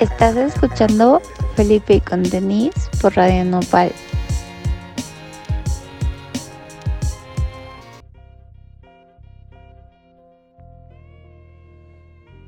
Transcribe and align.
Estás 0.00 0.36
escuchando 0.36 1.20
Felipe 1.56 2.00
con 2.00 2.22
Denise 2.22 2.88
por 3.02 3.16
Radio 3.16 3.44
Nopal. 3.44 3.90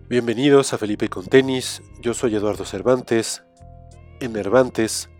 Bienvenidos 0.08 0.72
a 0.72 0.78
Felipe 0.78 1.08
con 1.08 1.26
Tenis. 1.26 1.82
Yo 2.00 2.14
soy 2.14 2.36
Eduardo 2.36 2.64
Cervantes, 2.64 3.42
Enervantes. 4.20 5.10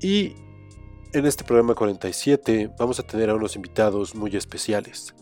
Y 0.00 0.36
en 1.12 1.26
este 1.26 1.42
programa 1.42 1.74
47 1.74 2.70
vamos 2.78 3.00
a 3.00 3.02
tener 3.02 3.30
a 3.30 3.34
unos 3.34 3.56
invitados 3.56 4.14
muy 4.14 4.36
especiales. 4.36 5.16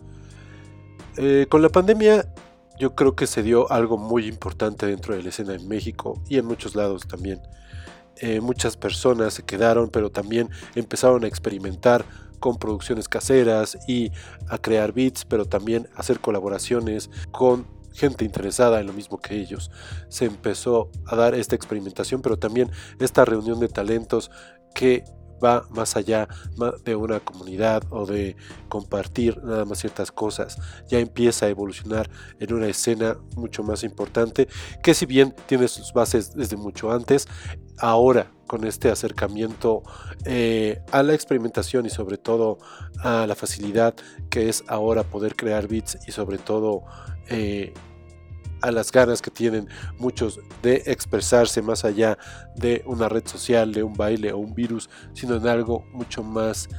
Eh, 1.17 1.46
con 1.49 1.62
la 1.62 1.71
pandemia 1.71 2.35
yo 2.79 2.95
creo 2.95 3.14
que 3.14 3.27
se 3.27 3.43
dio 3.43 3.71
algo 3.71 3.96
muy 3.96 4.26
importante 4.26 4.86
dentro 4.86 5.14
de 5.14 5.22
la 5.22 5.29
escena 5.29 5.54
en 5.54 5.68
México 5.68 6.21
y 6.29 6.39
en 6.39 6.46
muchos 6.46 6.75
lados 6.75 7.07
también. 7.07 7.40
Eh, 8.16 8.40
muchas 8.40 8.76
personas 8.76 9.35
se 9.35 9.43
quedaron, 9.43 9.90
pero 9.90 10.11
también 10.11 10.49
empezaron 10.75 11.25
a 11.25 11.26
experimentar 11.26 12.04
con 12.39 12.58
producciones 12.58 13.08
caseras 13.08 13.79
y 13.89 14.13
a 14.49 14.58
crear 14.58 14.93
beats, 14.93 15.25
pero 15.25 15.46
también 15.46 15.89
a 15.94 16.00
hacer 16.00 16.21
colaboraciones 16.21 17.11
con 17.30 17.66
gente 17.93 18.25
interesada 18.25 18.80
en 18.80 18.86
lo 18.86 18.93
mismo 18.93 19.18
que 19.18 19.36
ellos. 19.36 19.71
Se 20.08 20.27
empezó 20.27 20.91
a 21.07 21.16
dar 21.16 21.35
esta 21.35 21.57
experimentación, 21.57 22.22
pero 22.22 22.36
también 22.36 22.71
esta 22.99 23.25
reunión 23.25 23.61
de 23.61 23.68
talentos 23.68 24.30
que 24.75 25.04
va 25.44 25.66
más 25.71 25.96
allá 25.96 26.29
de 26.84 26.96
una 26.96 27.21
comunidad 27.21 27.82
o 27.90 28.07
de 28.07 28.36
compartir 28.68 29.43
nada 29.44 29.64
más 29.64 29.79
ciertas 29.79 30.11
cosas. 30.11 30.58
Ya 30.89 30.98
empieza 30.98 31.46
a 31.46 31.48
evolucionar 31.48 32.11
en 32.39 32.52
una 32.52 32.69
escena 32.69 33.16
mucho 33.36 33.62
más 33.62 33.84
importante 33.84 34.48
que 34.83 34.94
si 34.94 35.06
bien 35.06 35.34
tiene 35.47 35.69
sus 35.69 35.92
bases 35.92 36.34
desde 36.34 36.56
mucho 36.56 36.92
antes, 36.92 37.28
ahora 37.78 38.30
con 38.46 38.64
este 38.64 38.91
acercamiento 38.91 39.82
eh, 40.24 40.80
a 40.92 41.02
la 41.02 41.14
experimentación 41.14 41.86
y 41.86 41.91
sobre 41.91 42.19
todo 42.19 42.58
a 43.02 43.26
la 43.26 43.34
facilidad 43.34 43.94
que 44.30 44.48
es 44.48 44.64
ahora 44.69 45.02
poder 45.02 45.34
crear 45.34 45.66
beats 45.66 45.98
y 46.06 46.12
sobre 46.12 46.38
todo 46.38 46.84
eh, 47.28 47.72
a 48.64 48.70
las 48.70 48.90
ganas 48.90 49.20
que 49.20 49.30
tienen 49.30 49.68
muchos 49.98 50.40
de 50.62 50.82
expresarse 50.86 51.60
más 51.60 51.84
allá 51.84 52.16
de 52.56 52.82
una 52.86 53.10
red 53.10 53.26
social, 53.26 53.72
de 53.72 53.82
un 53.82 53.92
baile 53.92 54.32
o 54.32 54.38
un 54.38 54.54
virus, 54.54 54.88
sino 55.12 55.36
en 55.36 55.46
algo 55.46 55.84
mucho 55.92 56.22
más 56.22 56.70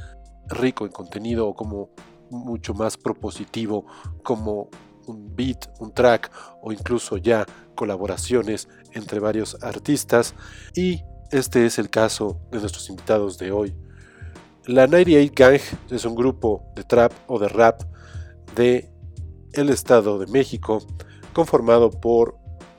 rico 0.48 0.84
en 0.84 0.90
contenido 0.90 1.46
o 1.46 1.54
como 1.54 1.90
mucho 2.28 2.74
más 2.74 2.96
propositivo, 2.96 3.86
como 4.24 4.68
un 5.06 5.36
beat, 5.36 5.68
un 5.78 5.94
track 5.94 6.32
o 6.60 6.72
incluso 6.72 7.18
ya 7.18 7.46
colaboraciones 7.76 8.68
entre 8.92 9.20
varios 9.20 9.56
artistas. 9.62 10.34
Y 10.74 11.04
este 11.30 11.66
es 11.66 11.78
el 11.78 11.88
caso 11.88 12.40
de 12.50 12.58
nuestros 12.58 12.90
invitados 12.90 13.38
de 13.38 13.52
hoy. 13.52 13.76
La 14.66 14.88
98 14.88 15.32
Gang 15.36 15.60
es 15.90 16.04
un 16.04 16.16
grupo 16.16 16.64
de 16.74 16.82
trap 16.82 17.12
o 17.28 17.38
de 17.38 17.48
rap 17.48 17.80
de 18.56 18.90
el 19.52 19.68
Estado 19.68 20.18
de 20.18 20.26
México 20.26 20.84
conformado 21.36 21.90
por 21.90 22.38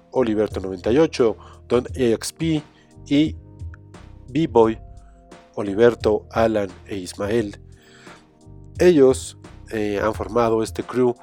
Oliverto 0.09 0.59
98, 0.59 1.37
Don 1.67 1.85
AXP 1.85 2.41
y 3.05 3.35
B-Boy, 4.29 4.79
Oliverto, 5.53 6.25
Alan 6.31 6.67
e 6.87 6.97
Ismael. 6.97 7.61
Ellos 8.79 9.37
eh, 9.69 9.99
han 10.01 10.15
formado 10.15 10.63
este 10.63 10.81
crew 10.81 11.13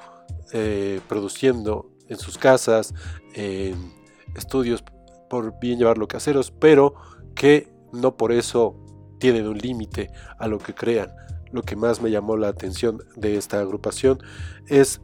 eh, 0.53 1.01
produciendo 1.09 1.91
en 2.07 2.17
sus 2.17 2.37
casas, 2.37 2.93
en 3.33 3.91
estudios 4.37 4.81
por 5.29 5.59
bien 5.59 5.77
llevarlo 5.77 6.07
caseros, 6.07 6.51
pero 6.51 6.95
que 7.35 7.67
no 7.91 8.15
por 8.15 8.31
eso 8.31 8.77
tienen 9.19 9.45
un 9.45 9.57
límite 9.57 10.09
a 10.39 10.47
lo 10.47 10.57
que 10.57 10.73
crean. 10.73 11.13
Lo 11.51 11.63
que 11.63 11.75
más 11.75 12.01
me 12.01 12.11
llamó 12.11 12.37
la 12.37 12.47
atención 12.47 13.03
de 13.17 13.35
esta 13.35 13.59
agrupación 13.59 14.19
es 14.67 15.01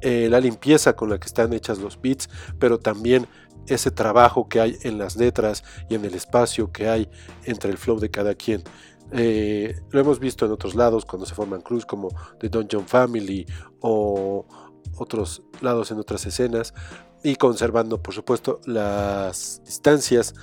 eh, 0.00 0.28
la 0.30 0.40
limpieza 0.40 0.94
con 0.94 1.10
la 1.10 1.18
que 1.18 1.26
están 1.26 1.52
hechas 1.52 1.78
los 1.78 2.00
beats, 2.00 2.28
pero 2.58 2.78
también 2.78 3.26
ese 3.66 3.90
trabajo 3.90 4.48
que 4.48 4.60
hay 4.60 4.76
en 4.82 4.98
las 4.98 5.16
letras 5.16 5.64
y 5.88 5.94
en 5.94 6.04
el 6.04 6.14
espacio 6.14 6.70
que 6.70 6.88
hay 6.88 7.08
entre 7.44 7.70
el 7.70 7.78
flow 7.78 7.98
de 7.98 8.10
cada 8.10 8.34
quien. 8.34 8.62
Eh, 9.12 9.80
lo 9.90 10.00
hemos 10.00 10.18
visto 10.18 10.46
en 10.46 10.52
otros 10.52 10.74
lados 10.74 11.04
cuando 11.04 11.26
se 11.26 11.34
forman 11.34 11.62
crews 11.62 11.86
como 11.86 12.08
The 12.40 12.48
Dungeon 12.48 12.86
Family 12.86 13.46
o 13.80 14.44
otros 14.96 15.42
lados 15.60 15.90
en 15.90 15.98
otras 15.98 16.26
escenas 16.26 16.74
y 17.22 17.36
conservando 17.36 18.02
por 18.02 18.14
supuesto 18.14 18.60
las 18.66 19.62
distancias 19.64 20.34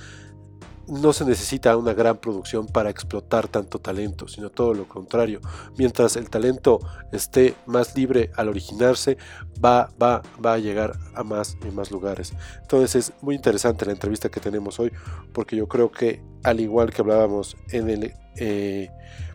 no 0.88 1.12
se 1.12 1.24
necesita 1.24 1.76
una 1.76 1.94
gran 1.94 2.18
producción 2.18 2.66
para 2.66 2.90
explotar 2.90 3.48
tanto 3.48 3.78
talento, 3.78 4.28
sino 4.28 4.50
todo 4.50 4.74
lo 4.74 4.88
contrario. 4.88 5.40
Mientras 5.76 6.16
el 6.16 6.30
talento 6.30 6.80
esté 7.12 7.54
más 7.66 7.96
libre 7.96 8.30
al 8.36 8.48
originarse, 8.48 9.16
va, 9.64 9.90
va, 10.00 10.22
va 10.44 10.54
a 10.54 10.58
llegar 10.58 10.98
a 11.14 11.24
más 11.24 11.56
y 11.66 11.70
más 11.70 11.90
lugares. 11.90 12.32
Entonces 12.62 12.94
es 12.94 13.12
muy 13.22 13.34
interesante 13.34 13.86
la 13.86 13.92
entrevista 13.92 14.28
que 14.28 14.40
tenemos 14.40 14.78
hoy, 14.78 14.92
porque 15.32 15.56
yo 15.56 15.68
creo 15.68 15.90
que 15.90 16.22
al 16.42 16.60
igual 16.60 16.92
que 16.92 17.02
hablábamos 17.02 17.56
en 17.70 17.90
el 17.90 18.14
eh, 18.36 18.90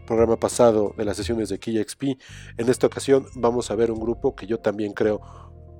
programa 0.06 0.38
pasado 0.40 0.94
de 0.98 1.06
las 1.06 1.18
sesiones 1.18 1.50
de 1.50 1.58
XP, 1.58 2.04
en 2.58 2.70
esta 2.70 2.88
ocasión 2.88 3.26
vamos 3.36 3.72
a 3.72 3.76
ver 3.76 3.92
un 3.92 4.00
grupo 4.00 4.36
que 4.36 4.48
yo 4.48 4.60
también 4.60 4.94
creo 4.94 5.22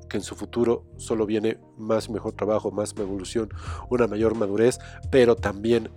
que 0.10 0.18
en 0.18 0.24
su 0.24 0.36
futuro 0.36 0.86
solo 0.98 1.26
viene 1.26 1.58
más 1.78 2.10
mejor 2.10 2.34
trabajo, 2.34 2.72
más 2.72 2.94
evolución, 2.98 3.50
una 3.90 4.08
mayor 4.08 4.36
madurez, 4.36 4.80
pero 5.10 5.36
también 5.38 5.90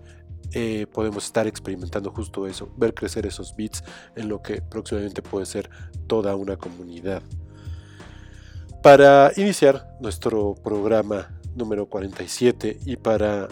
eh, 0.53 0.87
podemos 0.93 1.25
estar 1.25 1.47
experimentando 1.47 2.11
justo 2.11 2.47
eso, 2.47 2.73
ver 2.77 2.95
crecer 2.95 3.27
esos 3.27 3.57
bits 3.57 3.83
en 4.15 4.29
lo 4.29 4.43
que 4.43 4.61
próximamente 4.61 5.23
puede 5.23 5.47
ser 5.47 5.71
toda 6.07 6.37
una 6.37 6.57
comunidad. 6.57 7.23
Para 8.83 9.33
iniciar 9.37 9.97
nuestro 10.01 10.55
programa 10.55 11.41
número 11.55 11.87
47 11.87 12.81
y 12.85 12.97
para 12.97 13.49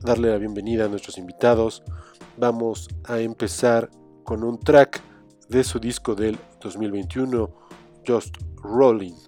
darle 0.00 0.30
la 0.30 0.38
bienvenida 0.38 0.86
a 0.86 0.88
nuestros 0.88 1.18
invitados, 1.18 1.82
vamos 2.36 2.88
a 3.04 3.20
empezar 3.20 3.90
con 4.24 4.44
un 4.44 4.58
track 4.58 5.02
de 5.48 5.64
su 5.64 5.78
disco 5.78 6.14
del 6.14 6.38
2021, 6.60 7.50
Just 8.06 8.36
Rolling. 8.62 9.27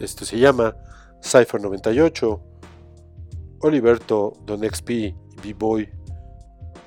Este 0.00 0.24
se 0.24 0.38
llama 0.38 0.74
Cypher 1.22 1.60
98, 1.60 2.42
Oliverto, 3.60 4.32
Don 4.46 4.62
XP 4.62 5.14
B-Boy, 5.42 5.88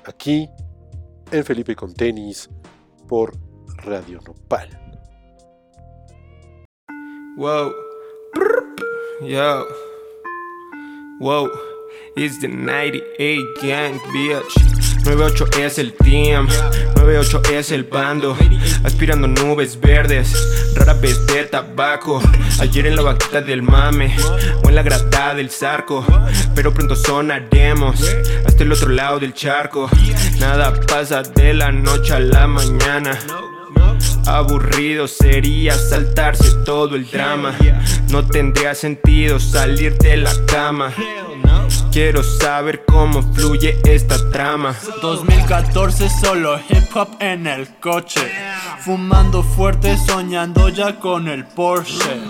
aquí 0.04 0.50
en 1.30 1.44
Felipe 1.44 1.76
con 1.76 1.94
Tenis 1.94 2.50
por 3.08 3.32
Radio 3.84 4.20
Nopal. 4.26 4.68
Wow. 7.36 7.72
Yo. 9.22 9.64
Wow. 11.20 11.50
It's 12.16 12.40
the 12.40 12.48
98 12.48 13.40
gang, 13.62 13.98
bitch. 14.12 14.73
98 15.04 15.46
es 15.60 15.78
el 15.78 15.92
team, 15.92 16.48
98 16.96 17.42
es 17.52 17.70
el 17.72 17.84
bando, 17.84 18.36
aspirando 18.84 19.28
nubes 19.28 19.78
verdes, 19.78 20.32
rara 20.74 20.94
vez 20.94 21.26
de 21.26 21.44
tabaco. 21.44 22.22
Ayer 22.58 22.86
en 22.86 22.96
la 22.96 23.02
vaquita 23.02 23.42
del 23.42 23.62
mame, 23.62 24.16
o 24.62 24.68
en 24.68 24.74
la 24.74 24.82
grada 24.82 25.34
del 25.34 25.50
zarco, 25.50 26.04
pero 26.54 26.72
pronto 26.72 26.96
sonaremos 26.96 28.02
hasta 28.46 28.62
el 28.62 28.72
otro 28.72 28.88
lado 28.88 29.18
del 29.18 29.34
charco. 29.34 29.90
Nada 30.38 30.72
pasa 30.88 31.22
de 31.22 31.52
la 31.52 31.70
noche 31.70 32.14
a 32.14 32.20
la 32.20 32.46
mañana. 32.46 33.18
Aburrido 34.26 35.06
sería 35.06 35.76
saltarse 35.76 36.50
todo 36.64 36.96
el 36.96 37.10
drama. 37.10 37.54
No 38.08 38.26
tendría 38.26 38.74
sentido 38.74 39.38
salir 39.38 39.98
de 39.98 40.16
la 40.16 40.32
cama. 40.46 40.92
Quiero 41.94 42.24
saber 42.24 42.84
cómo 42.86 43.22
fluye 43.22 43.80
esta 43.84 44.16
trama. 44.32 44.74
2014 45.00 46.10
solo 46.10 46.58
hip 46.68 46.88
hop 46.92 47.06
en 47.20 47.46
el 47.46 47.68
coche. 47.78 48.20
Fumando 48.80 49.44
fuerte, 49.44 49.96
soñando 49.96 50.68
ya 50.70 50.98
con 50.98 51.28
el 51.28 51.44
Porsche. 51.44 52.20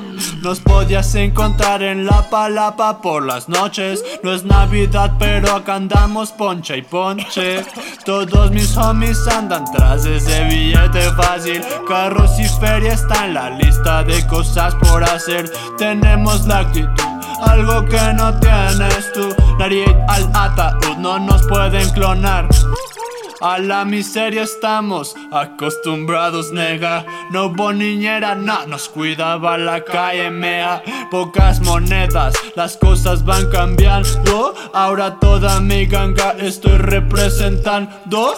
Nos 0.43 0.61
podías 0.61 1.15
encontrar 1.15 1.83
en 1.83 2.05
la 2.05 2.29
palapa 2.29 3.01
por 3.01 3.25
las 3.25 3.49
noches. 3.49 4.05
No 4.23 4.35
es 4.35 4.45
Navidad, 4.45 5.15
pero 5.19 5.53
acá 5.53 5.77
andamos 5.77 6.31
ponche 6.33 6.77
y 6.77 6.83
ponche. 6.83 7.65
Todos 8.05 8.51
mis 8.51 8.77
homies 8.77 9.27
andan 9.29 9.65
tras 9.73 10.05
ese 10.05 10.45
billete 10.45 11.11
fácil. 11.13 11.63
Carros 11.89 12.39
y 12.39 12.47
feria 12.61 12.93
está 12.93 13.25
en 13.25 13.33
la 13.33 13.49
lista 13.49 14.05
de 14.05 14.27
cosas 14.27 14.75
por 14.75 15.03
hacer. 15.03 15.51
Tenemos 15.79 16.47
la 16.47 16.59
actitud 16.59 17.14
algo 17.43 17.85
que 17.87 18.13
no 18.15 18.39
tienes 18.41 19.13
tú. 19.13 19.35
Nariz 19.59 19.89
al 20.09 20.31
ataúd 20.35 20.97
no 20.99 21.19
nos 21.19 21.47
pueden 21.47 21.89
clonar. 21.91 22.49
A 23.41 23.59
la 23.59 23.85
miseria 23.85 24.45
estamos 24.45 25.15
acostumbrados, 25.31 26.51
nega. 26.53 27.05
No 27.31 27.47
hubo 27.47 27.73
niñera, 27.73 28.35
na, 28.35 28.65
nos 28.67 28.89
cuidaba 28.89 29.59
la 29.59 29.85
calle, 29.85 30.31
mea. 30.31 30.83
Pocas 31.11 31.61
monedas, 31.61 32.35
las 32.57 32.79
cosas 32.79 33.23
van 33.23 33.51
cambiando. 33.51 34.55
Ahora 34.73 35.19
toda 35.21 35.61
mi 35.61 35.85
ganga 35.85 36.31
estoy 36.39 36.79
representando. 36.79 38.35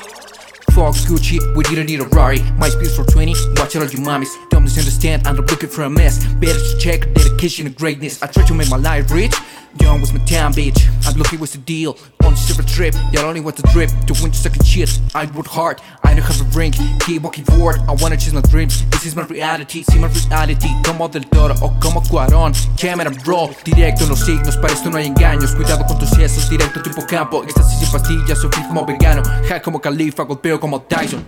Fuck 0.76 0.94
Gucci, 1.08 1.40
we 1.56 1.64
didn't 1.64 1.86
need 1.86 2.00
a 2.00 2.04
Rari. 2.04 2.42
My 2.58 2.68
speed's 2.68 2.94
for 2.94 3.02
20, 3.02 3.32
watch 3.56 3.74
all 3.76 3.84
you 3.84 3.98
mommies. 4.00 4.28
Don't 4.50 4.64
misunderstand, 4.64 5.26
I'm 5.26 5.36
not 5.36 5.50
looking 5.50 5.70
for 5.70 5.84
a 5.84 5.88
mess. 5.88 6.22
Better 6.34 6.58
to 6.58 6.78
check 6.78 7.00
dedication 7.14 7.64
and 7.66 7.74
greatness. 7.74 8.22
I 8.22 8.26
try 8.26 8.44
to 8.44 8.52
make 8.52 8.68
my 8.68 8.76
life 8.76 9.10
rich. 9.10 9.34
Young 9.80 10.00
my 10.00 10.24
town, 10.24 10.52
bitch. 10.52 10.86
I'm 11.06 11.16
looking 11.16 11.40
what's 11.40 11.52
the 11.52 11.58
deal. 11.58 11.96
On 12.24 12.32
the 12.32 12.36
silver 12.36 12.62
trip, 12.62 12.94
y'all 13.12 13.24
only 13.24 13.40
want 13.40 13.56
to 13.56 13.62
drip. 13.72 13.90
To 14.06 14.14
win 14.22 14.32
second 14.32 14.64
shit. 14.66 14.98
I 15.14 15.26
work 15.26 15.46
hard, 15.46 15.80
I 16.04 16.14
don't 16.14 16.22
have 16.22 16.40
a 16.40 16.58
ring. 16.58 16.72
Keep 17.00 17.22
walking 17.22 17.44
forward, 17.44 17.80
I 17.88 17.92
wanna 18.00 18.16
chase 18.16 18.32
my 18.32 18.40
dreams. 18.42 18.84
This 18.90 19.06
is 19.06 19.16
my 19.16 19.24
reality, 19.26 19.82
see 19.82 19.98
my 19.98 20.08
reality. 20.08 20.68
Como 20.84 21.08
del 21.08 21.26
toro 21.28 21.54
o 21.60 21.78
como 21.80 22.02
Cuarón. 22.02 22.52
Cámara, 22.80 23.10
bro. 23.24 23.50
Directo 23.64 24.06
los 24.06 24.20
signos, 24.20 24.56
para 24.56 24.72
esto 24.72 24.90
no 24.90 24.98
hay 24.98 25.06
engaños. 25.06 25.54
Cuidado 25.54 25.84
con 25.86 25.98
tus 25.98 26.10
sesos, 26.10 26.48
directo 26.48 26.82
tipo 26.82 27.04
campo. 27.06 27.44
Estas 27.44 27.78
sin 27.78 27.90
pastillas, 27.90 28.38
soy 28.38 28.50
como 28.50 28.84
vegano. 28.84 29.22
Hack 29.48 29.62
como 29.62 29.80
califa, 29.80 30.24
golpeo 30.24 30.58
como 30.58 30.82
Tyson. 30.82 31.24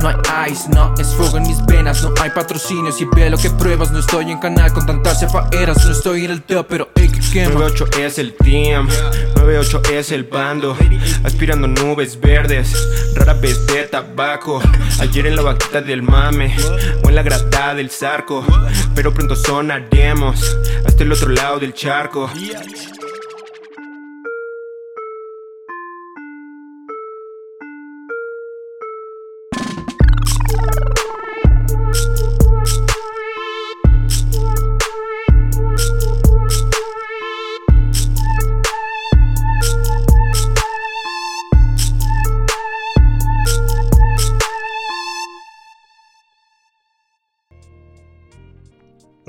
No 0.00 0.08
hay 0.08 0.52
ice, 0.52 0.68
no 0.68 0.94
es 0.98 1.08
fuego 1.14 1.38
en 1.38 1.44
mis 1.44 1.64
venas, 1.64 2.02
no 2.02 2.12
hay 2.20 2.28
patrocinios 2.30 3.00
y 3.00 3.06
ve 3.06 3.34
que 3.40 3.50
pruebas. 3.50 3.90
No 3.90 4.00
estoy 4.00 4.30
en 4.30 4.38
canal 4.38 4.72
con 4.72 4.84
tantas 4.84 5.20
cefaeras, 5.20 5.84
no 5.84 5.92
estoy 5.92 6.26
en 6.26 6.30
el 6.32 6.42
top, 6.42 6.66
pero 6.68 6.88
hay 6.94 7.08
que. 7.08 7.20
98 7.54 7.86
es 8.00 8.18
el 8.18 8.32
team, 8.34 8.88
98 9.36 9.82
es 9.92 10.10
el 10.10 10.24
bando, 10.24 10.76
aspirando 11.22 11.68
nubes 11.68 12.18
verdes, 12.20 12.74
rara 13.14 13.34
vez 13.34 13.64
de 13.68 13.84
tabaco. 13.84 14.60
Ayer 14.98 15.28
en 15.28 15.36
la 15.36 15.42
vaquita 15.42 15.80
del 15.80 16.02
mame, 16.02 16.56
o 17.04 17.08
en 17.08 17.14
la 17.14 17.22
grada 17.22 17.74
del 17.74 17.90
zarco, 17.90 18.44
pero 18.96 19.14
pronto 19.14 19.36
sonaremos. 19.36 20.58
Hasta 20.84 21.04
el 21.04 21.12
otro 21.12 21.28
lado 21.28 21.60
del 21.60 21.74
charco. 21.74 22.28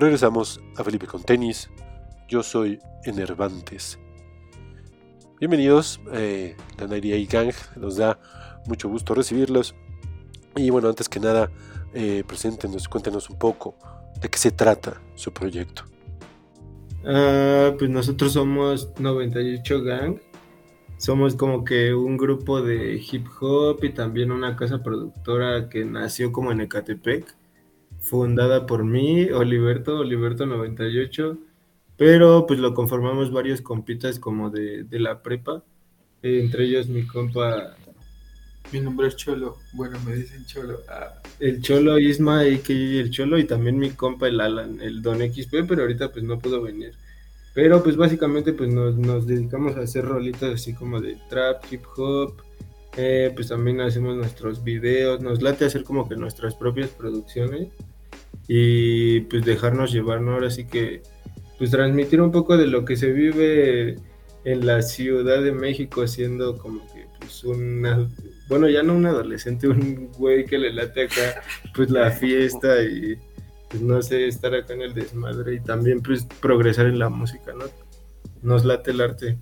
Regresamos 0.05 0.61
a 0.77 0.83
Felipe 0.83 1.07
con 1.07 1.23
tenis. 1.23 1.67
Yo 2.29 2.43
soy 2.43 2.77
Enervantes. 3.05 3.97
Bienvenidos 5.39 5.99
eh, 6.13 6.55
la 6.77 6.85
98 6.85 7.27
Gang. 7.31 7.53
Nos 7.75 7.97
da 7.97 8.19
mucho 8.67 8.87
gusto 8.87 9.15
recibirlos. 9.15 9.73
Y 10.55 10.69
bueno, 10.69 10.89
antes 10.89 11.09
que 11.09 11.19
nada, 11.19 11.49
eh, 11.95 12.23
preséntenos, 12.27 12.87
cuéntenos 12.87 13.31
un 13.31 13.39
poco 13.39 13.73
de 14.21 14.29
qué 14.29 14.37
se 14.37 14.51
trata 14.51 15.01
su 15.15 15.33
proyecto. 15.33 15.85
Ah, 17.03 17.73
pues 17.75 17.89
nosotros 17.89 18.33
somos 18.33 18.91
98 18.99 19.81
Gang. 19.81 20.17
Somos 20.97 21.33
como 21.33 21.65
que 21.65 21.95
un 21.95 22.15
grupo 22.15 22.61
de 22.61 23.01
hip 23.11 23.25
hop 23.41 23.83
y 23.83 23.89
también 23.89 24.31
una 24.31 24.55
casa 24.55 24.83
productora 24.83 25.67
que 25.67 25.83
nació 25.83 26.31
como 26.31 26.51
en 26.51 26.61
Ecatepec 26.61 27.25
fundada 28.05 28.67
por 28.67 28.85
mí, 28.85 29.31
Oliverto, 29.31 29.97
Oliverto 29.97 30.45
98, 30.45 31.39
pero 31.97 32.45
pues 32.45 32.59
lo 32.59 32.73
conformamos 32.73 33.31
varios 33.31 33.61
compitas 33.61 34.19
como 34.19 34.49
de, 34.51 34.83
de 34.83 34.99
la 34.99 35.23
prepa, 35.23 35.63
entre 36.21 36.65
ellos 36.65 36.87
mi 36.87 37.05
compa, 37.05 37.75
Mi 38.71 38.79
nombre 38.79 39.07
es 39.07 39.15
Cholo. 39.15 39.57
Bueno, 39.73 39.99
me 40.05 40.15
dicen 40.15 40.45
Cholo. 40.45 40.79
Ah, 40.87 41.21
el 41.39 41.61
Cholo 41.61 41.97
Isma, 41.99 42.41
a.k.a. 42.41 42.73
el 42.73 43.09
Cholo, 43.09 43.39
y 43.39 43.45
también 43.45 43.77
mi 43.77 43.91
compa 43.91 44.27
el 44.27 44.39
Alan, 44.39 44.79
el 44.81 45.01
Don 45.01 45.19
XP, 45.19 45.67
pero 45.67 45.81
ahorita 45.81 46.11
pues 46.11 46.23
no 46.23 46.37
pudo 46.39 46.61
venir. 46.61 46.93
Pero 47.55 47.81
pues 47.81 47.95
básicamente 47.95 48.53
pues 48.53 48.71
nos, 48.71 48.97
nos 48.97 49.25
dedicamos 49.25 49.77
a 49.77 49.81
hacer 49.81 50.05
rolitas 50.05 50.53
así 50.55 50.73
como 50.73 51.01
de 51.01 51.17
trap, 51.29 51.63
hip 51.71 51.83
hop, 51.95 52.35
eh, 52.97 53.31
pues 53.33 53.47
también 53.47 53.81
hacemos 53.81 54.15
nuestros 54.15 54.63
videos, 54.63 55.21
nos 55.21 55.41
late 55.41 55.65
hacer 55.65 55.83
como 55.83 56.07
que 56.07 56.15
nuestras 56.15 56.55
propias 56.55 56.89
producciones 56.89 57.69
y 58.47 59.21
pues 59.21 59.45
dejarnos 59.45 59.91
llevar, 59.91 60.21
¿no? 60.21 60.33
Ahora 60.33 60.49
sí 60.49 60.65
que 60.65 61.01
pues 61.57 61.71
transmitir 61.71 62.21
un 62.21 62.31
poco 62.31 62.57
de 62.57 62.67
lo 62.67 62.85
que 62.85 62.95
se 62.95 63.11
vive 63.11 63.97
en 64.43 64.65
la 64.65 64.81
Ciudad 64.81 65.41
de 65.41 65.51
México 65.51 66.07
siendo 66.07 66.57
como 66.57 66.85
que 66.93 67.07
pues 67.19 67.43
una, 67.43 68.07
bueno 68.47 68.69
ya 68.69 68.83
no 68.83 68.93
un 68.93 69.05
adolescente, 69.05 69.67
un 69.67 70.11
güey 70.17 70.45
que 70.45 70.57
le 70.57 70.73
late 70.73 71.05
acá 71.05 71.41
pues 71.73 71.89
la 71.89 72.11
fiesta 72.11 72.83
y 72.83 73.17
pues 73.69 73.81
no 73.81 74.01
sé, 74.01 74.27
estar 74.27 74.53
acá 74.53 74.73
en 74.73 74.81
el 74.81 74.93
desmadre 74.93 75.55
y 75.55 75.59
también 75.59 76.01
pues 76.01 76.27
progresar 76.39 76.85
en 76.85 76.99
la 76.99 77.09
música, 77.09 77.53
¿no? 77.53 77.65
Nos 78.43 78.63
late 78.63 78.91
el 78.91 79.01
arte. 79.01 79.37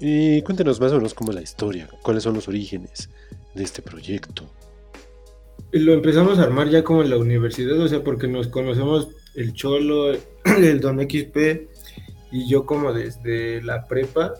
Y 0.00 0.40
cuéntenos 0.42 0.80
más 0.80 0.92
o 0.92 0.96
menos 0.96 1.12
cómo 1.12 1.30
es 1.30 1.34
la 1.34 1.42
historia, 1.42 1.88
cuáles 2.02 2.22
son 2.22 2.34
los 2.34 2.48
orígenes 2.48 3.10
de 3.54 3.62
este 3.62 3.82
proyecto. 3.82 4.50
Lo 5.72 5.92
empezamos 5.92 6.38
a 6.38 6.42
armar 6.42 6.68
ya 6.68 6.82
como 6.82 7.02
en 7.02 7.10
la 7.10 7.16
universidad, 7.16 7.78
o 7.78 7.88
sea, 7.88 8.02
porque 8.02 8.26
nos 8.26 8.48
conocemos 8.48 9.08
el 9.34 9.52
Cholo, 9.52 10.12
el 10.44 10.80
Don 10.80 10.98
XP 11.00 11.68
y 12.32 12.48
yo 12.48 12.66
como 12.66 12.92
desde 12.92 13.62
la 13.62 13.86
prepa, 13.86 14.34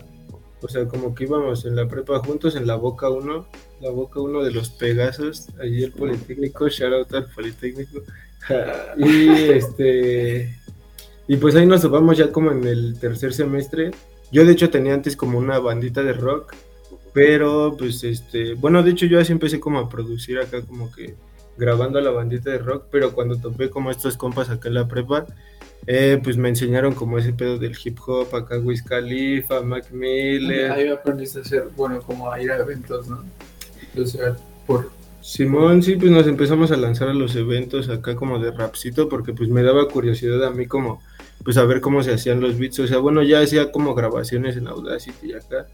o 0.61 0.67
sea, 0.67 0.87
como 0.87 1.15
que 1.15 1.23
íbamos 1.23 1.65
en 1.65 1.75
la 1.75 1.87
prepa 1.87 2.19
juntos 2.19 2.55
en 2.55 2.67
la 2.67 2.75
Boca 2.75 3.09
1, 3.09 3.47
la 3.81 3.89
Boca 3.89 4.19
1 4.19 4.43
de 4.43 4.51
los 4.51 4.69
Pegasos, 4.69 5.47
allí 5.59 5.83
el 5.83 5.91
Politécnico, 5.91 6.67
shout 6.67 6.93
out 6.93 7.13
al 7.13 7.29
Politécnico. 7.31 8.01
y 8.97 9.29
este 9.29 10.61
y 11.27 11.37
pues 11.37 11.55
ahí 11.55 11.65
nos 11.65 11.81
topamos 11.81 12.17
ya 12.17 12.31
como 12.31 12.51
en 12.51 12.65
el 12.65 12.99
tercer 12.99 13.33
semestre. 13.33 13.91
Yo 14.31 14.43
de 14.45 14.51
hecho 14.51 14.69
tenía 14.69 14.93
antes 14.93 15.15
como 15.15 15.37
una 15.37 15.59
bandita 15.59 16.03
de 16.03 16.11
rock, 16.11 16.53
pero 17.13 17.75
pues 17.77 18.03
este, 18.03 18.53
bueno, 18.55 18.83
de 18.83 18.91
hecho 18.91 19.05
yo 19.05 19.19
así 19.19 19.31
empecé 19.31 19.59
como 19.59 19.79
a 19.79 19.89
producir 19.89 20.39
acá 20.39 20.61
como 20.61 20.91
que 20.91 21.15
grabando 21.57 21.99
la 22.01 22.11
bandita 22.11 22.49
de 22.51 22.57
rock, 22.59 22.85
pero 22.91 23.13
cuando 23.13 23.37
topé 23.37 23.69
como 23.69 23.91
estos 23.91 24.17
compas 24.17 24.49
acá 24.49 24.69
en 24.69 24.75
la 24.75 24.87
prepa, 24.87 25.27
eh, 25.87 26.19
pues 26.23 26.37
me 26.37 26.49
enseñaron 26.49 26.93
como 26.93 27.17
ese 27.17 27.33
pedo 27.33 27.57
del 27.57 27.77
hip 27.83 27.97
hop, 28.05 28.35
acá 28.35 28.57
Wiz 28.59 28.83
Khalifa, 28.83 29.61
Mac 29.61 29.91
Miller. 29.91 30.71
Ahí 30.71 30.87
aprendiste 30.87 31.39
a 31.39 31.41
hacer, 31.41 31.67
bueno, 31.75 32.01
como 32.01 32.31
a 32.31 32.41
ir 32.41 32.51
a 32.51 32.57
eventos, 32.57 33.07
¿no? 33.07 33.23
O 33.97 34.05
sea, 34.05 34.35
por. 34.65 34.91
Simón, 35.21 35.83
sí, 35.83 35.97
pues 35.97 36.11
nos 36.11 36.25
empezamos 36.25 36.71
a 36.71 36.77
lanzar 36.77 37.09
a 37.09 37.13
los 37.13 37.35
eventos 37.35 37.89
acá 37.89 38.15
como 38.15 38.39
de 38.39 38.51
rapcito, 38.51 39.07
porque 39.07 39.33
pues 39.33 39.49
me 39.49 39.61
daba 39.61 39.87
curiosidad 39.87 40.43
a 40.43 40.49
mí 40.49 40.65
como, 40.65 41.01
pues 41.43 41.57
a 41.57 41.65
ver 41.65 41.79
cómo 41.79 42.01
se 42.01 42.11
hacían 42.11 42.41
los 42.41 42.57
beats, 42.57 42.79
o 42.79 42.87
sea, 42.87 42.97
bueno, 42.97 43.21
ya 43.21 43.39
hacía 43.41 43.71
como 43.71 43.93
grabaciones 43.93 44.57
en 44.57 44.67
Audacity 44.67 45.29
y 45.29 45.33
acá, 45.33 45.67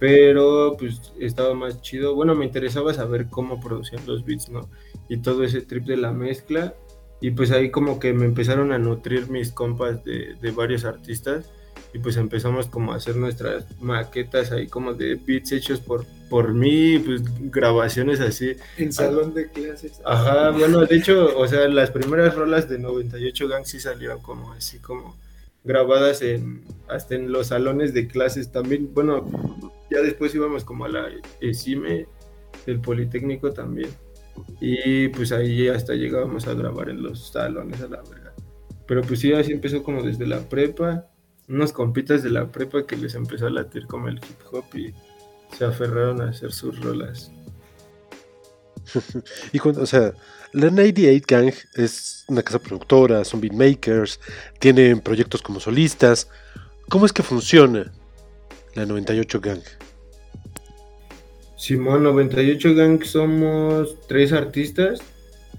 pero 0.00 0.76
pues 0.78 1.12
estaba 1.20 1.54
más 1.54 1.82
chido, 1.82 2.14
bueno, 2.14 2.34
me 2.34 2.46
interesaba 2.46 2.94
saber 2.94 3.26
cómo 3.28 3.60
producían 3.60 4.04
los 4.06 4.24
beats, 4.24 4.48
¿no? 4.48 4.68
Y 5.10 5.18
todo 5.18 5.44
ese 5.44 5.60
trip 5.60 5.84
de 5.84 5.98
la 5.98 6.10
mezcla, 6.10 6.74
y 7.20 7.30
pues 7.32 7.50
ahí 7.50 7.70
como 7.70 8.00
que 8.00 8.14
me 8.14 8.24
empezaron 8.24 8.72
a 8.72 8.78
nutrir 8.78 9.28
mis 9.28 9.52
compas 9.52 10.02
de, 10.02 10.36
de 10.40 10.50
varios 10.52 10.86
artistas, 10.86 11.50
y 11.92 11.98
pues 11.98 12.16
empezamos 12.16 12.66
como 12.66 12.92
a 12.92 12.96
hacer 12.96 13.16
nuestras 13.16 13.66
maquetas 13.80 14.52
ahí 14.52 14.68
como 14.68 14.94
de 14.94 15.16
beats 15.16 15.52
hechos 15.52 15.80
por, 15.80 16.06
por 16.30 16.54
mí, 16.54 16.98
pues 16.98 17.22
grabaciones 17.50 18.20
así. 18.20 18.56
En 18.78 18.94
salón 18.94 19.34
de 19.34 19.50
clases. 19.50 20.00
Ajá, 20.06 20.50
bueno, 20.50 20.86
de 20.86 20.96
hecho, 20.96 21.36
o 21.36 21.46
sea, 21.46 21.68
las 21.68 21.90
primeras 21.90 22.34
rolas 22.36 22.70
de 22.70 22.78
98 22.78 23.48
Gang 23.48 23.64
sí 23.66 23.80
salieron 23.80 24.20
como 24.22 24.52
así 24.52 24.78
como 24.78 25.16
grabadas 25.64 26.22
en 26.22 26.64
hasta 26.90 27.14
en 27.14 27.32
los 27.32 27.48
salones 27.48 27.94
de 27.94 28.06
clases 28.06 28.50
también. 28.50 28.92
Bueno, 28.92 29.24
ya 29.90 30.02
después 30.02 30.34
íbamos 30.34 30.64
como 30.64 30.84
a 30.84 30.88
la 30.88 31.08
ECIME, 31.40 32.06
el 32.66 32.80
Politécnico 32.80 33.52
también. 33.52 33.90
Y 34.60 35.08
pues 35.08 35.32
ahí 35.32 35.68
hasta 35.68 35.94
llegábamos 35.94 36.46
a 36.46 36.54
grabar 36.54 36.88
en 36.88 37.02
los 37.02 37.28
salones 37.30 37.80
a 37.80 37.88
la 37.88 38.02
verga. 38.02 38.32
Pero 38.86 39.02
pues 39.02 39.20
sí, 39.20 39.32
así 39.32 39.52
empezó 39.52 39.82
como 39.82 40.02
desde 40.02 40.26
la 40.26 40.40
prepa, 40.48 41.06
unos 41.48 41.72
compitas 41.72 42.22
de 42.22 42.30
la 42.30 42.50
prepa 42.50 42.86
que 42.86 42.96
les 42.96 43.14
empezó 43.14 43.46
a 43.46 43.50
latir 43.50 43.86
como 43.86 44.08
el 44.08 44.16
hip 44.16 44.40
hop 44.52 44.64
y 44.74 44.92
se 45.56 45.64
aferraron 45.64 46.20
a 46.20 46.30
hacer 46.30 46.52
sus 46.52 46.80
rolas. 46.80 47.32
y 49.52 49.58
cuando, 49.58 49.82
o 49.82 49.86
sea, 49.86 50.14
la 50.52 50.70
98 50.70 51.24
Gang 51.28 51.52
es 51.74 52.24
una 52.26 52.42
casa 52.42 52.58
productora, 52.58 53.24
son 53.24 53.40
beatmakers, 53.40 54.20
tienen 54.58 55.00
proyectos 55.00 55.42
como 55.42 55.60
solistas. 55.60 56.28
¿Cómo 56.88 57.06
es 57.06 57.12
que 57.12 57.22
funciona 57.22 57.92
la 58.74 58.86
98 58.86 59.40
Gang? 59.40 59.60
Simón 61.56 62.02
98 62.02 62.74
Gang 62.74 63.04
somos 63.04 63.94
tres 64.08 64.32
artistas, 64.32 65.00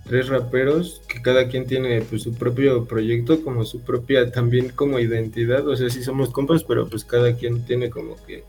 tres 0.06 0.28
raperos, 0.28 1.02
que 1.08 1.22
cada 1.22 1.48
quien 1.48 1.68
tiene 1.68 2.02
pues 2.02 2.24
su 2.24 2.34
propio 2.34 2.86
proyecto, 2.86 3.44
como 3.44 3.64
su 3.66 3.82
propia 3.82 4.32
también 4.32 4.70
como 4.70 5.00
identidad, 5.00 5.68
o 5.68 5.76
sea, 5.76 5.90
sí 5.90 6.04
somos 6.04 6.32
compas, 6.32 6.64
pero 6.64 6.90
pues 6.90 7.06
cada 7.06 7.36
quien 7.36 7.64
tiene 7.66 7.90
como 7.90 8.16
que, 8.26 8.44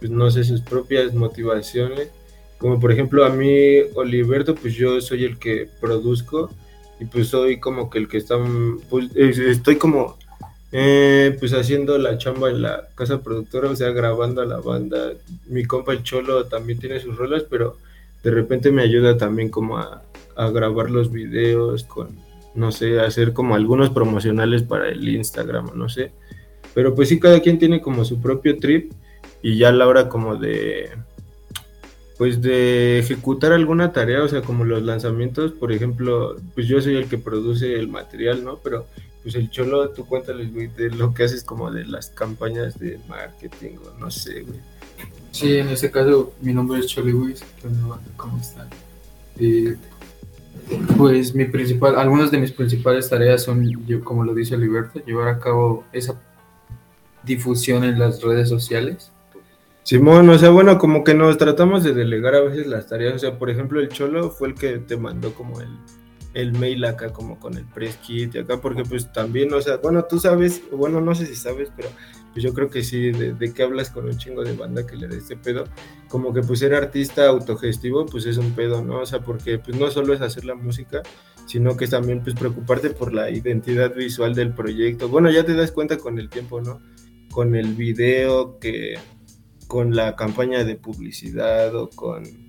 pues 0.00 0.10
no 0.10 0.30
sé, 0.30 0.44
sus 0.44 0.62
propias 0.62 1.14
motivaciones. 1.14 2.08
Como 2.58 2.80
por 2.80 2.92
ejemplo 2.92 3.24
a 3.24 3.30
mí, 3.30 3.80
Oliverto, 3.94 4.54
pues 4.54 4.74
yo 4.74 5.00
soy 5.00 5.24
el 5.24 5.38
que 5.38 5.68
produzco 5.80 6.50
y 7.00 7.04
pues 7.04 7.28
soy 7.28 7.60
como 7.60 7.88
que 7.88 7.98
el 7.98 8.08
que 8.08 8.18
está, 8.18 8.36
pues 8.90 9.10
estoy 9.14 9.76
como 9.76 10.18
eh, 10.70 11.34
pues 11.38 11.54
haciendo 11.54 11.96
la 11.96 12.18
chamba 12.18 12.50
en 12.50 12.60
la 12.60 12.88
casa 12.94 13.22
productora, 13.22 13.70
o 13.70 13.76
sea, 13.76 13.90
grabando 13.90 14.42
a 14.42 14.46
la 14.46 14.58
banda. 14.58 15.12
Mi 15.46 15.64
compa 15.64 15.92
el 15.92 16.02
Cholo 16.02 16.46
también 16.46 16.78
tiene 16.78 17.00
sus 17.00 17.16
rolas, 17.16 17.44
pero 17.48 17.78
de 18.22 18.30
repente 18.30 18.70
me 18.70 18.82
ayuda 18.82 19.16
también 19.16 19.48
como 19.48 19.78
a, 19.78 20.02
grabar 20.52 20.90
los 20.90 21.10
videos 21.10 21.82
con, 21.82 22.16
no 22.54 22.70
sé, 22.70 23.00
hacer 23.00 23.32
como 23.32 23.56
algunos 23.56 23.90
promocionales 23.90 24.62
para 24.62 24.88
el 24.88 25.08
Instagram, 25.08 25.70
no 25.74 25.88
sé. 25.88 26.12
Pero 26.74 26.94
pues 26.94 27.08
sí, 27.08 27.18
cada 27.18 27.40
quien 27.40 27.58
tiene 27.58 27.80
como 27.80 28.04
su 28.04 28.20
propio 28.20 28.58
trip 28.58 28.92
y 29.42 29.58
ya 29.58 29.70
a 29.70 29.72
la 29.72 29.88
hora 29.88 30.08
como 30.08 30.36
de, 30.36 30.90
pues 32.18 32.42
de 32.42 32.98
ejecutar 32.98 33.52
alguna 33.52 33.92
tarea, 33.92 34.24
o 34.24 34.28
sea, 34.28 34.42
como 34.42 34.64
los 34.64 34.82
lanzamientos, 34.82 35.52
por 35.52 35.72
ejemplo, 35.72 36.36
pues 36.54 36.66
yo 36.66 36.80
soy 36.80 36.96
el 36.96 37.08
que 37.08 37.16
produce 37.16 37.74
el 37.74 37.88
material, 37.88 38.44
¿no? 38.44 38.58
Pero 38.58 38.86
pues 39.22 39.36
el 39.36 39.50
cholo, 39.50 39.90
tú 39.90 40.04
cuéntales, 40.04 40.52
güey, 40.52 40.66
de 40.66 40.90
lo 40.90 41.14
que 41.14 41.24
haces 41.24 41.44
como 41.44 41.70
de 41.70 41.86
las 41.86 42.08
campañas 42.10 42.78
de 42.78 42.98
marketing 43.08 43.76
o 43.86 43.98
no 43.98 44.10
sé, 44.10 44.42
güey. 44.42 44.58
Sí, 45.30 45.56
en 45.58 45.68
ese 45.68 45.90
caso, 45.90 46.34
mi 46.40 46.52
nombre 46.52 46.80
es 46.80 46.86
Choli 46.88 47.12
Luis, 47.12 47.44
¿cómo 48.16 48.38
están? 48.38 48.68
pues 50.96 51.34
mi 51.34 51.44
principal, 51.44 51.96
algunas 51.96 52.32
de 52.32 52.38
mis 52.38 52.50
principales 52.50 53.08
tareas 53.08 53.44
son, 53.44 53.86
yo, 53.86 54.02
como 54.02 54.24
lo 54.24 54.34
dice 54.34 54.58
Liberto, 54.58 55.00
llevar 55.04 55.28
a 55.28 55.38
cabo 55.38 55.84
esa 55.92 56.20
difusión 57.22 57.84
en 57.84 57.98
las 57.98 58.20
redes 58.22 58.48
sociales. 58.48 59.12
Simón, 59.88 60.28
o 60.28 60.38
sea, 60.38 60.50
bueno, 60.50 60.76
como 60.76 61.02
que 61.02 61.14
nos 61.14 61.38
tratamos 61.38 61.82
de 61.82 61.94
delegar 61.94 62.34
a 62.34 62.42
veces 62.42 62.66
las 62.66 62.88
tareas, 62.88 63.14
o 63.14 63.18
sea, 63.18 63.38
por 63.38 63.48
ejemplo, 63.48 63.80
el 63.80 63.88
Cholo 63.88 64.28
fue 64.28 64.48
el 64.48 64.54
que 64.54 64.76
te 64.80 64.98
mandó 64.98 65.32
como 65.32 65.62
el, 65.62 65.68
el 66.34 66.52
mail 66.52 66.84
acá 66.84 67.10
como 67.10 67.40
con 67.40 67.56
el 67.56 67.64
press 67.64 67.96
kit 67.96 68.34
y 68.34 68.38
acá 68.40 68.60
porque 68.60 68.82
pues 68.82 69.10
también, 69.14 69.50
o 69.54 69.62
sea, 69.62 69.78
bueno, 69.78 70.04
tú 70.04 70.18
sabes, 70.18 70.60
bueno, 70.70 71.00
no 71.00 71.14
sé 71.14 71.24
si 71.24 71.34
sabes, 71.34 71.72
pero 71.74 71.88
pues 72.34 72.44
yo 72.44 72.52
creo 72.52 72.68
que 72.68 72.82
sí, 72.84 73.12
de, 73.12 73.54
que 73.54 73.62
hablas 73.62 73.88
con 73.88 74.04
un 74.04 74.18
chingo 74.18 74.44
de 74.44 74.52
banda 74.52 74.86
que 74.86 74.94
le 74.94 75.08
dé 75.08 75.16
este 75.16 75.38
pedo, 75.38 75.64
como 76.10 76.34
que 76.34 76.42
pues 76.42 76.58
ser 76.58 76.74
artista 76.74 77.26
autogestivo 77.26 78.04
pues 78.04 78.26
es 78.26 78.36
un 78.36 78.52
pedo, 78.52 78.84
¿no? 78.84 78.98
O 79.00 79.06
sea, 79.06 79.20
porque 79.20 79.58
pues 79.58 79.74
no 79.78 79.90
solo 79.90 80.12
es 80.12 80.20
hacer 80.20 80.44
la 80.44 80.54
música, 80.54 81.00
sino 81.46 81.78
que 81.78 81.86
también 81.86 82.22
pues 82.22 82.34
preocuparte 82.34 82.90
por 82.90 83.14
la 83.14 83.30
identidad 83.30 83.94
visual 83.94 84.34
del 84.34 84.52
proyecto. 84.52 85.08
Bueno, 85.08 85.30
ya 85.30 85.46
te 85.46 85.54
das 85.54 85.72
cuenta 85.72 85.96
con 85.96 86.18
el 86.18 86.28
tiempo, 86.28 86.60
¿no? 86.60 86.78
Con 87.30 87.56
el 87.56 87.74
video, 87.74 88.58
que 88.58 88.98
con 89.68 89.94
la 89.94 90.16
campaña 90.16 90.64
de 90.64 90.74
publicidad 90.74 91.74
o 91.76 91.88
con 91.88 92.48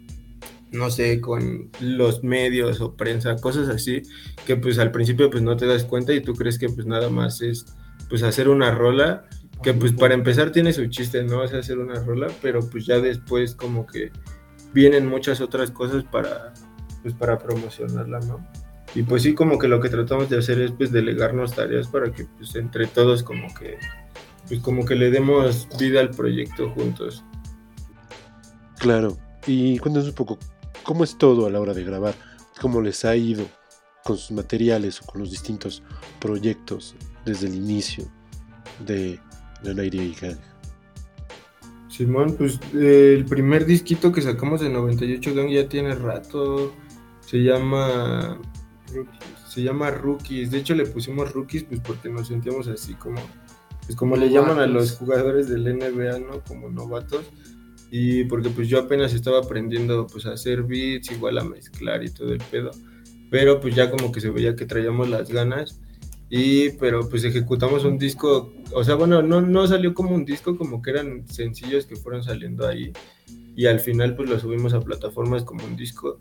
no 0.72 0.90
sé, 0.92 1.20
con 1.20 1.70
los 1.80 2.24
medios 2.24 2.80
o 2.82 2.94
prensa, 2.96 3.36
cosas 3.38 3.70
así, 3.70 4.04
que 4.46 4.56
pues 4.56 4.78
al 4.78 4.92
principio 4.92 5.30
pues 5.30 5.42
no 5.42 5.58
te 5.58 5.66
das 5.66 5.84
cuenta 5.84 6.14
y 6.14 6.22
tú 6.22 6.34
crees 6.34 6.60
que 6.60 6.70
pues 6.70 6.86
nada 6.86 7.10
más 7.10 7.42
es 7.42 7.66
pues 8.08 8.24
hacer 8.24 8.50
una 8.50 8.72
rola, 8.72 9.26
que 9.64 9.74
pues 9.74 9.94
para 9.94 10.14
empezar 10.14 10.52
tiene 10.52 10.74
su 10.74 10.86
chiste, 10.88 11.24
¿no? 11.24 11.44
Es 11.44 11.54
hacer 11.54 11.80
una 11.80 11.96
rola, 12.04 12.28
pero 12.42 12.60
pues 12.70 12.86
ya 12.86 13.00
después 13.00 13.56
como 13.56 13.86
que 13.88 14.12
vienen 14.74 15.08
muchas 15.08 15.42
otras 15.42 15.72
cosas 15.72 16.04
para 16.04 16.54
pues 17.02 17.14
para 17.14 17.40
promocionarla, 17.40 18.20
¿no? 18.20 18.46
Y 18.96 19.04
pues 19.04 19.24
sí, 19.24 19.34
como 19.34 19.60
que 19.60 19.68
lo 19.68 19.80
que 19.80 19.90
tratamos 19.90 20.30
de 20.30 20.38
hacer 20.38 20.60
es 20.62 20.72
pues 20.72 20.92
delegarnos 20.92 21.56
tareas 21.56 21.88
para 21.88 22.12
que 22.12 22.26
pues 22.38 22.56
entre 22.56 22.88
todos 22.88 23.24
como 23.24 23.54
que 23.54 23.78
pues 24.50 24.60
como 24.60 24.84
que 24.84 24.96
le 24.96 25.10
demos 25.10 25.70
vida 25.80 26.02
al 26.02 26.10
proyecto 26.10 26.70
juntos. 26.72 27.24
Claro, 28.80 29.18
y 29.48 29.78
cuéntanos 29.78 30.10
un 30.10 30.16
poco, 30.16 30.38
¿Cómo 30.90 31.04
es 31.04 31.20
todo 31.20 31.46
a 31.46 31.52
la 31.52 31.60
hora 31.60 31.76
de 31.76 31.84
grabar? 31.84 32.16
¿Cómo 32.60 32.82
les 32.82 33.06
ha 33.06 33.16
ido 33.16 33.46
con 34.04 34.18
sus 34.18 34.32
materiales 34.32 35.00
o 35.02 35.06
con 35.06 35.22
los 35.22 35.30
distintos 35.30 35.84
proyectos 36.20 36.96
desde 37.26 37.46
el 37.46 37.54
inicio 37.54 38.06
de 38.88 39.20
la 39.62 39.84
y 39.84 40.16
Gang? 40.20 40.40
Simón, 41.90 42.36
pues 42.36 42.60
el 42.74 43.24
primer 43.26 43.68
disquito 43.68 44.12
que 44.12 44.24
sacamos 44.24 44.62
de 44.62 44.70
98 44.70 45.36
Gang 45.36 45.50
ya 45.50 45.70
tiene 45.70 45.94
rato. 45.94 46.74
Se 47.22 47.38
llama. 47.38 48.40
Se 49.48 49.62
llama 49.62 49.92
Rookies. 49.92 50.50
De 50.50 50.58
hecho, 50.58 50.74
le 50.74 50.88
pusimos 50.88 51.32
Rookies 51.34 51.66
pues 51.66 51.82
porque 51.82 52.10
nos 52.10 52.30
sentíamos 52.30 52.68
así 52.68 52.96
como. 52.96 53.22
Pues 53.90 53.98
como 53.98 54.16
le 54.18 54.30
llaman 54.30 54.60
a 54.60 54.68
los 54.68 54.92
jugadores 54.92 55.50
del 55.50 55.64
NBA, 55.64 56.20
¿no? 56.20 56.44
Como 56.48 56.70
novatos. 56.70 57.26
Y 57.90 58.26
porque 58.26 58.52
pues 58.52 58.68
yo 58.68 58.78
apenas 58.78 59.16
estaba 59.16 59.40
aprendiendo 59.40 60.06
pues 60.06 60.28
a 60.28 60.34
hacer 60.34 60.62
beats, 60.62 61.12
igual 61.12 61.40
a 61.40 61.44
mezclar 61.44 62.04
y 62.04 62.12
todo 62.12 62.32
el 62.32 62.38
pedo, 62.38 62.70
pero 63.32 63.60
pues 63.60 63.74
ya 63.74 63.90
como 63.90 64.12
que 64.12 64.22
se 64.22 64.30
veía 64.30 64.56
que 64.56 64.68
traíamos 64.68 65.10
las 65.10 65.32
ganas. 65.32 65.82
Y 66.30 66.70
pero 66.74 67.10
pues 67.10 67.24
ejecutamos 67.24 67.84
un 67.84 67.98
disco, 67.98 68.54
o 68.74 68.84
sea, 68.84 68.94
bueno, 68.94 69.24
no, 69.24 69.42
no 69.42 69.66
salió 69.66 69.96
como 69.96 70.14
un 70.14 70.24
disco, 70.24 70.56
como 70.56 70.84
que 70.84 70.92
eran 70.92 71.28
sencillos 71.28 71.88
que 71.88 71.96
fueron 71.96 72.22
saliendo 72.22 72.68
ahí. 72.68 72.94
Y 73.56 73.66
al 73.66 73.80
final 73.80 74.16
pues 74.16 74.30
lo 74.30 74.40
subimos 74.40 74.76
a 74.76 74.82
plataformas 74.82 75.44
como 75.46 75.66
un 75.66 75.76
disco. 75.76 76.20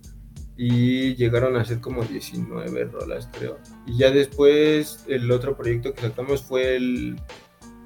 Y 0.56 1.16
llegaron 1.16 1.54
a 1.56 1.66
ser 1.66 1.80
como 1.82 2.02
19 2.02 2.84
rolas 2.86 3.28
creo. 3.30 3.58
Y 3.86 3.98
ya 3.98 4.10
después 4.10 5.04
el 5.06 5.30
otro 5.30 5.54
proyecto 5.54 5.92
que 5.92 6.00
sacamos 6.00 6.42
fue 6.42 6.74
el 6.74 7.16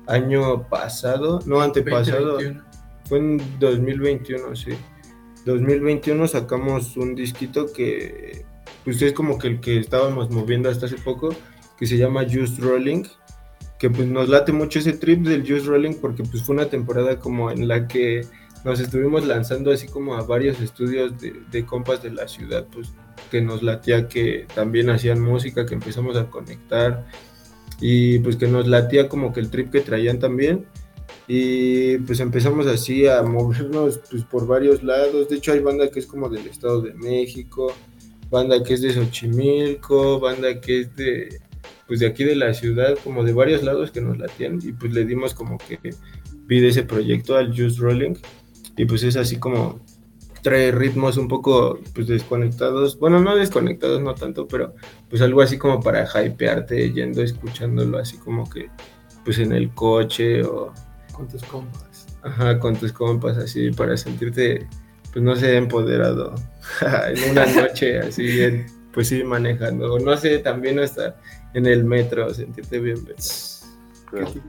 año 0.06 0.68
pasado, 0.68 1.40
no 1.46 1.60
antepasado. 1.60 2.38
Fue 3.08 3.18
en 3.18 3.42
2021, 3.58 4.56
sí. 4.56 4.72
2021 5.44 6.28
sacamos 6.28 6.96
un 6.96 7.14
disquito 7.14 7.72
que 7.72 8.44
pues 8.84 9.02
es 9.02 9.12
como 9.12 9.38
que 9.38 9.48
el 9.48 9.60
que 9.60 9.78
estábamos 9.78 10.30
moviendo 10.30 10.68
hasta 10.68 10.86
hace 10.86 10.96
poco, 10.96 11.34
que 11.78 11.86
se 11.86 11.98
llama 11.98 12.22
Just 12.22 12.58
Rolling, 12.58 13.04
que 13.78 13.90
pues 13.90 14.06
nos 14.06 14.28
late 14.28 14.52
mucho 14.52 14.78
ese 14.78 14.92
trip 14.92 15.24
del 15.24 15.46
Just 15.46 15.66
Rolling 15.66 15.94
porque 15.94 16.22
pues 16.22 16.42
fue 16.42 16.54
una 16.54 16.66
temporada 16.66 17.18
como 17.18 17.50
en 17.50 17.68
la 17.68 17.88
que 17.88 18.26
nos 18.64 18.78
estuvimos 18.78 19.26
lanzando 19.26 19.72
así 19.72 19.88
como 19.88 20.14
a 20.14 20.22
varios 20.22 20.60
estudios 20.60 21.20
de, 21.20 21.34
de 21.50 21.66
compas 21.66 22.02
de 22.02 22.12
la 22.12 22.28
ciudad, 22.28 22.66
pues 22.72 22.92
que 23.30 23.40
nos 23.40 23.62
latía 23.62 24.08
que 24.08 24.46
también 24.54 24.90
hacían 24.90 25.20
música, 25.20 25.66
que 25.66 25.74
empezamos 25.74 26.16
a 26.16 26.26
conectar 26.26 27.06
y 27.82 28.20
pues 28.20 28.36
que 28.36 28.46
nos 28.46 28.68
latía 28.68 29.08
como 29.08 29.32
que 29.32 29.40
el 29.40 29.50
trip 29.50 29.70
que 29.72 29.80
traían 29.80 30.20
también. 30.20 30.64
Y 31.26 31.98
pues 31.98 32.20
empezamos 32.20 32.66
así 32.68 33.08
a 33.08 33.22
movernos 33.22 34.00
pues, 34.08 34.22
por 34.22 34.46
varios 34.46 34.84
lados. 34.84 35.28
De 35.28 35.36
hecho 35.36 35.52
hay 35.52 35.58
banda 35.58 35.90
que 35.90 35.98
es 35.98 36.06
como 36.06 36.28
del 36.28 36.46
Estado 36.46 36.80
de 36.80 36.94
México, 36.94 37.74
banda 38.30 38.62
que 38.62 38.74
es 38.74 38.82
de 38.82 38.92
Xochimilco, 38.92 40.20
banda 40.20 40.60
que 40.60 40.82
es 40.82 40.96
de 40.96 41.40
pues 41.88 41.98
de 42.00 42.06
aquí 42.06 42.24
de 42.24 42.36
la 42.36 42.54
ciudad, 42.54 42.96
como 43.02 43.24
de 43.24 43.32
varios 43.32 43.64
lados 43.64 43.90
que 43.90 44.00
nos 44.00 44.16
latían. 44.16 44.60
Y 44.62 44.72
pues 44.72 44.92
le 44.92 45.04
dimos 45.04 45.34
como 45.34 45.58
que 45.58 45.78
pide 46.46 46.68
ese 46.68 46.84
proyecto 46.84 47.36
al 47.36 47.48
Just 47.48 47.80
Rolling. 47.80 48.14
Y 48.76 48.84
pues 48.84 49.02
es 49.02 49.16
así 49.16 49.38
como 49.38 49.80
trae 50.42 50.72
ritmos 50.72 51.16
un 51.16 51.28
poco 51.28 51.78
pues 51.94 52.08
desconectados, 52.08 52.98
bueno 52.98 53.20
no 53.20 53.36
desconectados 53.36 54.02
no 54.02 54.14
tanto, 54.14 54.46
pero 54.46 54.74
pues 55.08 55.22
algo 55.22 55.40
así 55.40 55.56
como 55.56 55.80
para 55.80 56.04
hypearte 56.04 56.92
yendo 56.92 57.22
escuchándolo 57.22 57.98
así 57.98 58.18
como 58.18 58.50
que 58.50 58.68
pues 59.24 59.38
en 59.38 59.52
el 59.52 59.70
coche 59.70 60.42
o 60.42 60.72
con 61.12 61.28
tus 61.28 61.42
compas. 61.44 62.06
Ajá, 62.22 62.58
con 62.58 62.76
tus 62.76 62.92
compas, 62.92 63.36
así, 63.36 63.70
para 63.70 63.96
sentirte, 63.96 64.66
pues 65.12 65.24
no 65.24 65.36
sé, 65.36 65.56
empoderado. 65.56 66.34
en 66.80 67.30
una 67.30 67.46
noche, 67.46 68.00
así, 68.00 68.64
pues 68.92 69.08
sí, 69.08 69.24
manejando. 69.24 69.94
O 69.94 69.98
no 69.98 70.16
sé, 70.16 70.38
también 70.38 70.78
hasta 70.78 71.16
en 71.54 71.66
el 71.66 71.84
metro, 71.84 72.32
sentirte 72.32 72.80
bien. 72.80 73.04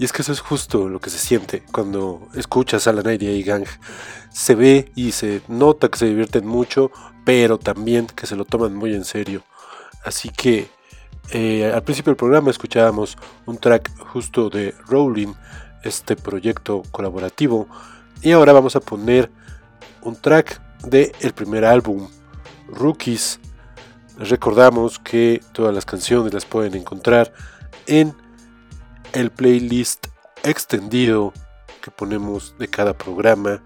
y 0.00 0.04
es 0.06 0.14
que 0.14 0.22
eso 0.22 0.32
es 0.32 0.40
justo 0.40 0.88
lo 0.88 0.98
que 0.98 1.10
se 1.10 1.18
siente 1.18 1.62
cuando 1.72 2.26
escuchas 2.34 2.86
a 2.86 2.92
la 2.94 3.02
Nadia 3.02 3.32
y 3.32 3.42
Gang. 3.42 3.66
Se 4.30 4.54
ve 4.54 4.90
y 4.94 5.12
se 5.12 5.42
nota 5.46 5.90
que 5.90 5.98
se 5.98 6.06
divierten 6.06 6.46
mucho, 6.46 6.90
pero 7.26 7.58
también 7.58 8.06
que 8.06 8.26
se 8.26 8.34
lo 8.34 8.46
toman 8.46 8.74
muy 8.74 8.94
en 8.94 9.04
serio. 9.04 9.42
Así 10.02 10.30
que 10.30 10.70
eh, 11.32 11.70
al 11.70 11.82
principio 11.82 12.12
del 12.12 12.16
programa 12.16 12.50
escuchábamos 12.50 13.18
un 13.44 13.58
track 13.58 13.90
justo 14.06 14.48
de 14.48 14.74
Rolling, 14.86 15.34
este 15.84 16.16
proyecto 16.16 16.82
colaborativo, 16.92 17.68
y 18.22 18.32
ahora 18.32 18.54
vamos 18.54 18.76
a 18.76 18.80
poner 18.80 19.30
un 20.00 20.16
track 20.16 20.62
del 20.82 21.12
el 21.20 21.34
primer 21.34 21.66
álbum, 21.66 22.08
Rookies. 22.68 23.38
recordamos 24.16 24.98
que 24.98 25.42
todas 25.52 25.74
las 25.74 25.84
canciones 25.84 26.32
las 26.32 26.46
pueden 26.46 26.74
encontrar 26.74 27.34
en 27.86 28.14
el 29.12 29.30
playlist 29.30 30.06
extendido 30.42 31.32
que 31.82 31.90
ponemos 31.90 32.54
de 32.58 32.68
cada 32.68 32.96
programa 32.96 33.62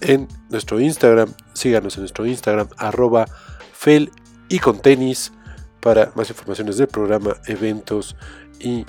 en 0.00 0.28
nuestro 0.50 0.80
Instagram. 0.80 1.32
Síganos 1.52 1.96
en 1.96 2.02
nuestro 2.02 2.26
Instagram, 2.26 2.68
arroba 2.76 3.26
fel 3.72 4.10
y 4.48 4.58
con 4.58 4.80
tenis 4.80 5.32
para 5.80 6.12
más 6.14 6.30
informaciones 6.30 6.76
del 6.76 6.88
programa, 6.88 7.36
eventos 7.46 8.16
y 8.60 8.86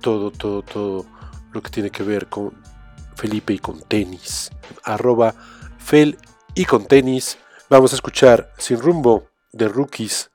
todo, 0.00 0.30
todo, 0.30 0.62
todo 0.62 1.06
lo 1.52 1.62
que 1.62 1.70
tiene 1.70 1.90
que 1.90 2.02
ver 2.02 2.28
con 2.28 2.52
Felipe 3.16 3.52
y 3.52 3.58
con 3.58 3.82
tenis. 3.82 4.50
Arroba 4.84 5.34
fel 5.78 6.18
y 6.54 6.64
con 6.64 6.86
tenis. 6.86 7.38
Vamos 7.68 7.92
a 7.92 7.96
escuchar 7.96 8.52
Sin 8.58 8.80
Rumbo 8.80 9.28
de 9.52 9.68
Rookies, 9.68 10.30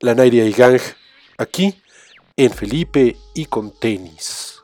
La 0.00 0.14
Nairia 0.14 0.44
y 0.44 0.52
Gang, 0.52 0.80
aquí 1.36 1.82
en 2.38 2.52
Felipe 2.52 3.16
y 3.34 3.46
con 3.46 3.72
tenis. 3.72 4.62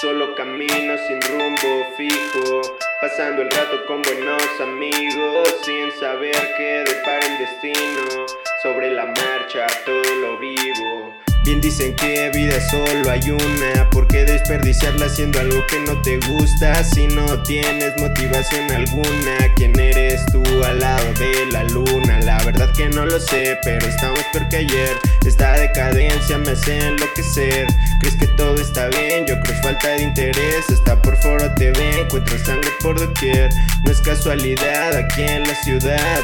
Solo 0.00 0.34
camino 0.34 0.96
sin 1.06 1.20
rumbo 1.20 1.86
fijo, 1.98 2.62
pasando 3.02 3.42
el 3.42 3.50
rato 3.50 3.84
con 3.86 4.00
buenos 4.00 4.42
amigos, 4.58 5.54
sin 5.62 5.92
saber 6.00 6.34
qué 6.56 6.82
depara 6.86 7.26
el 7.26 7.38
destino. 7.38 8.24
Sobre 8.62 8.90
la 8.90 9.04
marcha 9.04 9.66
todo 9.84 10.14
lo 10.22 10.38
vivo. 10.38 11.29
Bien 11.42 11.58
dicen 11.58 11.96
que 11.96 12.30
vida 12.34 12.60
solo 12.70 13.10
hay 13.10 13.30
una, 13.30 13.88
¿por 13.90 14.06
qué 14.06 14.24
desperdiciarla 14.24 15.06
haciendo 15.06 15.40
algo 15.40 15.66
que 15.66 15.80
no 15.80 16.00
te 16.02 16.18
gusta 16.28 16.84
si 16.84 17.06
no 17.06 17.42
tienes 17.42 17.96
motivación 17.98 18.70
alguna? 18.70 19.38
¿Quién 19.56 19.78
eres 19.80 20.20
tú 20.26 20.42
al 20.62 20.80
lado 20.80 21.14
de 21.14 21.46
la 21.50 21.64
luna? 21.64 22.20
La 22.20 22.42
verdad 22.44 22.70
que 22.74 22.90
no 22.90 23.06
lo 23.06 23.18
sé, 23.18 23.58
pero 23.64 23.86
estamos 23.86 24.20
peor 24.32 24.48
que 24.50 24.56
ayer. 24.58 24.98
Esta 25.24 25.54
decadencia 25.54 26.36
me 26.36 26.50
hace 26.50 26.78
enloquecer. 26.78 27.66
¿Crees 28.00 28.16
que 28.16 28.26
todo 28.26 28.56
está 28.56 28.88
bien? 28.88 29.24
Yo 29.26 29.40
creo 29.40 29.54
es 29.54 29.62
falta 29.62 29.88
de 29.88 30.02
interés. 30.02 30.68
Está 30.68 31.00
por 31.00 31.16
foro 31.16 31.54
TV, 31.54 32.02
encuentro 32.02 32.38
sangre 32.38 32.70
por 32.82 33.00
doquier. 33.00 33.48
No 33.84 33.90
es 33.90 34.00
casualidad 34.02 34.94
aquí 34.94 35.22
en 35.22 35.44
la 35.44 35.54
ciudad. 35.62 36.20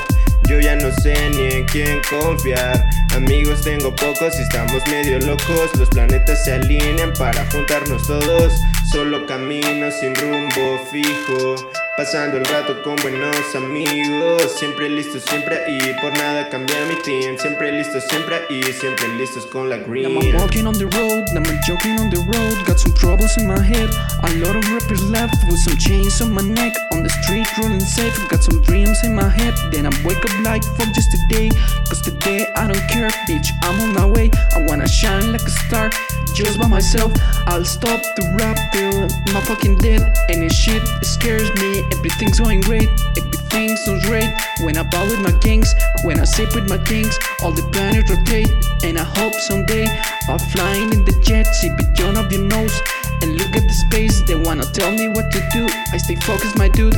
Yo 0.46 0.60
ya 0.60 0.76
no 0.76 0.92
sé 1.02 1.14
ni 1.30 1.46
en 1.56 1.64
quién 1.66 2.00
confiar. 2.08 2.88
Amigos 3.14 3.62
tengo 3.62 3.94
pocos 3.94 4.38
y 4.38 4.42
estamos 4.42 4.86
medio 4.88 5.18
locos. 5.20 5.70
Los 5.78 5.88
planetas 5.88 6.44
se 6.44 6.52
alinean 6.52 7.12
para 7.18 7.44
juntarnos 7.50 8.06
todos. 8.06 8.52
Solo 8.92 9.26
camino 9.26 9.90
sin 9.90 10.14
rumbo 10.14 10.78
fijo. 10.90 11.56
Pasando 11.96 12.36
el 12.36 12.44
rato 12.44 12.82
con 12.82 12.94
buenos 12.96 13.54
amigos. 13.54 14.52
Siempre 14.58 14.86
listos, 14.90 15.22
siempre 15.30 15.64
ahí. 15.64 15.96
Por 16.02 16.12
nada 16.18 16.46
cambiar 16.50 16.86
mi 16.88 16.94
team. 16.96 17.38
Siempre 17.38 17.72
listos, 17.72 18.04
siempre 18.10 18.36
ahí. 18.36 18.62
Siempre 18.64 19.08
listos 19.16 19.46
con 19.46 19.70
la 19.70 19.78
Now 19.78 19.86
green. 19.86 20.04
I'm 20.04 20.38
walking 20.38 20.66
on 20.66 20.74
the 20.74 20.84
road, 20.84 21.24
now 21.32 21.40
I'm 21.40 21.58
joking 21.66 21.98
on 21.98 22.10
the 22.10 22.18
road. 22.18 22.66
Got 22.66 22.78
some 22.80 22.92
troubles 22.92 23.38
in 23.38 23.46
my 23.46 23.58
head. 23.58 23.88
A 24.24 24.30
lot 24.44 24.54
of 24.56 24.70
rappers 24.70 25.08
left 25.08 25.36
with 25.48 25.58
some 25.58 25.78
chains 25.78 26.20
on 26.20 26.34
my 26.34 26.42
neck. 26.42 26.76
On 26.92 27.02
the 27.02 27.08
street, 27.08 27.48
rolling 27.56 27.80
safe. 27.80 28.12
Got 28.28 28.44
some 28.44 28.60
dreams 28.60 29.02
in 29.02 29.14
my 29.14 29.30
head. 29.30 29.54
Then 29.72 29.86
I 29.86 29.90
wake 30.04 30.22
up 30.22 30.44
like 30.44 30.64
fuck 30.76 30.92
just 30.92 31.10
today. 31.12 31.48
Cause 31.88 32.02
today 32.02 32.44
I 32.56 32.66
don't 32.66 32.86
care, 32.90 33.08
bitch. 33.26 33.48
I'm 33.62 33.80
on 33.80 33.94
my 33.94 34.04
way. 34.04 34.30
I 34.52 34.60
wanna 34.68 34.86
shine 34.86 35.32
like 35.32 35.40
a 35.40 35.50
star. 35.64 35.90
Just 36.34 36.60
by 36.60 36.68
myself, 36.68 37.10
I'll 37.46 37.64
stop 37.64 38.02
the 38.16 38.36
rap 38.36 38.58
till 38.70 39.08
my 39.32 39.40
fucking 39.40 39.78
dead. 39.78 40.02
And 40.28 40.42
this 40.42 40.52
shit 40.52 40.82
scares 41.02 41.48
me. 41.54 41.85
Everything's 41.92 42.40
going 42.40 42.60
great. 42.60 42.88
Everything 43.16 43.76
sounds 43.76 44.06
great. 44.06 44.30
When 44.60 44.76
I 44.76 44.82
ball 44.82 45.06
with 45.06 45.20
my 45.20 45.32
kings, 45.38 45.74
when 46.04 46.20
I 46.20 46.24
sip 46.24 46.54
with 46.54 46.68
my 46.68 46.78
gangs, 46.78 47.18
all 47.42 47.52
the 47.52 47.62
planets 47.72 48.10
rotate. 48.10 48.50
And 48.84 48.98
I 48.98 49.04
hope 49.04 49.34
someday 49.34 49.86
I'll 50.28 50.38
flying 50.38 50.92
in 50.92 51.04
the 51.04 51.12
jet, 51.24 51.46
see 51.46 51.70
beyond 51.70 52.18
of 52.18 52.30
your 52.32 52.42
nose. 52.42 52.80
And 53.22 53.38
look 53.38 53.56
at 53.56 53.62
the 53.66 53.72
space, 53.72 54.22
they 54.22 54.34
wanna 54.34 54.64
tell 54.72 54.92
me 54.92 55.08
what 55.08 55.30
to 55.32 55.40
do. 55.52 55.66
I 55.92 55.96
stay 55.96 56.16
focused, 56.16 56.58
my 56.58 56.68
dude. 56.68 56.96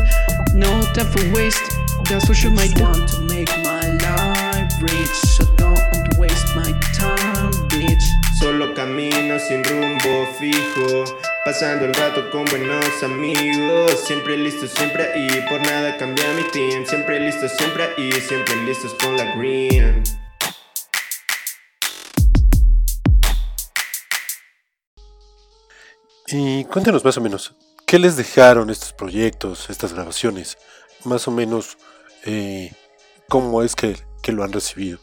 No 0.53 0.83
time 0.93 1.07
for 1.07 1.23
waste. 1.33 1.63
That's 2.05 2.29
what 2.29 2.37
should 2.37 2.55
my 2.55 2.67
do. 2.67 2.83
want 2.83 3.09
to 3.11 3.21
make 3.23 3.49
my 3.63 3.87
life 4.01 4.73
rich, 4.81 5.17
so 5.37 5.45
don't 5.57 6.19
waste 6.19 6.57
my 6.57 6.73
time, 6.95 7.53
bitch. 7.69 8.05
Solo 8.35 8.75
camino 8.75 9.37
sin 9.39 9.63
rumbo 9.63 10.25
fijo. 10.33 11.28
Pasando 11.49 11.87
el 11.87 11.95
rato 11.95 12.31
con 12.31 12.45
buenos 12.45 13.03
amigos. 13.03 13.93
Siempre 14.05 14.37
listos, 14.37 14.69
siempre 14.69 15.05
ahí. 15.05 15.47
Por 15.49 15.59
nada 15.63 15.97
cambia 15.97 16.31
mi 16.35 16.43
team. 16.51 16.85
Siempre 16.85 17.19
listos, 17.21 17.53
siempre 17.53 17.85
ahí. 17.85 18.13
Siempre 18.13 18.55
listos 18.67 18.93
con 19.03 19.17
la 19.17 19.35
green. 19.35 20.03
Y 26.27 26.65
cuéntanos 26.65 27.03
más 27.03 27.17
o 27.17 27.23
menos, 27.23 27.55
¿qué 27.87 27.99
les 27.99 28.19
dejaron 28.19 28.69
estos 28.69 28.93
proyectos, 28.93 29.71
estas 29.71 29.95
grabaciones? 29.95 30.59
Más 31.07 31.29
o 31.29 31.31
menos, 31.31 31.79
eh, 32.27 32.73
¿cómo 33.27 33.63
es 33.63 33.75
que, 33.75 33.97
que 34.23 34.33
lo 34.33 34.45
han 34.45 34.53
recibido? 34.53 34.99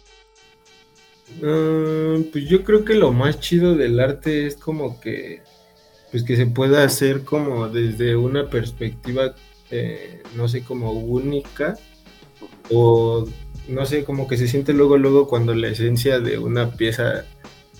Ah, 1.44 2.18
pues 2.32 2.48
yo 2.48 2.64
creo 2.64 2.86
que 2.86 2.94
lo 2.94 3.12
más 3.12 3.40
chido 3.40 3.74
del 3.74 4.00
arte 4.00 4.46
es 4.46 4.58
como 4.58 5.02
que 5.02 5.42
pues 6.12 6.24
que 6.24 6.36
se 6.36 6.46
pueda 6.46 6.84
hacer 6.84 7.24
como 7.24 7.68
desde 7.68 8.16
una 8.16 8.50
perspectiva 8.50 9.36
eh, 9.72 10.22
no 10.36 10.48
sé 10.48 10.64
como 10.64 10.92
única 10.92 11.78
o 12.72 13.26
no 13.68 13.86
sé 13.86 14.04
como 14.04 14.28
que 14.28 14.38
se 14.38 14.48
siente 14.48 14.74
luego 14.74 14.98
luego 14.98 15.28
cuando 15.28 15.56
la 15.56 15.68
esencia 15.68 16.20
de 16.20 16.38
una 16.38 16.72
pieza 16.72 17.26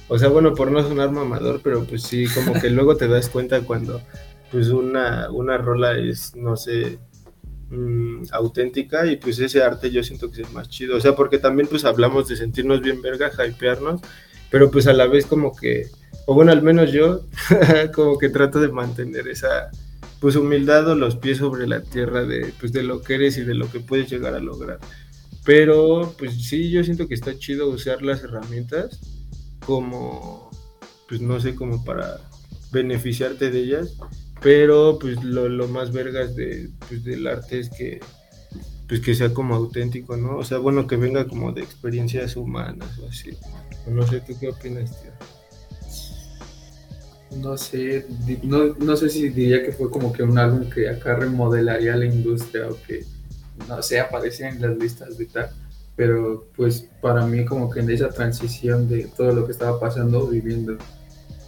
o 0.08 0.18
sea 0.18 0.30
bueno 0.30 0.54
por 0.54 0.72
no 0.72 0.82
sonar 0.82 1.12
mamador 1.12 1.62
pero 1.64 1.86
pues 1.86 2.04
sí 2.04 2.26
como 2.34 2.60
que 2.60 2.70
luego 2.70 2.98
te 2.98 3.08
das 3.08 3.30
cuenta 3.30 3.62
cuando 3.62 4.02
pues 4.52 4.70
una 4.70 5.30
una 5.32 5.58
rola 5.58 5.98
es 5.98 6.36
no 6.36 6.56
sé 6.56 6.98
mm, 7.70 8.24
auténtica 8.32 9.06
y 9.06 9.18
pues 9.18 9.40
ese 9.40 9.62
arte 9.64 9.92
yo 9.92 10.04
siento 10.04 10.32
que 10.32 10.42
es 10.44 10.54
más 10.54 10.70
chido, 10.70 10.98
o 10.98 11.00
sea, 11.00 11.16
porque 11.16 11.38
también 11.40 11.68
pues 11.68 11.86
hablamos 11.86 12.28
de 12.28 12.38
sentirnos 12.38 12.82
bien 12.82 13.02
verga, 13.02 13.32
hypearnos, 13.32 14.02
pero 14.50 14.72
pues 14.72 14.88
a 14.88 14.94
la 14.94 15.08
vez 15.08 15.26
como 15.26 15.56
que, 15.56 15.88
o 16.26 16.34
bueno, 16.34 16.52
al 16.52 16.62
menos 16.62 16.92
yo 16.92 17.26
como 17.94 18.18
que 18.18 18.30
trato 18.30 18.60
de 18.60 18.70
mantener 18.70 19.28
esa 19.28 19.70
pues 20.20 20.36
humildad 20.36 20.88
o 20.88 20.96
los 20.96 21.16
pies 21.18 21.38
sobre 21.38 21.68
la 21.68 21.82
tierra 21.82 22.24
de 22.24 22.54
pues 22.60 22.72
de 22.72 22.84
lo 22.84 23.02
que 23.02 23.16
eres 23.16 23.38
y 23.38 23.44
de 23.44 23.54
lo 23.54 23.70
que 23.72 23.80
puedes 23.80 24.10
llegar 24.10 24.34
a 24.34 24.40
lograr. 24.40 24.80
Pero 25.44 26.16
pues 26.18 26.48
sí, 26.48 26.72
yo 26.72 26.84
siento 26.84 27.08
que 27.08 27.14
está 27.14 27.38
chido 27.38 27.70
usar 27.70 28.02
las 28.02 28.24
herramientas 28.24 29.00
como 29.66 30.50
pues 31.08 31.22
no 31.22 31.40
sé, 31.40 31.56
como 31.56 31.84
para 31.84 32.20
beneficiarte 32.72 33.52
de 33.52 33.60
ellas, 33.60 33.96
pero 34.42 34.98
pues 35.00 35.24
lo, 35.24 35.48
lo 35.48 35.68
más 35.68 35.92
vergas 35.92 36.36
de, 36.36 36.70
pues, 36.88 37.04
del 37.04 37.28
arte 37.28 37.60
es 37.60 37.70
que 37.70 38.00
pues 38.88 39.00
que 39.02 39.16
sea 39.16 39.34
como 39.34 39.56
auténtico, 39.56 40.16
¿no? 40.16 40.38
O 40.38 40.44
sea, 40.44 40.60
bueno, 40.60 40.86
que 40.86 40.96
venga 40.96 41.28
como 41.28 41.52
de 41.52 41.64
experiencias 41.64 42.36
humanas 42.36 43.00
o 43.00 43.08
así. 43.08 43.32
No 43.88 44.06
sé, 44.06 44.22
¿tú 44.22 44.34
qué 44.40 44.50
opinas, 44.50 45.02
tío? 45.02 45.12
No 47.42 47.58
sé, 47.58 48.06
no, 48.44 48.76
no 48.76 48.96
sé 48.96 49.10
si 49.10 49.30
diría 49.30 49.64
que 49.64 49.72
fue 49.72 49.90
como 49.90 50.14
que 50.14 50.24
un 50.24 50.38
álbum 50.38 50.70
que 50.70 50.90
acá 50.90 51.16
remodelaría 51.16 51.96
la 51.96 52.06
industria 52.06 52.68
o 52.70 52.78
que, 52.88 53.04
no 53.68 53.82
sé, 53.82 54.00
aparecía 54.00 54.50
en 54.50 54.62
las 54.62 54.78
listas 54.78 55.18
de 55.18 55.26
tal, 55.26 55.50
pero 55.96 56.48
pues 56.56 56.88
para 57.02 57.26
mí 57.26 57.46
como 57.46 57.70
que 57.70 57.82
en 57.82 57.90
esa 57.90 58.10
transición 58.10 58.88
de 58.88 59.10
todo 59.16 59.34
lo 59.34 59.46
que 59.46 59.52
estaba 59.52 59.80
pasando, 59.80 60.28
viviendo 60.28 60.78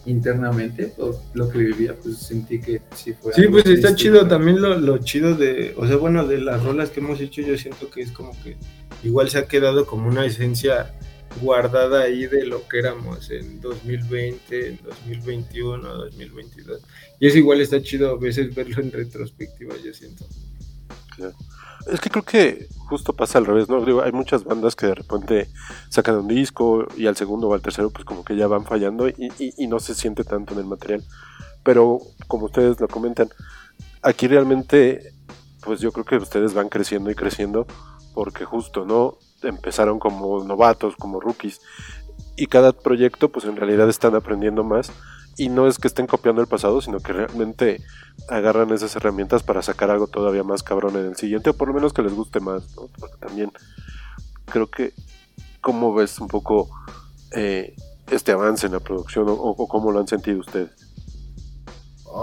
internamente, 0.07 0.93
o 0.97 1.21
lo 1.33 1.49
que 1.49 1.59
vivía, 1.59 1.93
pues 2.01 2.17
sentí 2.17 2.59
que 2.59 2.81
sí 2.95 3.13
fue. 3.13 3.33
Sí, 3.33 3.47
pues 3.47 3.65
está 3.65 3.93
chido 3.95 4.27
también 4.27 4.61
lo, 4.61 4.77
lo 4.77 4.97
chido 4.99 5.35
de, 5.35 5.73
o 5.77 5.85
sea, 5.85 5.97
bueno, 5.97 6.25
de 6.25 6.39
las 6.39 6.63
rolas 6.63 6.89
que 6.89 7.01
hemos 7.01 7.19
hecho, 7.19 7.41
yo 7.41 7.57
siento 7.57 7.89
que 7.89 8.01
es 8.01 8.11
como 8.11 8.31
que 8.43 8.55
igual 9.03 9.29
se 9.29 9.37
ha 9.37 9.47
quedado 9.47 9.85
como 9.85 10.07
una 10.07 10.25
esencia 10.25 10.93
guardada 11.39 12.01
ahí 12.03 12.25
de 12.27 12.45
lo 12.45 12.67
que 12.67 12.79
éramos 12.79 13.29
en 13.31 13.59
2020, 13.61 14.67
en 14.69 14.79
2021, 14.83 15.87
2022. 15.87 16.81
Y 17.19 17.27
eso 17.27 17.37
igual 17.37 17.61
está 17.61 17.81
chido 17.81 18.11
a 18.11 18.17
veces 18.17 18.53
verlo 18.53 18.81
en 18.81 18.91
retrospectiva, 18.91 19.75
yo 19.83 19.93
siento. 19.93 20.25
Es 21.91 21.99
que 22.01 22.09
creo 22.09 22.23
que 22.23 22.67
justo 22.89 23.13
pasa 23.13 23.37
al 23.39 23.45
revés, 23.45 23.69
¿no? 23.69 23.83
Digo, 23.83 24.01
hay 24.01 24.11
muchas 24.11 24.43
bandas 24.43 24.75
que 24.75 24.87
de 24.87 24.95
repente 24.95 25.47
sacan 25.89 26.17
un 26.17 26.27
disco 26.27 26.85
y 26.97 27.07
al 27.07 27.15
segundo 27.15 27.47
o 27.47 27.53
al 27.53 27.61
tercero 27.61 27.89
pues 27.89 28.03
como 28.05 28.23
que 28.25 28.35
ya 28.35 28.47
van 28.47 28.65
fallando 28.65 29.07
y, 29.07 29.13
y- 29.39 29.53
y 29.57 29.67
no 29.67 29.79
se 29.79 29.95
siente 29.95 30.23
tanto 30.23 30.53
en 30.53 30.59
el 30.59 30.65
material. 30.65 31.03
Pero 31.63 31.99
como 32.27 32.45
ustedes 32.45 32.79
lo 32.79 32.87
comentan, 32.87 33.29
aquí 34.01 34.27
realmente 34.27 35.13
pues 35.63 35.79
yo 35.79 35.91
creo 35.91 36.05
que 36.05 36.17
ustedes 36.17 36.53
van 36.53 36.69
creciendo 36.69 37.09
y 37.09 37.15
creciendo 37.15 37.65
porque 38.13 38.45
justo, 38.45 38.85
¿no? 38.85 39.17
Empezaron 39.43 39.99
como 39.99 40.43
novatos, 40.43 40.95
como 40.95 41.19
rookies 41.19 41.61
y 42.35 42.45
cada 42.47 42.71
proyecto 42.71 43.29
pues 43.29 43.45
en 43.45 43.55
realidad 43.55 43.89
están 43.89 44.15
aprendiendo 44.15 44.63
más 44.63 44.91
y 45.37 45.49
no 45.49 45.67
es 45.67 45.77
que 45.77 45.87
estén 45.87 46.07
copiando 46.07 46.41
el 46.41 46.47
pasado, 46.47 46.81
sino 46.81 46.99
que 46.99 47.13
realmente 47.13 47.81
agarran 48.27 48.71
esas 48.71 48.95
herramientas 48.95 49.43
para 49.43 49.61
sacar 49.61 49.91
algo 49.91 50.07
todavía 50.07 50.43
más 50.43 50.63
cabrón 50.63 50.95
en 50.95 51.05
el 51.05 51.15
siguiente, 51.15 51.51
o 51.51 51.53
por 51.53 51.67
lo 51.67 51.75
menos 51.75 51.93
que 51.93 52.01
les 52.01 52.13
guste 52.13 52.39
más, 52.39 52.75
¿no? 52.75 52.89
Porque 52.99 53.17
también 53.17 53.51
creo 54.45 54.67
que, 54.67 54.93
¿cómo 55.61 55.93
ves 55.93 56.19
un 56.19 56.27
poco 56.27 56.69
eh, 57.35 57.75
este 58.09 58.31
avance 58.31 58.65
en 58.65 58.73
la 58.73 58.79
producción 58.79 59.25
o, 59.29 59.67
cómo 59.67 59.91
lo 59.91 59.99
han 59.99 60.07
sentido 60.07 60.39
ustedes? 60.39 60.71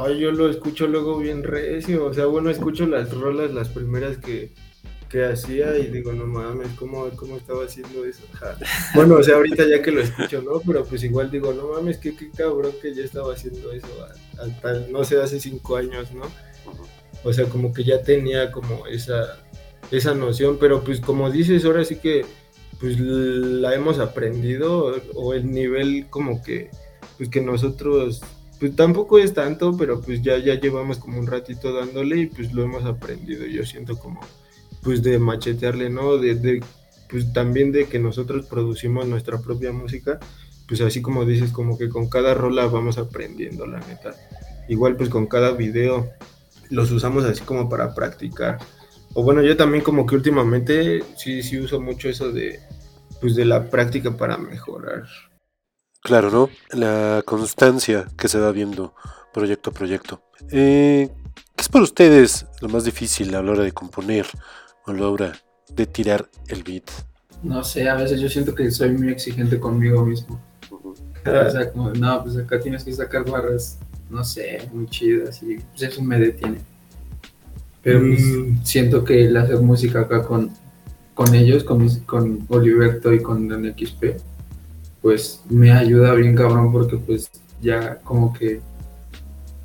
Ay, 0.00 0.18
yo 0.18 0.33
lo 0.33 0.48
escucho 0.48 0.88
luego 0.88 1.18
bien 1.18 1.44
recio, 1.44 2.07
o 2.07 2.12
sea, 2.12 2.27
bueno, 2.27 2.50
escucho 2.50 2.85
las 2.87 3.16
rolas, 3.16 3.53
las 3.53 3.68
primeras 3.68 4.16
que, 4.18 4.55
que 5.14 5.24
hacía 5.24 5.79
y 5.79 5.87
digo, 5.87 6.12
no 6.12 6.27
mames, 6.27 6.70
¿cómo, 6.77 7.09
cómo 7.14 7.37
estaba 7.37 7.64
haciendo 7.64 8.05
eso? 8.05 8.24
Bueno, 8.96 9.14
o 9.16 9.22
sea, 9.22 9.37
ahorita 9.37 9.64
ya 9.68 9.81
que 9.81 9.92
lo 9.92 10.00
escucho, 10.00 10.42
¿no? 10.42 10.61
Pero 10.66 10.85
pues 10.85 11.05
igual 11.05 11.31
digo, 11.31 11.53
no 11.55 11.68
mames, 11.68 11.98
qué, 11.98 12.16
qué 12.16 12.31
cabrón 12.31 12.72
que 12.83 12.92
ya 12.94 13.05
estaba 13.05 13.33
haciendo 13.33 13.70
eso, 13.70 13.87
a- 14.03 14.42
a 14.42 14.72
no 14.90 15.05
sé, 15.05 15.20
hace 15.20 15.38
cinco 15.38 15.77
años, 15.77 16.11
¿no? 16.12 16.24
O 17.22 17.33
sea, 17.33 17.46
como 17.46 17.72
que 17.72 17.85
ya 17.85 18.03
tenía 18.03 18.50
como 18.50 18.87
esa, 18.88 19.38
esa 19.92 20.14
noción, 20.14 20.59
pero 20.59 20.83
pues 20.83 21.00
como 21.00 21.31
dices, 21.31 21.64
ahora 21.64 21.85
sí 21.85 21.96
que 21.96 22.27
pues 22.81 22.98
la 22.98 23.74
hemos 23.74 24.00
aprendido 24.00 24.96
o 25.14 25.33
el 25.35 25.50
nivel 25.50 26.07
como 26.11 26.42
que 26.42 26.70
pues 27.16 27.29
que 27.31 27.40
nosotros 27.40 28.20
pues 28.59 28.74
tampoco 28.77 29.18
es 29.18 29.33
tanto, 29.33 29.77
pero 29.77 30.00
pues 30.00 30.22
ya 30.22 30.38
ya 30.38 30.55
llevamos 30.61 30.98
como 30.98 31.18
un 31.20 31.27
ratito 31.29 31.72
dándole 31.72 32.18
y 32.22 32.27
pues 32.27 32.53
lo 32.53 32.64
hemos 32.64 32.85
aprendido. 32.85 33.46
Yo 33.46 33.64
siento 33.64 33.96
como 33.98 34.20
pues 34.84 35.02
de 35.02 35.18
machetearle, 35.18 35.90
¿no? 35.90 36.18
De, 36.18 36.62
pues 37.08 37.32
también 37.32 37.72
de 37.72 37.86
que 37.86 37.98
nosotros 37.98 38.46
producimos 38.46 39.06
nuestra 39.06 39.38
propia 39.38 39.72
música, 39.72 40.20
pues 40.68 40.80
así 40.80 41.02
como 41.02 41.24
dices, 41.24 41.50
como 41.50 41.78
que 41.78 41.88
con 41.88 42.08
cada 42.08 42.34
rola 42.34 42.66
vamos 42.66 42.98
aprendiendo, 42.98 43.66
la 43.66 43.80
neta. 43.80 44.14
Igual 44.68 44.96
pues 44.96 45.08
con 45.08 45.26
cada 45.26 45.52
video 45.52 46.10
los 46.70 46.90
usamos 46.90 47.24
así 47.24 47.42
como 47.42 47.68
para 47.68 47.94
practicar. 47.94 48.58
O 49.14 49.22
bueno, 49.22 49.42
yo 49.42 49.56
también 49.56 49.82
como 49.82 50.06
que 50.06 50.16
últimamente 50.16 51.02
sí, 51.16 51.42
sí 51.42 51.58
uso 51.58 51.80
mucho 51.80 52.08
eso 52.08 52.32
de, 52.32 52.60
pues 53.20 53.34
de 53.34 53.44
la 53.44 53.70
práctica 53.70 54.16
para 54.16 54.36
mejorar. 54.36 55.04
Claro, 56.02 56.30
¿no? 56.30 56.50
La 56.72 57.22
constancia 57.24 58.06
que 58.18 58.28
se 58.28 58.38
va 58.38 58.52
viendo 58.52 58.94
proyecto 59.32 59.70
a 59.70 59.72
proyecto. 59.72 60.22
Eh, 60.50 61.08
¿Qué 61.56 61.62
es 61.62 61.68
para 61.68 61.84
ustedes 61.84 62.46
lo 62.60 62.68
más 62.68 62.84
difícil 62.84 63.34
a 63.34 63.42
la 63.42 63.52
hora 63.52 63.62
de 63.62 63.72
componer 63.72 64.26
o 64.86 64.90
a 64.90 64.94
la 64.94 65.08
hora 65.08 65.32
de 65.74 65.86
tirar 65.86 66.28
el 66.48 66.62
beat? 66.62 66.84
No 67.42 67.62
sé, 67.64 67.88
a 67.88 67.94
veces 67.96 68.20
yo 68.20 68.28
siento 68.28 68.54
que 68.54 68.70
soy 68.70 68.90
muy 68.92 69.08
exigente 69.10 69.58
conmigo 69.60 70.04
mismo. 70.04 70.40
O 71.26 71.50
sea, 71.50 71.70
como, 71.72 71.90
no, 71.92 72.22
pues 72.22 72.36
acá 72.36 72.60
tienes 72.60 72.84
que 72.84 72.92
sacar 72.92 73.28
barras, 73.28 73.78
no 74.10 74.22
sé, 74.24 74.68
muy 74.72 74.86
chidas 74.86 75.42
y 75.42 75.56
pues 75.56 75.82
eso 75.82 76.02
me 76.02 76.18
detiene. 76.18 76.58
Pero 77.82 78.00
pues, 78.00 78.20
Mm. 78.22 78.62
siento 78.64 79.04
que 79.04 79.26
el 79.26 79.36
hacer 79.36 79.60
música 79.60 80.00
acá 80.00 80.22
con, 80.22 80.50
con 81.14 81.34
ellos, 81.34 81.64
con, 81.64 81.82
mis- 81.82 81.98
con 81.98 82.44
Oliverto 82.48 83.12
y 83.12 83.22
con 83.22 83.50
NXP, 83.50 84.16
pues 85.00 85.42
me 85.48 85.70
ayuda 85.72 86.14
bien 86.14 86.34
cabrón 86.34 86.72
porque 86.72 86.96
pues 86.96 87.30
ya 87.62 87.96
como 88.04 88.32
que 88.32 88.60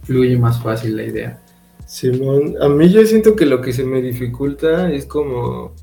fluye 0.04 0.38
más 0.38 0.62
fácil 0.62 0.96
la 0.98 1.04
idea. 1.04 1.42
Simón, 1.90 2.56
a 2.62 2.70
mí 2.70 2.88
yo 2.92 3.04
siento 3.04 3.36
que 3.36 3.48
lo 3.48 3.62
que 3.62 3.74
se 3.74 3.84
me 3.84 4.00
dificulta 4.00 4.94
es 4.94 5.08
como 5.08 5.74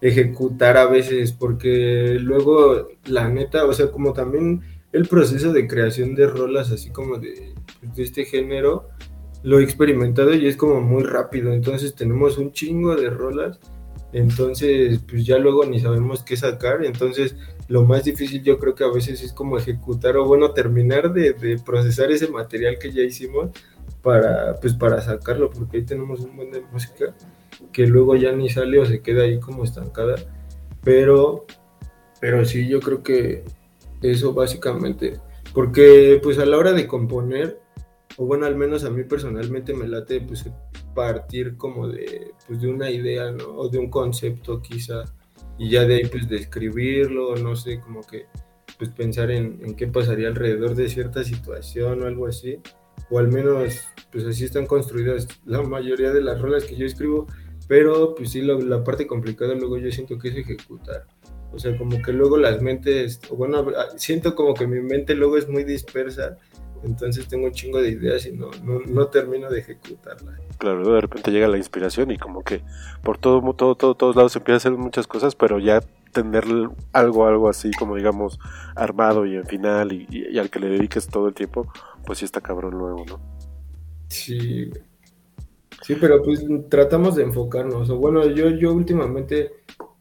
ejecutar 0.00 0.76
a 0.76 0.86
veces, 0.86 1.30
porque 1.30 2.18
luego 2.20 2.88
la 3.06 3.28
neta, 3.28 3.64
o 3.64 3.72
sea, 3.72 3.92
como 3.92 4.12
también 4.12 4.62
el 4.90 5.06
proceso 5.06 5.52
de 5.52 5.68
creación 5.68 6.16
de 6.16 6.26
rolas 6.26 6.72
así 6.72 6.90
como 6.90 7.18
de, 7.18 7.54
este 7.96 8.24
género, 8.24 8.88
lo 9.44 9.60
he 9.60 9.62
experimentado 9.62 10.34
y 10.34 10.48
es 10.48 10.56
como 10.56 10.80
muy 10.80 11.04
rápido, 11.04 11.52
entonces 11.52 11.94
tenemos 11.94 12.36
un 12.36 12.50
chingo 12.50 12.96
de 12.96 13.10
rolas, 13.10 13.60
entonces 14.12 15.02
pues 15.08 15.24
ya 15.24 15.38
luego 15.38 15.64
ni 15.66 15.78
sabemos 15.78 16.24
qué 16.24 16.36
sacar, 16.36 16.84
entonces 16.84 17.36
lo 17.68 17.84
más 17.84 18.02
difícil 18.02 18.42
yo 18.42 18.58
creo 18.58 18.74
que 18.74 18.82
a 18.82 18.90
veces 18.90 19.22
es 19.22 19.32
como 19.32 19.56
ejecutar 19.56 20.16
o 20.16 20.26
bueno, 20.26 20.50
terminar 20.50 21.12
de 21.12 21.60
procesar 21.64 22.10
ese 22.10 22.26
material 22.26 22.76
que 22.76 22.90
ya 22.90 23.02
hicimos 23.02 23.50
para 24.04 24.54
pues 24.60 24.74
para 24.74 25.00
sacarlo 25.00 25.50
porque 25.50 25.78
ahí 25.78 25.84
tenemos 25.84 26.20
un 26.20 26.36
buen 26.36 26.52
de 26.52 26.60
música 26.60 27.16
que 27.72 27.86
luego 27.86 28.14
ya 28.14 28.32
ni 28.32 28.50
sale 28.50 28.78
o 28.78 28.84
se 28.84 29.00
queda 29.00 29.22
ahí 29.24 29.40
como 29.40 29.64
estancada. 29.64 30.16
Pero 30.82 31.46
pero 32.20 32.44
sí 32.44 32.68
yo 32.68 32.80
creo 32.80 33.02
que 33.02 33.44
eso 34.02 34.34
básicamente 34.34 35.18
porque 35.54 36.20
pues 36.22 36.38
a 36.38 36.44
la 36.44 36.58
hora 36.58 36.72
de 36.72 36.86
componer 36.86 37.58
o 38.18 38.26
bueno 38.26 38.44
al 38.44 38.56
menos 38.56 38.84
a 38.84 38.90
mí 38.90 39.04
personalmente 39.04 39.72
me 39.72 39.88
late 39.88 40.20
pues 40.20 40.44
partir 40.94 41.56
como 41.56 41.88
de 41.88 42.32
pues 42.46 42.60
de 42.60 42.68
una 42.68 42.90
idea 42.90 43.34
o 43.56 43.68
de 43.68 43.78
un 43.78 43.88
concepto 43.88 44.60
quizá 44.60 45.04
y 45.58 45.70
ya 45.70 45.84
de 45.84 45.96
ahí 45.96 46.06
pues 46.06 46.28
describirlo 46.28 47.36
no 47.36 47.56
sé 47.56 47.80
como 47.80 48.02
que 48.02 48.26
pues 48.78 48.90
pensar 48.90 49.30
en, 49.30 49.60
en 49.64 49.74
qué 49.74 49.86
pasaría 49.86 50.28
alrededor 50.28 50.74
de 50.74 50.88
cierta 50.88 51.24
situación 51.24 52.02
o 52.02 52.06
algo 52.06 52.26
así 52.26 52.60
o 53.10 53.18
al 53.18 53.28
menos 53.28 53.88
pues 54.12 54.24
así 54.26 54.44
están 54.44 54.66
construidas 54.66 55.26
la 55.44 55.62
mayoría 55.62 56.12
de 56.12 56.20
las 56.22 56.40
rolas 56.40 56.64
que 56.64 56.76
yo 56.76 56.86
escribo, 56.86 57.26
pero 57.68 58.14
pues 58.14 58.30
sí 58.30 58.42
lo- 58.42 58.60
la 58.60 58.84
parte 58.84 59.06
complicada 59.06 59.54
luego 59.54 59.78
yo 59.78 59.90
siento 59.90 60.18
que 60.18 60.28
es 60.28 60.36
ejecutar. 60.36 61.04
O 61.52 61.58
sea, 61.58 61.76
como 61.78 62.00
que 62.02 62.12
luego 62.12 62.36
las 62.36 62.60
mentes, 62.60 63.20
bueno, 63.30 63.58
a- 63.58 63.96
siento 63.98 64.34
como 64.34 64.54
que 64.54 64.66
mi 64.66 64.80
mente 64.80 65.14
luego 65.14 65.36
es 65.38 65.48
muy 65.48 65.64
dispersa, 65.64 66.36
entonces 66.82 67.26
tengo 67.28 67.46
un 67.46 67.52
chingo 67.52 67.80
de 67.80 67.90
ideas 67.90 68.26
y 68.26 68.32
no, 68.32 68.50
no, 68.64 68.80
no 68.80 69.06
termino 69.06 69.48
de 69.50 69.60
ejecutarlas. 69.60 70.38
Claro, 70.58 70.94
de 70.94 71.00
repente 71.00 71.30
llega 71.30 71.48
la 71.48 71.56
inspiración 71.56 72.10
y 72.10 72.18
como 72.18 72.42
que 72.42 72.62
por 73.02 73.18
todo, 73.18 73.40
todo, 73.54 73.74
todo, 73.76 73.94
todos 73.94 74.16
lados 74.16 74.32
se 74.32 74.38
empieza 74.38 74.54
a 74.54 74.58
hacer 74.58 74.72
muchas 74.72 75.06
cosas, 75.06 75.34
pero 75.34 75.58
ya 75.58 75.80
tener 76.12 76.44
algo, 76.92 77.26
algo 77.26 77.48
así 77.48 77.70
como 77.72 77.96
digamos 77.96 78.38
armado 78.76 79.26
y 79.26 79.34
en 79.36 79.46
final 79.46 79.92
y, 79.92 80.06
y- 80.10 80.28
y 80.34 80.38
al 80.38 80.50
que 80.50 80.60
le 80.60 80.68
dediques 80.68 81.06
todo 81.08 81.26
el 81.28 81.34
tiempo, 81.34 81.66
pues 82.04 82.18
sí 82.18 82.24
está 82.24 82.40
cabrón 82.40 82.74
luego, 82.74 83.04
¿no? 83.04 83.20
Sí, 84.08 84.70
sí, 85.82 85.96
pero 86.00 86.22
pues 86.22 86.44
tratamos 86.68 87.16
de 87.16 87.24
enfocarnos. 87.24 87.90
O 87.90 87.96
bueno, 87.96 88.26
yo, 88.26 88.50
yo 88.50 88.72
últimamente, 88.72 89.52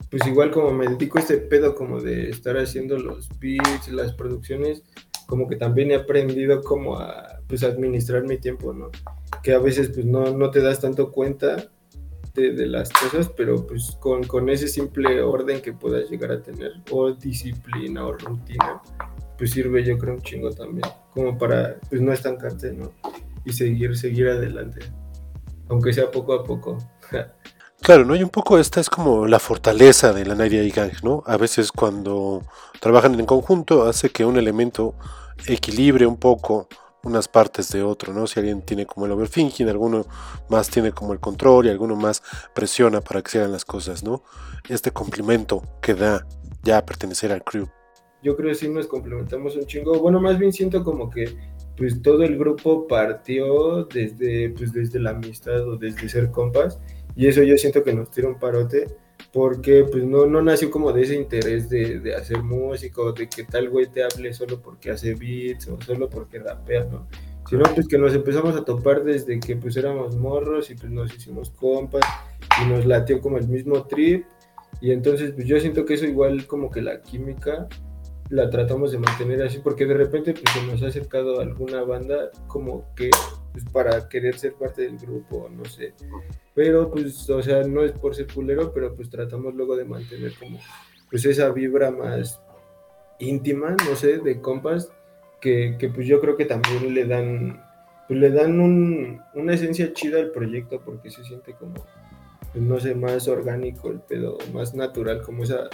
pues 0.09 0.25
igual 0.27 0.51
como 0.51 0.71
me 0.71 0.87
dedico 0.87 1.17
a 1.17 1.21
este 1.21 1.37
pedo 1.37 1.75
como 1.75 1.99
de 1.99 2.29
estar 2.29 2.57
haciendo 2.57 2.97
los 2.97 3.29
beats, 3.39 3.91
las 3.91 4.13
producciones, 4.13 4.83
como 5.25 5.47
que 5.47 5.55
también 5.55 5.91
he 5.91 5.95
aprendido 5.95 6.61
como 6.61 6.99
a 6.99 7.39
pues 7.47 7.63
administrar 7.63 8.23
mi 8.23 8.37
tiempo, 8.37 8.73
¿no? 8.73 8.91
Que 9.41 9.53
a 9.53 9.59
veces 9.59 9.89
pues 9.89 10.05
no, 10.05 10.31
no 10.31 10.51
te 10.51 10.61
das 10.61 10.79
tanto 10.79 11.11
cuenta 11.11 11.71
de, 12.33 12.53
de 12.53 12.65
las 12.65 12.91
cosas, 12.91 13.29
pero 13.29 13.65
pues 13.65 13.97
con, 13.99 14.23
con 14.23 14.49
ese 14.49 14.67
simple 14.67 15.21
orden 15.21 15.61
que 15.61 15.73
puedas 15.73 16.09
llegar 16.09 16.31
a 16.31 16.41
tener, 16.41 16.71
o 16.91 17.11
disciplina 17.13 18.05
o 18.05 18.13
rutina, 18.13 18.81
pues 19.37 19.51
sirve 19.51 19.83
yo 19.83 19.97
creo 19.97 20.15
un 20.15 20.21
chingo 20.21 20.51
también, 20.51 20.87
como 21.13 21.37
para 21.37 21.75
pues 21.89 22.01
no 22.01 22.11
estancarte, 22.11 22.73
¿no? 22.73 22.91
y 23.45 23.53
seguir, 23.53 23.97
seguir 23.97 24.29
adelante. 24.29 24.79
Aunque 25.69 25.93
sea 25.93 26.11
poco 26.11 26.33
a 26.33 26.43
poco. 26.43 26.77
Claro, 27.81 28.05
¿no? 28.05 28.15
Y 28.15 28.23
un 28.23 28.29
poco 28.29 28.57
esta 28.57 28.79
es 28.79 28.89
como 28.89 29.27
la 29.27 29.39
fortaleza 29.39 30.13
de 30.13 30.25
la 30.25 30.35
Night 30.35 30.73
Gang, 30.73 30.91
¿no? 31.03 31.23
A 31.25 31.37
veces 31.37 31.71
cuando 31.71 32.43
trabajan 32.79 33.19
en 33.19 33.25
conjunto 33.25 33.87
hace 33.87 34.09
que 34.09 34.25
un 34.25 34.37
elemento 34.37 34.95
equilibre 35.47 36.05
un 36.05 36.17
poco 36.17 36.67
unas 37.03 37.27
partes 37.27 37.69
de 37.69 37.83
otro, 37.83 38.13
¿no? 38.13 38.27
Si 38.27 38.39
alguien 38.39 38.61
tiene 38.61 38.85
como 38.85 39.05
el 39.05 39.11
overthinking, 39.11 39.67
alguno 39.67 40.05
más 40.47 40.69
tiene 40.69 40.93
como 40.93 41.11
el 41.11 41.19
control 41.19 41.65
y 41.65 41.69
alguno 41.69 41.97
más 41.97 42.23
presiona 42.53 43.01
para 43.01 43.21
que 43.21 43.31
se 43.31 43.39
hagan 43.39 43.51
las 43.51 43.65
cosas, 43.65 44.03
¿no? 44.03 44.23
Este 44.69 44.91
complemento 44.91 45.63
que 45.81 45.95
da 45.95 46.25
ya 46.63 46.85
pertenecer 46.85 47.33
al 47.33 47.43
crew. 47.43 47.67
Yo 48.23 48.35
creo 48.35 48.49
que 48.49 48.55
sí 48.55 48.69
nos 48.69 48.87
complementamos 48.87 49.55
un 49.55 49.65
chingo. 49.65 49.99
Bueno, 49.99 50.21
más 50.21 50.39
bien 50.39 50.53
siento 50.53 50.83
como 50.83 51.09
que 51.09 51.35
pues 51.77 52.01
todo 52.01 52.23
el 52.23 52.37
grupo 52.37 52.87
partió 52.87 53.85
desde 53.85 54.49
pues 54.51 54.73
desde 54.73 54.99
la 54.99 55.11
amistad 55.11 55.67
o 55.67 55.75
desde 55.75 56.07
ser 56.07 56.29
compas 56.31 56.79
y 57.15 57.27
eso 57.27 57.43
yo 57.43 57.57
siento 57.57 57.83
que 57.83 57.93
nos 57.93 58.11
tira 58.11 58.27
un 58.27 58.39
parote 58.39 58.87
porque 59.31 59.83
pues 59.89 60.03
no, 60.03 60.25
no 60.25 60.41
nació 60.41 60.69
como 60.69 60.93
de 60.93 61.01
ese 61.01 61.15
interés 61.15 61.69
de, 61.69 61.99
de 61.99 62.15
hacer 62.15 62.43
música 62.43 63.01
o 63.01 63.11
de 63.11 63.27
que 63.27 63.43
tal 63.43 63.69
güey 63.69 63.87
te 63.87 64.03
hable 64.03 64.33
solo 64.33 64.61
porque 64.61 64.91
hace 64.91 65.15
beats 65.15 65.67
o 65.67 65.81
solo 65.81 66.09
porque 66.09 66.39
rapea, 66.39 66.83
¿no? 66.85 67.07
Sino 67.49 67.63
pues 67.73 67.87
que 67.87 67.97
nos 67.97 68.13
empezamos 68.13 68.55
a 68.55 68.63
topar 68.63 69.03
desde 69.03 69.39
que 69.39 69.55
pues 69.55 69.75
éramos 69.75 70.15
morros 70.15 70.69
y 70.69 70.75
pues 70.75 70.91
nos 70.91 71.13
hicimos 71.13 71.49
compas 71.49 72.03
y 72.61 72.69
nos 72.69 72.85
latió 72.85 73.19
como 73.19 73.37
el 73.37 73.47
mismo 73.47 73.85
trip 73.85 74.25
y 74.81 74.91
entonces 74.91 75.31
pues 75.31 75.47
yo 75.47 75.59
siento 75.59 75.85
que 75.85 75.95
eso 75.95 76.05
igual 76.05 76.45
como 76.45 76.69
que 76.69 76.81
la 76.81 77.01
química 77.01 77.67
la 78.33 78.49
tratamos 78.49 78.91
de 78.91 78.97
mantener 78.97 79.43
así 79.43 79.59
porque 79.59 79.85
de 79.85 79.93
repente 79.93 80.33
pues 80.33 80.51
se 80.51 80.65
nos 80.65 80.81
ha 80.81 80.87
acercado 80.87 81.39
alguna 81.39 81.83
banda 81.83 82.31
como 82.47 82.91
que 82.95 83.11
pues 83.51 83.63
para 83.71 84.09
querer 84.09 84.39
ser 84.39 84.53
parte 84.53 84.81
del 84.81 84.97
grupo, 84.97 85.47
no 85.51 85.63
sé. 85.65 85.93
Pero 86.55 86.89
pues, 86.89 87.29
o 87.29 87.43
sea, 87.43 87.61
no 87.63 87.83
es 87.83 87.91
por 87.91 88.15
ser 88.15 88.25
culero, 88.33 88.73
pero 88.73 88.95
pues 88.95 89.11
tratamos 89.11 89.53
luego 89.53 89.75
de 89.75 89.85
mantener 89.85 90.33
como 90.39 90.59
pues 91.11 91.23
esa 91.25 91.51
vibra 91.51 91.91
más 91.91 92.41
íntima, 93.19 93.75
no 93.87 93.95
sé, 93.95 94.17
de 94.17 94.41
compas 94.41 94.91
que, 95.39 95.75
que, 95.77 95.89
pues 95.89 96.07
yo 96.07 96.19
creo 96.19 96.35
que 96.35 96.45
también 96.45 96.91
le 96.91 97.05
dan, 97.05 97.63
pues 98.07 98.19
le 98.19 98.31
dan 98.31 98.59
un, 98.59 99.21
una 99.35 99.53
esencia 99.53 99.93
chida 99.93 100.17
al 100.17 100.31
proyecto 100.31 100.81
porque 100.83 101.11
se 101.11 101.23
siente 101.23 101.53
como, 101.53 101.75
pues 102.51 102.63
no 102.63 102.79
sé, 102.79 102.95
más 102.95 103.27
orgánico 103.27 103.91
el 103.91 103.99
pedo, 103.99 104.39
más 104.53 104.73
natural, 104.73 105.21
como 105.21 105.43
esa, 105.43 105.69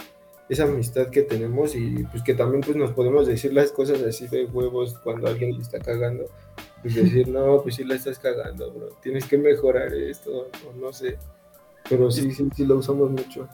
esa 0.50 0.64
amistad 0.64 1.10
que 1.10 1.22
tenemos 1.22 1.76
y 1.76 2.02
pues 2.10 2.24
que 2.24 2.34
también 2.34 2.60
pues 2.60 2.76
nos 2.76 2.90
podemos 2.90 3.24
decir 3.28 3.54
las 3.54 3.70
cosas 3.70 4.02
así 4.02 4.26
de 4.26 4.46
huevos 4.46 4.98
cuando 4.98 5.28
alguien 5.28 5.56
le 5.56 5.62
está 5.62 5.78
cagando, 5.78 6.24
pues 6.82 6.96
decir, 6.96 7.28
no, 7.28 7.62
pues 7.62 7.76
sí 7.76 7.84
la 7.84 7.94
estás 7.94 8.18
cagando, 8.18 8.72
bro, 8.72 8.88
tienes 9.00 9.26
que 9.26 9.38
mejorar 9.38 9.94
esto, 9.94 10.48
o 10.68 10.72
no 10.76 10.92
sé, 10.92 11.18
pero 11.88 12.10
sí, 12.10 12.32
sí, 12.32 12.48
sí 12.54 12.66
lo 12.66 12.78
usamos 12.78 13.12
mucho. 13.12 13.48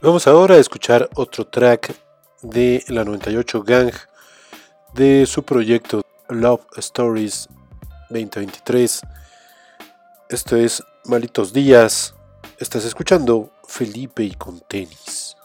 Vamos 0.00 0.28
ahora 0.28 0.54
a 0.54 0.58
escuchar 0.58 1.10
otro 1.16 1.44
track 1.44 1.92
de 2.42 2.84
la 2.86 3.04
98 3.04 3.64
Gang 3.64 3.92
de 4.94 5.26
su 5.26 5.42
proyecto 5.42 6.02
Love 6.28 6.64
Stories 6.76 7.48
2023. 8.10 9.00
Esto 10.28 10.56
es 10.56 10.84
Malitos 11.04 11.52
Días. 11.52 12.14
Estás 12.58 12.84
escuchando 12.84 13.50
Felipe 13.66 14.24
y 14.24 14.32
con 14.32 14.60
tenis. 14.68 15.36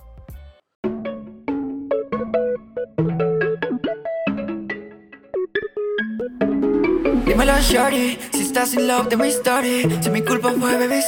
Dímelo, 7.25 7.59
shorty, 7.59 8.17
si 8.31 8.41
estás 8.41 8.73
in 8.73 8.87
love 8.87 9.09
de 9.09 9.17
mi 9.17 9.27
story. 9.29 9.87
Si 10.01 10.09
mi 10.09 10.21
culpa 10.21 10.51
fue, 10.51 10.77
baby, 10.77 11.01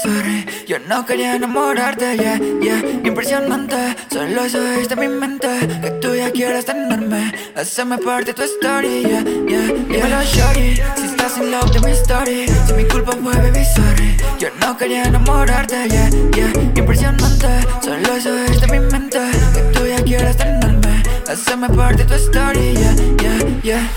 Yo 0.67 0.80
no 0.80 1.06
quería 1.06 1.36
enamorarte, 1.36 2.17
yeah, 2.17 2.39
yeah. 2.62 2.82
Impresionante, 3.04 3.95
solo 4.12 4.43
eso 4.43 4.62
es 4.73 4.89
de 4.89 4.95
mi 4.95 5.08
mente. 5.08 5.47
Que 5.82 5.91
tú 6.02 6.15
ya 6.15 6.32
quieras 6.32 6.65
tenerme. 6.65 7.34
Haceme 7.56 7.97
parte 7.97 8.26
de 8.26 8.34
tu 8.34 8.43
story, 8.43 9.04
yeah, 9.04 9.23
yeah, 9.47 9.73
Dímelo, 9.88 10.23
shorty, 10.23 10.82
estás 11.25 11.43
love 11.45 11.71
de 11.71 11.79
mi 11.79 11.91
story. 11.91 12.45
Si 12.67 12.73
mi 12.73 12.83
culpa 12.86 13.12
fue, 13.12 13.33
baby, 13.33 13.63
sorry. 13.75 14.17
Yo 14.39 14.49
no 14.59 14.77
quería 14.77 15.03
enamorarte, 15.03 15.88
yeah, 15.89 16.09
yeah. 16.36 16.51
Impresionante, 16.75 17.47
solo 17.81 18.15
eso 18.15 18.38
es 18.38 18.59
de 18.62 18.67
mi 18.67 18.79
mente. 18.79 19.19
Que 19.53 19.62
tú 19.73 19.86
ya 19.86 20.03
quieras 20.03 20.38
tenerme. 20.38 21.03
Haceme 21.27 21.69
parte 21.69 22.03
de 22.03 22.05
tu 22.05 22.13
story, 22.15 22.73
yeah, 22.73 22.95
yeah, 23.21 23.62
yeah. 23.63 23.91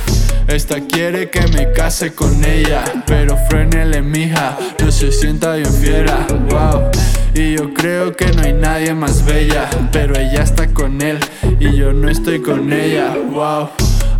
Esta 0.48 0.80
quiere 0.80 1.28
que 1.28 1.46
me 1.48 1.72
case 1.72 2.14
con 2.14 2.44
ella, 2.44 2.84
pero 3.06 3.36
frénele 3.48 4.00
mija, 4.00 4.56
no 4.78 4.92
se 4.92 5.10
sienta 5.10 5.56
bien 5.56 5.72
fiera, 5.72 6.24
wow. 6.48 6.90
Y 7.34 7.56
yo 7.56 7.74
creo 7.74 8.14
que 8.14 8.26
no 8.26 8.42
hay 8.42 8.52
nadie 8.52 8.94
más 8.94 9.24
bella, 9.24 9.68
pero 9.90 10.14
ella 10.14 10.44
está 10.44 10.68
con 10.68 11.02
él 11.02 11.18
y 11.58 11.76
yo 11.76 11.92
no 11.92 12.08
estoy 12.08 12.40
con 12.40 12.72
ella, 12.72 13.12
wow. 13.30 13.68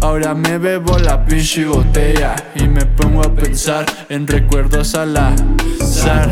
Ahora 0.07 0.35
me 0.35 0.57
bebo 0.59 0.97
la 0.99 1.25
pinche 1.27 1.67
botella 1.67 2.37
y 2.55 2.69
me 2.69 2.87
pongo 2.87 3.23
a 3.23 3.35
pensar 3.35 3.85
en 4.09 4.29
recuerdos 4.29 4.95
al 4.95 5.17
azar. 5.17 6.31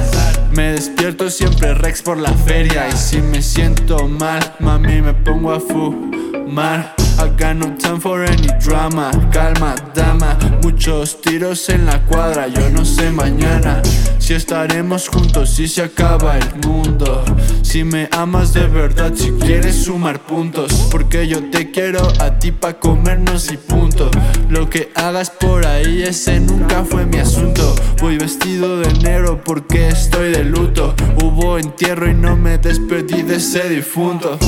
Me 0.52 0.74
despierto 0.74 1.28
siempre 1.28 1.74
Rex 1.74 2.00
por 2.00 2.18
la 2.18 2.32
feria 2.32 2.88
y 2.88 2.92
si 2.92 3.20
me 3.20 3.42
siento 3.42 4.06
mal, 4.06 4.54
mami 4.60 5.02
me 5.02 5.12
pongo 5.12 5.50
a 5.50 5.58
fumar. 5.58 6.94
Got 7.30 7.56
no 7.56 7.76
time 7.76 8.00
for 8.00 8.22
any 8.24 8.48
drama. 8.60 9.10
Calma, 9.32 9.74
dama. 9.94 10.38
Muchos 10.62 11.20
tiros 11.20 11.68
en 11.68 11.87
la 11.87 12.02
cuadra. 12.04 12.48
Yo 12.48 12.70
no 12.70 12.84
sé 12.84 13.10
mañana 13.10 13.82
si 14.18 14.34
estaremos 14.34 15.08
juntos, 15.08 15.50
si 15.50 15.68
se 15.68 15.82
acaba 15.82 16.38
el 16.38 16.54
mundo. 16.66 17.24
Si 17.62 17.84
me 17.84 18.08
amas 18.12 18.52
de 18.54 18.66
verdad, 18.66 19.12
si 19.14 19.32
quieres 19.32 19.84
sumar 19.84 20.20
puntos. 20.20 20.72
Porque 20.90 21.26
yo 21.26 21.50
te 21.50 21.70
quiero 21.70 22.00
a 22.20 22.38
ti 22.38 22.52
pa' 22.52 22.74
comernos 22.74 23.50
y 23.52 23.56
punto. 23.56 24.10
Lo 24.48 24.70
que 24.70 24.90
hagas 24.94 25.30
por 25.30 25.66
ahí, 25.66 26.02
ese 26.02 26.40
nunca 26.40 26.84
fue 26.84 27.04
mi 27.04 27.18
asunto. 27.18 27.74
Voy 28.00 28.16
vestido 28.16 28.78
de 28.78 28.92
negro 28.94 29.42
porque 29.44 29.88
estoy 29.88 30.30
de 30.30 30.44
luto. 30.44 30.94
Hubo 31.22 31.58
entierro 31.58 32.08
y 32.08 32.14
no 32.14 32.37
me 32.37 32.58
despedí 32.58 33.22
de 33.22 33.37
ese 33.37 33.68
difunto. 33.68 34.38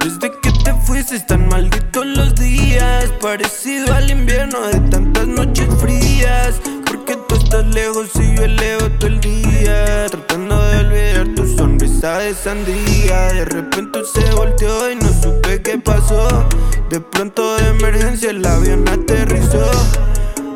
Desde 0.00 0.32
que 0.40 0.57
te 0.68 0.74
fuiste 0.82 1.18
tan 1.20 1.48
malditos 1.48 2.06
los 2.06 2.34
días. 2.34 3.10
Parecido 3.20 3.94
al 3.94 4.10
invierno 4.10 4.66
de 4.66 4.78
tantas 4.90 5.26
noches 5.26 5.66
frías. 5.80 6.60
Porque 6.84 7.16
tú 7.28 7.36
estás 7.36 7.66
lejos 7.66 8.10
y 8.16 8.36
yo 8.36 8.44
elevo 8.44 8.90
todo 8.98 9.06
el 9.06 9.20
día. 9.20 10.06
Tratando 10.10 10.62
de 10.68 10.76
olvidar 10.78 11.28
tu 11.34 11.56
sonrisa 11.56 12.18
de 12.18 12.34
sandía. 12.34 13.32
De 13.32 13.44
repente 13.46 14.00
se 14.12 14.30
volteó 14.34 14.90
y 14.90 14.96
no 14.96 15.08
supe 15.22 15.62
qué 15.62 15.78
pasó. 15.78 16.46
De 16.90 17.00
pronto 17.00 17.56
de 17.56 17.68
emergencia 17.68 18.30
el 18.30 18.44
avión 18.44 18.86
aterrizó. 18.88 19.70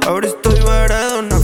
Ahora 0.06 0.26
estoy 0.26 0.60
varado, 0.60 1.22
naufrago 1.22 1.41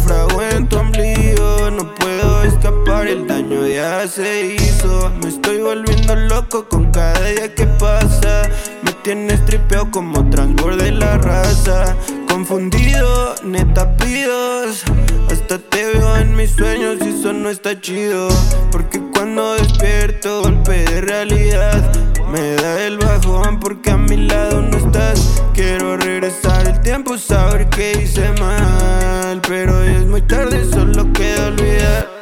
ya 3.79 4.09
se 4.09 4.57
hizo. 4.57 5.13
Me 5.23 5.29
estoy 5.29 5.59
volviendo 5.59 6.17
loco 6.17 6.69
con 6.69 6.91
cada 6.91 7.21
día 7.29 7.55
que 7.55 7.65
pasa. 7.65 8.43
Me 8.83 8.93
tienes 9.05 9.45
tripeado 9.45 9.89
como 9.93 10.29
transborde 10.31 10.91
la 10.91 11.17
raza. 11.19 11.95
Confundido, 12.29 13.37
neta 13.45 13.97
pidos. 13.97 14.83
Hasta 15.31 15.59
te 15.59 15.85
veo 15.93 16.17
en 16.17 16.35
mis 16.35 16.51
sueños 16.53 16.99
y 17.05 17.11
eso 17.11 17.33
no 17.33 17.51
está 17.51 17.81
chido. 17.81 18.29
Porque 18.73 19.01
cuando 19.15 19.55
despierto 19.55 20.43
golpe 20.43 20.85
de 20.85 21.01
realidad. 21.01 21.93
Me 22.33 22.57
da 22.57 22.85
el 22.85 22.99
bajón 22.99 23.61
porque 23.61 23.91
a 23.93 23.97
mi 23.97 24.17
lado 24.17 24.61
no 24.61 24.77
estás. 24.77 25.41
Quiero 25.55 25.97
regresar 25.97 26.67
el 26.67 26.81
tiempo, 26.81 27.17
saber 27.17 27.69
que 27.69 27.93
hice 28.03 28.29
mal. 28.41 29.41
Pero 29.47 29.85
ya 29.85 29.99
es 29.99 30.07
muy 30.07 30.23
tarde, 30.23 30.65
solo 30.65 31.13
queda 31.13 31.47
olvidar 31.47 32.18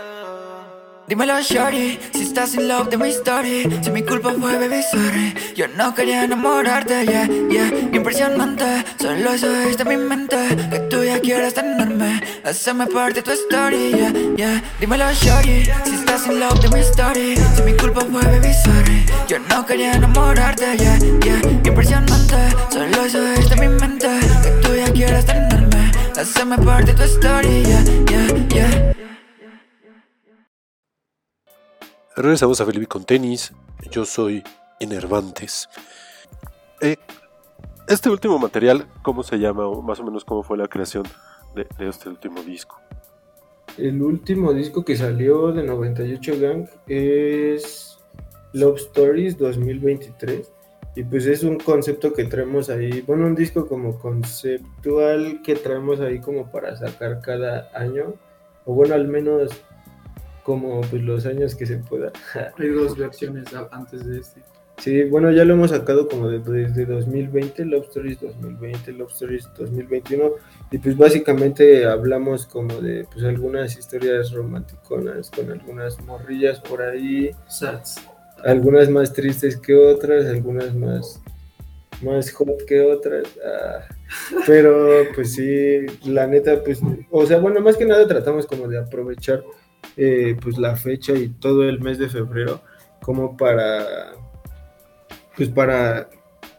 Dímelo, 1.09 1.41
shorty, 1.41 2.01
si 2.13 2.23
estás 2.23 2.55
in 2.55 2.67
love 2.67 2.91
de 2.91 2.97
mi 2.97 3.11
story. 3.11 3.63
Si 3.81 3.91
mi 3.93 4.03
culpa 4.03 4.33
fue, 4.33 4.59
baby, 4.59 4.83
sorry. 4.91 5.35
Yo 5.55 5.69
no 5.69 5.95
quería 5.95 6.25
enamorarte, 6.25 7.07
yeah, 7.07 7.29
yeah. 7.49 7.71
Impresionante, 7.93 8.85
solo 8.99 9.31
eso 9.31 9.55
es 9.55 9.77
de 9.79 9.85
mi 9.85 9.97
mente. 9.97 10.37
Que 10.69 10.81
tú 10.91 11.05
ya 11.05 11.21
quieras 11.21 11.55
tenerme. 11.55 12.21
Haceme 12.45 12.89
parte 12.89 13.21
de 13.21 13.23
tu 13.23 13.31
story, 13.31 13.93
yeah, 13.93 14.13
yeah. 14.37 14.63
Dímelo, 14.81 15.05
shorty, 15.13 15.67
si 15.85 15.95
estás 15.95 16.27
in 16.27 16.41
love 16.41 16.61
de 16.61 16.71
mi 16.71 16.81
story. 16.81 17.37
Si 17.55 17.63
mi 17.63 17.77
culpa 17.77 18.01
fue, 18.01 18.23
baby, 18.23 18.53
sorry. 18.65 19.07
Yo 19.29 19.39
no 19.39 19.65
quería 19.65 19.93
enamorarte, 19.93 20.77
yeah, 20.77 20.99
yeah. 21.23 21.41
Impresionante, 21.65 22.37
solo 22.69 23.05
eso 23.05 23.25
es 23.35 23.49
de 23.49 23.57
mi 23.57 23.69
mente. 23.69 24.09
Que 24.43 24.51
tú 24.61 24.75
ya 24.75 24.93
quieras 24.93 25.25
tenerme. 25.25 25.93
Haceme 26.19 26.59
parte 26.59 26.93
de 26.93 26.95
tu 26.95 27.03
story, 27.05 27.63
yeah, 27.63 27.85
yeah, 28.11 28.47
yeah 28.49 29.16
Regresamos 32.17 32.59
a 32.63 32.65
Felipe 32.65 32.87
con 32.87 33.05
tenis. 33.05 33.53
Yo 33.91 34.07
soy 34.07 34.43
Enervantes. 34.81 35.69
Eh, 36.81 36.97
este 37.89 38.09
último 38.09 38.39
material, 38.39 38.87
¿cómo 39.03 39.23
se 39.23 39.37
llama? 39.37 39.67
O 39.67 39.83
más 39.83 40.01
o 40.01 40.05
menos 40.05 40.25
cómo 40.25 40.43
fue 40.43 40.57
la 40.57 40.67
creación 40.67 41.05
de, 41.55 41.67
de, 41.77 41.89
este 41.91 42.09
último 42.09 42.43
disco. 42.43 42.81
El 43.77 44.01
último 44.01 44.55
disco 44.55 44.83
que 44.83 44.97
salió 44.97 45.53
de 45.53 45.63
98 45.65 46.41
Gang 46.41 46.67
es 46.87 47.99
Love 48.55 48.79
Stories 48.79 49.37
2023. 49.37 50.51
Y 50.95 51.05
pues 51.05 51.27
es 51.27 51.43
un 51.43 51.59
concepto 51.59 52.15
que 52.15 52.25
traemos 52.25 52.71
ahí, 52.71 53.03
bueno, 53.03 53.27
un 53.27 53.35
disco 53.35 53.69
como 53.69 53.99
conceptual 53.99 55.43
que 55.43 55.55
traemos 55.55 56.01
ahí 56.01 56.19
como 56.21 56.51
para 56.51 56.75
sacar 56.77 57.21
cada 57.21 57.71
año. 57.75 58.15
O 58.65 58.73
bueno, 58.73 58.95
al 58.95 59.07
menos 59.07 59.51
como 60.47 60.81
pues 60.83 61.03
los 61.03 61.27
años 61.27 61.57
que 61.57 61.67
se 61.67 61.79
pueda. 61.79 62.13
Hay 62.59 62.69
dos 62.69 62.97
versiones 62.97 63.49
antes 63.73 64.07
de 64.07 64.21
este. 64.21 64.43
Sí, 64.79 65.03
bueno, 65.05 65.33
ya 65.33 65.45
lo 65.45 65.55
hemos 65.55 65.71
sacado 65.71 66.07
como 66.07 66.29
de, 66.29 66.39
desde 66.39 66.85
2020, 66.85 67.65
Love 67.65 67.87
Stories 67.89 68.21
2020, 68.21 68.93
Love 68.93 69.11
Stories 69.11 69.49
2021, 69.59 70.33
y 70.71 70.79
pues 70.79 70.97
básicamente 70.97 71.87
hablamos 71.87 72.47
como 72.47 72.75
de 72.81 73.09
pues 73.13 73.25
algunas 73.25 73.77
historias 73.77 74.31
romanticonas 74.33 75.31
con 75.31 75.51
algunas 75.51 76.01
morrillas 76.03 76.61
por 76.61 76.81
ahí. 76.83 77.31
Sats. 77.49 78.07
Algunas 78.45 78.89
más 78.89 79.13
tristes 79.13 79.57
que 79.57 79.75
otras, 79.75 80.27
algunas 80.27 80.75
más, 80.77 81.21
más 82.03 82.31
hot 82.33 82.65
que 82.69 82.83
otras. 82.83 83.27
Ah, 83.45 83.81
pero 84.47 85.07
pues 85.15 85.33
sí, 85.33 85.87
la 86.05 86.29
neta, 86.29 86.63
pues, 86.63 86.81
o 87.11 87.27
sea, 87.27 87.39
bueno, 87.39 87.61
más 87.61 87.77
que 87.77 87.87
nada 87.87 88.07
tratamos 88.07 88.47
como 88.47 88.69
de 88.69 88.79
aprovechar 88.79 89.43
eh, 89.97 90.37
pues 90.41 90.59
la 90.59 90.77
fecha 90.77 91.13
y 91.13 91.29
todo 91.29 91.69
el 91.69 91.81
mes 91.81 91.99
de 91.99 92.09
febrero 92.09 92.61
como 93.03 93.37
para 93.37 94.13
pues 95.37 95.49
para 95.51 96.09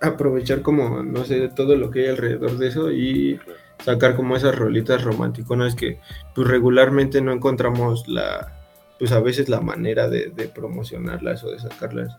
aprovechar 0.02 0.62
como 0.62 1.04
no 1.04 1.26
sé 1.26 1.48
todo 1.50 1.76
lo 1.76 1.90
que 1.90 2.02
hay 2.02 2.08
alrededor 2.10 2.58
de 2.58 2.68
eso 2.68 2.92
y 2.92 3.40
sacar 3.84 4.16
como 4.16 4.36
esas 4.36 4.56
rolitas 4.56 5.04
romanticonas 5.04 5.76
que 5.76 6.00
pues 6.36 6.48
regularmente 6.48 7.22
no 7.22 7.32
encontramos 7.32 8.08
la 8.08 8.58
pues 8.98 9.12
a 9.12 9.20
veces 9.20 9.50
la 9.50 9.62
manera 9.62 10.10
de, 10.10 10.30
promocionarlas 10.54 11.44
o 11.44 11.52
de 11.52 11.60
sacarlas. 11.60 12.18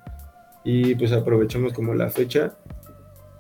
Y 0.65 0.95
pues 0.95 1.13
aprovechamos 1.13 1.73
como 1.73 1.95
la 1.95 2.11
fecha. 2.11 2.55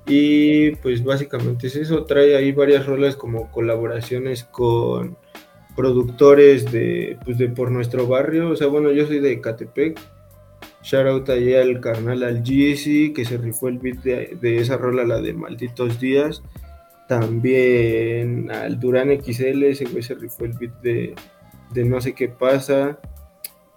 Y 0.06 0.70
pues 0.76 1.04
básicamente 1.04 1.66
es 1.66 1.76
eso, 1.76 2.04
trae 2.04 2.34
ahí 2.34 2.52
varias 2.52 2.86
rolas 2.86 3.14
como 3.14 3.50
colaboraciones 3.50 4.44
con 4.44 5.18
productores 5.78 6.72
de, 6.72 7.16
pues 7.24 7.38
de 7.38 7.48
por 7.48 7.70
nuestro 7.70 8.08
barrio. 8.08 8.50
O 8.50 8.56
sea, 8.56 8.66
bueno, 8.66 8.90
yo 8.90 9.06
soy 9.06 9.20
de 9.20 9.40
Catepec. 9.40 9.96
Shout 10.82 11.06
out 11.06 11.28
ahí 11.30 11.54
al 11.54 11.80
carnal 11.80 12.24
al 12.24 12.42
GC 12.42 13.12
que 13.14 13.24
se 13.24 13.38
rifó 13.38 13.68
el 13.68 13.78
beat 13.78 13.98
de, 13.98 14.58
esa 14.58 14.76
rola, 14.76 15.04
la 15.04 15.20
de 15.20 15.34
Malditos 15.34 16.00
Días. 16.00 16.42
También 17.06 18.50
al 18.50 18.80
Durán 18.80 19.08
XL, 19.22 19.62
ese 19.62 19.84
güey 19.84 20.02
se 20.02 20.16
rifó 20.16 20.46
el 20.46 20.54
beat 20.54 20.80
de, 20.82 21.14
de 21.72 21.84
No 21.84 22.00
sé 22.00 22.12
qué 22.12 22.28
pasa. 22.28 22.98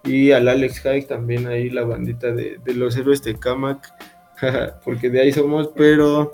Y 0.02 0.32
al 0.32 0.48
Alex 0.48 0.80
High 0.80 1.06
también 1.06 1.46
ahí 1.46 1.70
la 1.70 1.84
bandita 1.84 2.32
de, 2.32 2.58
de 2.64 2.74
los 2.74 2.96
héroes 2.96 3.22
de 3.22 3.38
Kamak. 3.38 3.94
porque 4.84 5.08
de 5.08 5.20
ahí 5.20 5.32
somos, 5.32 5.70
pero 5.76 6.32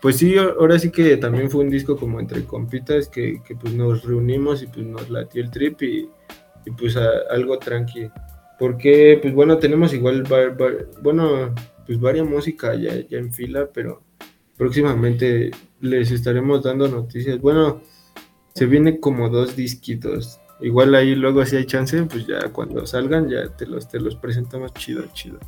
pues 0.00 0.16
sí, 0.16 0.36
ahora 0.36 0.78
sí 0.78 0.90
que 0.90 1.16
también 1.16 1.50
fue 1.50 1.64
un 1.64 1.70
disco 1.70 1.96
como 1.96 2.20
entre 2.20 2.44
compitas 2.44 3.08
que, 3.08 3.42
que 3.46 3.56
pues 3.56 3.74
nos 3.74 4.04
reunimos 4.04 4.62
y 4.62 4.66
pues 4.66 4.86
nos 4.86 5.10
latió 5.10 5.42
el 5.42 5.50
trip 5.50 5.82
y, 5.82 6.08
y 6.64 6.70
pues 6.70 6.96
algo 6.96 7.58
tranqui. 7.58 8.10
Porque 8.58 9.18
pues 9.20 9.34
bueno, 9.34 9.58
tenemos 9.58 9.92
igual, 9.94 10.24
bueno, 11.02 11.54
pues 11.86 12.00
varia 12.00 12.24
música 12.24 12.74
ya, 12.74 12.94
ya 13.08 13.18
en 13.18 13.32
fila, 13.32 13.68
pero 13.72 14.02
próximamente 14.56 15.50
les 15.80 16.10
estaremos 16.10 16.62
dando 16.62 16.88
noticias. 16.88 17.40
Bueno, 17.40 17.80
se 18.54 18.66
viene 18.66 19.00
como 19.00 19.28
dos 19.28 19.56
disquitos. 19.56 20.40
Igual 20.60 20.94
ahí 20.96 21.14
luego 21.14 21.46
si 21.46 21.56
hay 21.56 21.66
chance, 21.66 22.02
pues 22.04 22.26
ya 22.26 22.50
cuando 22.52 22.84
salgan 22.84 23.28
ya 23.28 23.48
te 23.56 23.66
los, 23.66 23.88
te 23.88 24.00
los 24.00 24.16
presentamos 24.16 24.74
chido, 24.74 25.04
chido. 25.12 25.38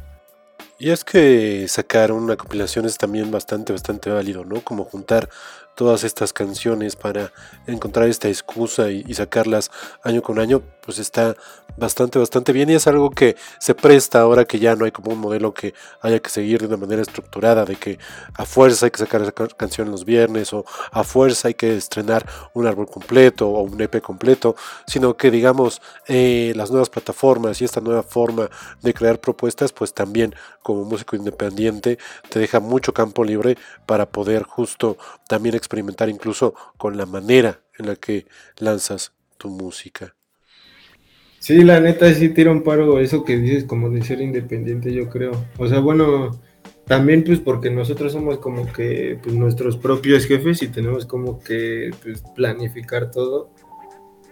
Y 0.83 0.91
es 0.93 1.05
que 1.05 1.69
sacar 1.69 2.11
una 2.11 2.39
compilación 2.39 2.87
es 2.87 2.97
también 2.97 3.31
bastante, 3.31 3.71
bastante 3.71 4.09
válido, 4.09 4.47
¿no? 4.47 4.63
Como 4.63 4.87
juntar 4.87 5.29
todas 5.75 6.05
estas 6.05 6.33
canciones 6.33 6.97
para 6.97 7.33
encontrar 7.67 8.09
esta 8.09 8.29
excusa 8.29 8.91
y, 8.91 9.15
sacarlas 9.15 9.71
año 10.03 10.23
con 10.23 10.39
año, 10.39 10.63
pues 10.83 10.99
está 10.99 11.37
bastante, 11.77 12.19
bastante 12.19 12.53
bien. 12.53 12.71
Y 12.71 12.75
es 12.75 12.87
algo 12.87 13.11
que 13.11 13.37
se 13.59 13.75
presta 13.75 14.21
ahora 14.21 14.45
que 14.45 14.59
ya 14.59 14.77
no 14.77 14.85
hay 14.85 14.93
como 14.93 15.13
un 15.13 15.19
modelo 15.19 15.53
que 15.53 15.75
haya 16.01 16.21
que 16.21 16.31
seguir 16.31 16.61
de 16.61 16.67
una 16.67 16.77
manera 16.77 17.03
estructurada, 17.03 17.65
de 17.65 17.77
que 17.77 17.99
a 18.35 18.45
fuerza 18.45 18.87
hay 18.87 18.91
que 18.91 18.99
sacar 18.99 19.23
esa 19.23 19.33
canción 19.33 19.91
los 19.91 20.05
viernes 20.05 20.53
o 20.53 20.65
a 20.93 21.05
fuerza 21.05 21.49
hay 21.49 21.55
que 21.55 21.77
estrenar 21.77 22.27
un 22.55 22.67
árbol 22.67 22.87
completo 22.87 23.49
o 23.49 23.63
un 23.63 23.81
EP 23.81 24.01
completo, 24.01 24.57
sino 24.87 25.17
que 25.17 25.31
digamos 25.31 25.81
eh, 26.07 26.53
las 26.57 26.71
nuevas 26.71 26.89
plataformas 26.89 27.61
y 27.61 27.65
esta 27.65 27.81
nueva 27.81 28.03
forma 28.03 28.51
de 28.83 28.95
crear 28.95 29.21
propuestas, 29.21 29.73
pues 29.73 29.95
también 29.95 30.35
como 30.63 30.85
músico 30.85 31.17
independiente 31.17 31.99
te 32.29 32.39
deja 32.39 32.61
mucho 32.61 32.93
campo 32.93 33.25
libre 33.25 33.57
para 33.87 34.07
poder 34.07 34.43
justo 34.43 34.97
también 35.27 35.55
experimentar 35.61 36.09
incluso 36.09 36.55
con 36.77 36.97
la 36.97 37.07
manera 37.07 37.61
en 37.79 37.87
la 37.87 37.97
que 37.97 38.27
lanzas 38.59 39.13
tu 39.39 39.49
música. 39.49 40.15
Sí, 41.39 41.65
la 41.65 41.81
neta 41.81 42.13
sí 42.13 42.29
tira 42.29 42.51
un 42.51 42.63
paro 42.63 43.01
eso 43.01 43.25
que 43.25 43.39
dices 43.39 43.65
como 43.65 43.89
de 43.89 44.03
ser 44.03 44.21
independiente, 44.21 44.93
yo 44.93 45.09
creo. 45.09 45.33
O 45.57 45.67
sea, 45.67 45.81
bueno, 45.81 46.39
también 46.87 47.25
pues 47.25 47.39
porque 47.39 47.71
nosotros 47.71 48.13
somos 48.13 48.39
como 48.39 48.71
que 48.73 49.19
pues, 49.23 49.35
nuestros 49.35 49.77
propios 49.77 50.27
jefes 50.27 50.63
y 50.63 50.69
tenemos 50.69 51.07
como 51.07 51.39
que 51.41 51.91
pues, 52.03 52.23
planificar 52.35 53.11
todo 53.11 53.51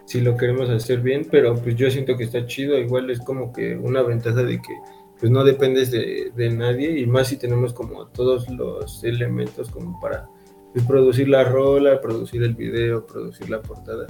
si 0.04 0.20
lo 0.20 0.36
queremos 0.36 0.68
hacer 0.70 1.00
bien, 1.00 1.26
pero 1.30 1.54
pues 1.54 1.76
yo 1.76 1.90
siento 1.90 2.16
que 2.16 2.24
está 2.24 2.46
chido, 2.46 2.78
igual 2.78 3.10
es 3.10 3.20
como 3.20 3.52
que 3.52 3.76
una 3.76 4.02
ventaja 4.02 4.42
de 4.42 4.56
que 4.60 4.74
pues 5.20 5.30
no 5.30 5.44
dependes 5.44 5.90
de, 5.90 6.32
de 6.34 6.50
nadie 6.50 6.98
y 6.98 7.06
más 7.06 7.28
si 7.28 7.36
tenemos 7.36 7.72
como 7.72 8.06
todos 8.06 8.48
los 8.48 9.04
elementos 9.04 9.70
como 9.70 10.00
para 10.00 10.28
pues, 10.72 10.84
producir 10.84 11.28
la 11.28 11.44
rola, 11.44 12.00
producir 12.00 12.42
el 12.42 12.54
video, 12.54 13.06
producir 13.06 13.48
la 13.50 13.60
portada, 13.60 14.06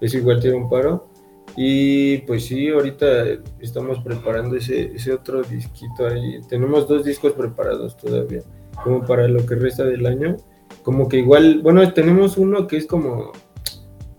eso 0.00 0.18
igual 0.18 0.40
tiene 0.40 0.56
un 0.56 0.68
paro. 0.68 1.08
Y 1.56 2.18
pues 2.18 2.44
sí, 2.46 2.68
ahorita 2.68 3.24
estamos 3.60 3.98
preparando 4.00 4.56
ese, 4.56 4.92
ese 4.94 5.12
otro 5.12 5.42
disquito 5.42 6.06
ahí. 6.06 6.40
Tenemos 6.48 6.86
dos 6.86 7.04
discos 7.04 7.32
preparados 7.32 7.96
todavía, 7.96 8.42
como 8.84 9.04
para 9.04 9.26
lo 9.26 9.44
que 9.44 9.56
resta 9.56 9.84
del 9.84 10.06
año. 10.06 10.36
Como 10.82 11.08
que 11.08 11.18
igual, 11.18 11.60
bueno, 11.62 11.92
tenemos 11.92 12.38
uno 12.38 12.66
que 12.66 12.76
es 12.76 12.86
como, 12.86 13.32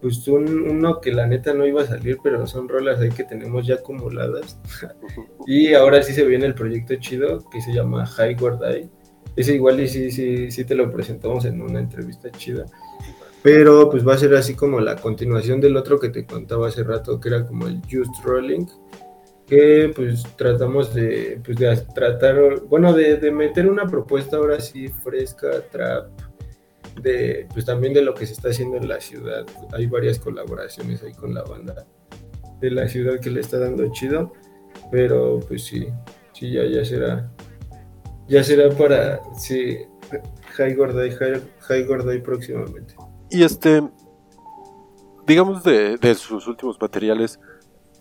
pues 0.02 0.28
un, 0.28 0.70
uno 0.70 1.00
que 1.00 1.14
la 1.14 1.26
neta 1.26 1.54
no 1.54 1.66
iba 1.66 1.84
a 1.84 1.88
salir, 1.88 2.18
pero 2.22 2.46
son 2.46 2.68
rolas 2.68 3.00
ahí 3.00 3.10
que 3.10 3.24
tenemos 3.24 3.66
ya 3.66 3.76
acumuladas. 3.76 4.60
y 5.48 5.74
ahora 5.74 6.04
sí 6.04 6.14
se 6.14 6.26
viene 6.26 6.46
el 6.46 6.56
proyecto 6.56 6.96
chido 6.96 7.44
que 7.50 7.62
se 7.62 7.74
llama 7.74 8.06
High 8.06 8.36
Guard 8.36 8.64
Ese 9.36 9.56
igual 9.56 9.80
y 9.80 9.88
sí, 9.88 10.12
sí, 10.12 10.52
sí 10.52 10.66
te 10.66 10.76
lo 10.76 10.92
presentamos 10.92 11.46
en 11.46 11.62
una 11.62 11.80
entrevista 11.80 12.30
chida 12.32 12.66
pero 13.44 13.90
pues 13.90 14.08
va 14.08 14.14
a 14.14 14.18
ser 14.18 14.36
así 14.36 14.56
como 14.56 14.80
la 14.80 14.96
continuación 14.96 15.60
del 15.60 15.76
otro 15.76 16.00
que 16.00 16.10
te 16.10 16.26
contaba 16.26 16.68
hace 16.68 16.84
rato, 16.84 17.20
que 17.20 17.30
era 17.30 17.46
como 17.46 17.68
el 17.68 17.82
Just 17.90 18.24
Rolling, 18.24 18.68
que 19.48 19.92
pues 19.96 20.24
tratamos 20.38 20.94
de, 20.94 21.42
pues, 21.44 21.58
de 21.58 21.76
tratar, 21.94 22.62
bueno, 22.62 22.94
de, 22.94 23.18
de, 23.18 23.32
meter 23.32 23.70
una 23.70 23.88
propuesta 23.88 24.38
ahora 24.38 24.60
sí 24.60 24.88
fresca, 24.88 25.50
trap, 25.72 26.10
de, 27.02 27.48
pues 27.52 27.66
también 27.66 27.94
de 27.94 28.04
lo 28.04 28.14
que 28.14 28.28
se 28.28 28.34
está 28.34 28.50
haciendo 28.50 28.78
en 28.78 28.88
la 28.88 29.02
ciudad. 29.02 29.46
Hay 29.74 29.88
varias 29.88 30.20
colaboraciones 30.20 31.02
ahí 31.04 31.14
con 31.14 31.34
la 31.34 31.44
banda 31.44 31.86
de 32.60 32.70
la 32.70 32.88
ciudad 32.88 33.20
que 33.20 33.32
le 33.32 33.40
está 33.40 33.58
dando 33.58 33.92
chido, 33.92 34.34
pero 34.92 35.40
pues 35.48 35.64
sí, 35.64 35.88
sí, 36.34 36.52
ya, 36.52 36.64
ya 36.66 36.86
será, 36.86 37.32
ya 38.32 38.44
será 38.46 38.70
para, 38.70 39.20
sí, 39.38 39.78
High 40.56 40.76
Gorday, 40.76 41.12
High, 41.12 41.42
High 41.60 41.86
Gorday 41.86 42.22
próximamente. 42.22 42.96
Y 43.30 43.44
este, 43.44 43.84
digamos 45.28 45.64
de, 45.64 45.98
de, 45.98 46.16
sus 46.16 46.48
últimos 46.48 46.80
materiales, 46.80 47.42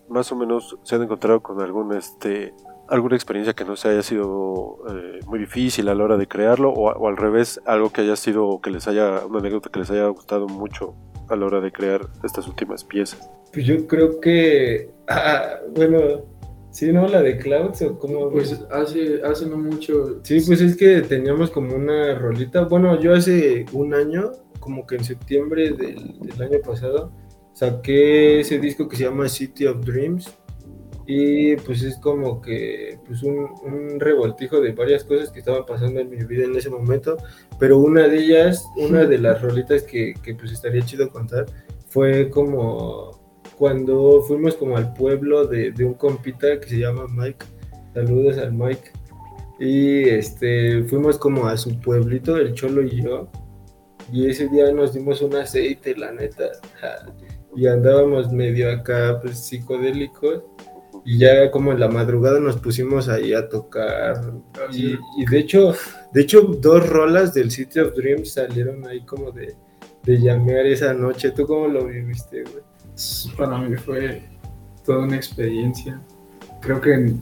más 0.07 0.31
o 0.31 0.37
menos 0.37 0.77
se 0.83 0.95
han 0.95 1.03
encontrado 1.03 1.41
con 1.41 1.61
algún, 1.61 1.93
este, 1.93 2.53
alguna 2.87 3.17
experiencia 3.17 3.53
que 3.53 3.65
no 3.65 3.75
se 3.75 3.89
haya 3.89 4.03
sido 4.03 4.77
eh, 4.89 5.19
muy 5.25 5.37
difícil 5.37 5.89
a 5.89 5.95
la 5.95 6.03
hora 6.05 6.15
de 6.15 6.27
crearlo 6.27 6.71
o, 6.71 6.89
o, 6.89 7.07
al 7.09 7.17
revés, 7.17 7.59
algo 7.65 7.91
que 7.91 7.99
haya 7.99 8.15
sido, 8.15 8.61
que 8.61 8.69
les 8.69 8.87
haya, 8.87 9.25
una 9.25 9.39
anécdota 9.39 9.69
que 9.69 9.79
les 9.79 9.91
haya 9.91 10.07
gustado 10.07 10.47
mucho 10.47 10.95
a 11.27 11.35
la 11.35 11.45
hora 11.45 11.59
de 11.59 11.73
crear 11.73 12.07
estas 12.23 12.47
últimas 12.47 12.85
piezas. 12.85 13.29
Pues 13.51 13.65
yo 13.65 13.85
creo 13.85 14.21
que, 14.21 14.91
ah, 15.09 15.59
bueno, 15.75 16.30
Sí, 16.71 16.93
¿no? 16.93 17.07
La 17.07 17.21
de 17.21 17.37
Clouds 17.37 17.81
o 17.81 17.99
como... 17.99 18.29
Pues 18.31 18.59
hace, 18.71 19.21
hace 19.23 19.45
no 19.45 19.57
mucho... 19.57 20.21
Sí, 20.23 20.39
pues 20.47 20.61
es 20.61 20.77
que 20.77 21.01
teníamos 21.01 21.51
como 21.51 21.75
una 21.75 22.17
rolita. 22.17 22.63
Bueno, 22.63 22.99
yo 22.99 23.13
hace 23.13 23.65
un 23.73 23.93
año, 23.93 24.31
como 24.59 24.87
que 24.87 24.95
en 24.95 25.03
septiembre 25.03 25.71
del, 25.71 26.17
del 26.19 26.41
año 26.41 26.59
pasado, 26.65 27.11
saqué 27.53 28.39
ese 28.39 28.57
disco 28.57 28.87
que 28.87 28.95
se 28.95 29.03
llama 29.03 29.27
City 29.27 29.65
of 29.65 29.85
Dreams. 29.85 30.33
Y 31.05 31.57
pues 31.57 31.83
es 31.83 31.97
como 31.97 32.41
que 32.41 32.99
pues 33.05 33.21
un, 33.23 33.49
un, 33.65 33.99
revoltijo 33.99 34.61
de 34.61 34.71
varias 34.71 35.03
cosas 35.03 35.29
que 35.29 35.39
estaban 35.39 35.65
pasando 35.65 35.99
en 35.99 36.09
mi 36.09 36.23
vida 36.23 36.45
en 36.45 36.55
ese 36.55 36.69
momento. 36.69 37.17
Pero 37.59 37.79
una 37.79 38.07
de 38.07 38.17
ellas, 38.17 38.65
una 38.77 39.05
de 39.05 39.17
las 39.17 39.41
rolitas 39.41 39.83
que, 39.83 40.13
que 40.23 40.35
pues 40.35 40.53
estaría 40.53 40.85
chido 40.85 41.09
contar, 41.09 41.47
fue 41.89 42.29
como 42.29 43.20
cuando 43.61 44.23
fuimos 44.23 44.55
como 44.55 44.75
al 44.75 44.91
pueblo 44.91 45.45
de, 45.45 45.71
de, 45.71 45.85
un 45.85 45.93
compita 45.93 46.59
que 46.59 46.67
se 46.67 46.79
llama 46.79 47.05
Mike. 47.07 47.45
Saludos 47.93 48.39
al 48.39 48.53
Mike. 48.53 48.89
Y 49.59 50.09
este, 50.09 50.83
fuimos 50.85 51.19
como 51.19 51.45
a 51.45 51.55
su 51.57 51.79
pueblito, 51.79 52.37
el 52.37 52.55
Cholo 52.55 52.81
y 52.81 53.03
yo. 53.03 53.29
Y 54.11 54.27
ese 54.27 54.47
día 54.47 54.71
nos 54.71 54.95
dimos 54.95 55.21
un 55.21 55.35
aceite, 55.35 55.95
la 55.95 56.11
neta. 56.11 56.45
Y 57.55 57.67
andábamos 57.67 58.31
medio 58.31 58.71
acá, 58.71 59.19
pues 59.21 59.37
psicodélicos. 59.37 60.41
Y 61.05 61.19
ya 61.19 61.51
como 61.51 61.71
en 61.71 61.81
la 61.81 61.87
madrugada 61.87 62.39
nos 62.39 62.57
pusimos 62.57 63.09
ahí 63.09 63.35
a 63.35 63.47
tocar. 63.47 64.33
Y, 64.73 64.95
y 65.19 65.25
de 65.29 65.37
hecho, 65.37 65.75
de 66.13 66.21
hecho, 66.21 66.41
dos 66.41 66.89
rolas 66.89 67.35
del 67.35 67.51
City 67.51 67.79
of 67.79 67.93
Dreams 67.93 68.33
salieron 68.33 68.87
ahí 68.87 69.05
como 69.05 69.31
de, 69.31 69.53
de 70.01 70.19
llamear 70.19 70.65
esa 70.65 70.95
noche. 70.95 71.29
¿Tú 71.29 71.45
cómo 71.45 71.67
lo 71.67 71.85
viviste, 71.85 72.41
güey? 72.41 72.70
Para 73.37 73.57
mí 73.57 73.75
fue 73.75 74.21
toda 74.85 75.05
una 75.05 75.15
experiencia. 75.15 75.99
Creo 76.61 76.79
que, 76.79 77.13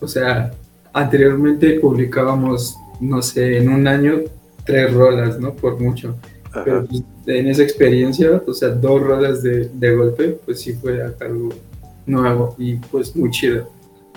o 0.00 0.08
sea, 0.08 0.52
anteriormente 0.92 1.80
publicábamos, 1.80 2.76
no 3.00 3.22
sé, 3.22 3.58
en 3.58 3.68
un 3.68 3.86
año 3.86 4.20
tres 4.64 4.92
rolas, 4.92 5.38
¿no? 5.38 5.52
Por 5.54 5.80
mucho. 5.80 6.16
Ajá. 6.44 6.62
Pero 6.64 6.86
pues, 6.86 7.02
en 7.26 7.48
esa 7.48 7.62
experiencia, 7.62 8.42
o 8.46 8.52
sea, 8.52 8.68
dos 8.68 9.00
rolas 9.00 9.42
de, 9.42 9.68
de 9.68 9.94
golpe, 9.94 10.38
pues 10.44 10.60
sí 10.60 10.74
fue 10.74 11.02
acá 11.02 11.26
algo 11.26 11.50
nuevo 12.06 12.54
y 12.58 12.76
pues 12.76 13.14
muy 13.16 13.30
chido. 13.30 13.68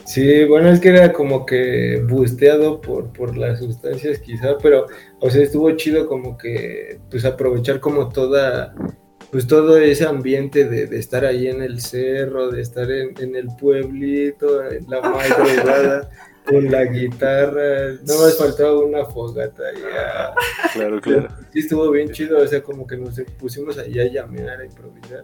Sí, 0.06 0.46
bueno, 0.46 0.70
es 0.70 0.80
que 0.80 0.90
era 0.90 1.12
como 1.12 1.48
que 1.48 2.04
busteado 2.08 2.80
por, 2.80 3.08
por 3.08 3.36
las 3.36 3.58
sustancias 3.60 4.20
quizá, 4.20 4.56
pero, 4.62 4.86
o 5.20 5.30
sea, 5.32 5.42
estuvo 5.42 5.72
chido 5.72 6.06
como 6.06 6.38
que, 6.38 7.00
pues 7.10 7.26
aprovechar 7.26 7.80
como 7.80 8.10
toda 8.10 8.76
pues 9.36 9.48
todo 9.48 9.78
ese 9.78 10.06
ambiente 10.06 10.64
de, 10.64 10.88
de, 10.88 10.98
estar 10.98 11.26
ahí 11.26 11.50
en 11.50 11.62
el 11.62 11.82
cerro, 11.82 12.52
de 12.52 12.62
estar 12.62 12.90
en, 12.90 13.22
en 13.22 13.36
el 13.36 13.48
pueblito, 13.60 14.64
en 14.64 14.90
la 14.90 15.02
madrugada, 15.10 16.10
con 16.46 16.72
la 16.72 16.86
guitarra, 16.86 17.96
no 18.08 18.18
más 18.18 18.38
faltaba 18.38 18.80
una 18.80 19.04
fogata 19.04 19.64
ya. 19.74 20.34
Claro, 20.72 21.02
claro. 21.02 21.28
Sí 21.52 21.60
estuvo 21.60 21.92
bien 21.92 22.12
chido, 22.12 22.38
o 22.38 22.48
sea, 22.48 22.64
como 22.64 22.88
que 22.88 22.96
nos 22.96 23.20
pusimos 23.38 23.78
ahí 23.78 24.00
a 24.00 24.08
llamear, 24.08 24.62
a 24.62 24.66
improvisar 24.66 25.24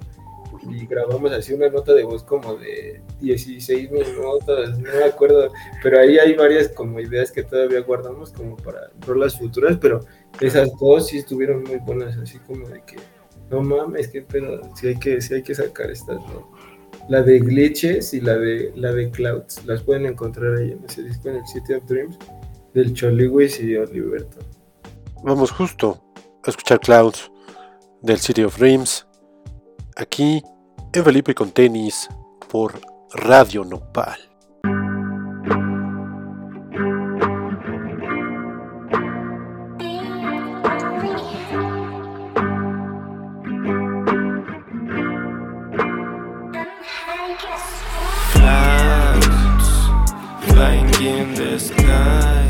y 0.70 0.86
grabamos 0.86 1.32
así 1.32 1.54
una 1.54 1.70
nota 1.70 1.94
de 1.94 2.04
voz 2.04 2.24
como 2.24 2.56
de 2.56 3.02
16 3.22 3.92
minutos, 3.92 4.78
no 4.78 4.92
me 4.92 5.04
acuerdo, 5.06 5.52
pero 5.82 6.00
ahí 6.00 6.18
hay 6.18 6.36
varias 6.36 6.70
como 6.70 7.00
ideas 7.00 7.32
que 7.32 7.44
todavía 7.44 7.80
guardamos 7.82 8.32
como 8.32 8.58
para 8.58 8.92
rolas 9.00 9.38
futuras, 9.38 9.78
pero 9.80 10.02
esas 10.40 10.70
dos 10.80 11.08
sí 11.08 11.20
estuvieron 11.20 11.64
muy 11.64 11.78
buenas, 11.78 12.18
así 12.18 12.38
como 12.40 12.68
de 12.68 12.82
que, 12.82 12.98
no 13.52 13.62
mames, 13.62 14.08
qué 14.08 14.22
pedo, 14.22 14.62
sí 14.76 14.88
hay 14.88 14.96
que, 14.96 15.22
sí 15.22 15.34
hay 15.34 15.44
que 15.44 15.54
sacar 15.54 15.92
estas, 15.92 16.22
¿no? 16.28 16.52
La 17.10 17.22
de 17.22 17.40
Glitches 17.40 18.14
y 18.14 18.22
la 18.22 18.38
de, 18.38 18.72
la 18.76 18.94
de 18.94 19.12
Clouds, 19.12 19.66
las 19.66 19.82
pueden 19.82 20.06
encontrar 20.06 20.56
ahí 20.56 20.72
en 20.72 20.86
ese 20.86 21.04
disco, 21.04 21.30
en 21.30 21.36
el 21.36 21.46
City 21.46 21.74
of 21.74 21.84
Dreams, 21.86 22.18
del 22.74 22.94
Choliwis 22.94 23.60
y 23.60 23.68
de 23.68 23.80
Oliverto. 23.80 24.40
Vamos 25.24 25.52
justo 25.52 26.02
a 26.46 26.50
escuchar 26.50 26.80
Clouds 26.80 27.30
del 28.02 28.18
City 28.18 28.44
of 28.44 28.58
Dreams 28.58 29.06
aquí 29.98 30.42
en 30.94 31.04
Felipe 31.04 31.36
con 31.36 31.52
tenis 31.52 32.08
por 32.50 32.80
Radio 33.14 33.66
Nopal. 33.66 34.31
In 51.08 51.34
the 51.34 51.58
sky, 51.58 52.44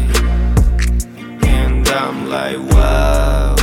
and 1.48 1.88
I'm 1.88 2.28
like, 2.30 2.60
wow. 2.74 3.56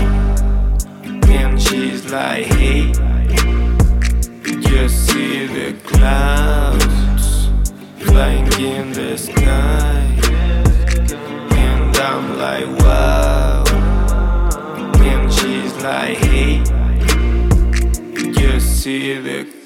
And 1.29 1.61
she's 1.61 2.11
like, 2.11 2.47
hey, 2.47 2.93
just 4.61 5.07
see 5.07 5.47
the 5.47 5.75
clouds 5.85 7.49
flying 7.99 8.51
in 8.61 8.93
the 8.93 9.19
sky, 9.19 10.07
and 11.53 11.97
I'm 11.97 12.39
like, 12.39 12.69
wow. 12.81 13.65
And 15.01 15.31
she's 15.31 15.75
like, 15.83 16.17
hey, 16.17 16.63
just 18.33 18.83
see 18.83 19.19
the 19.19 19.58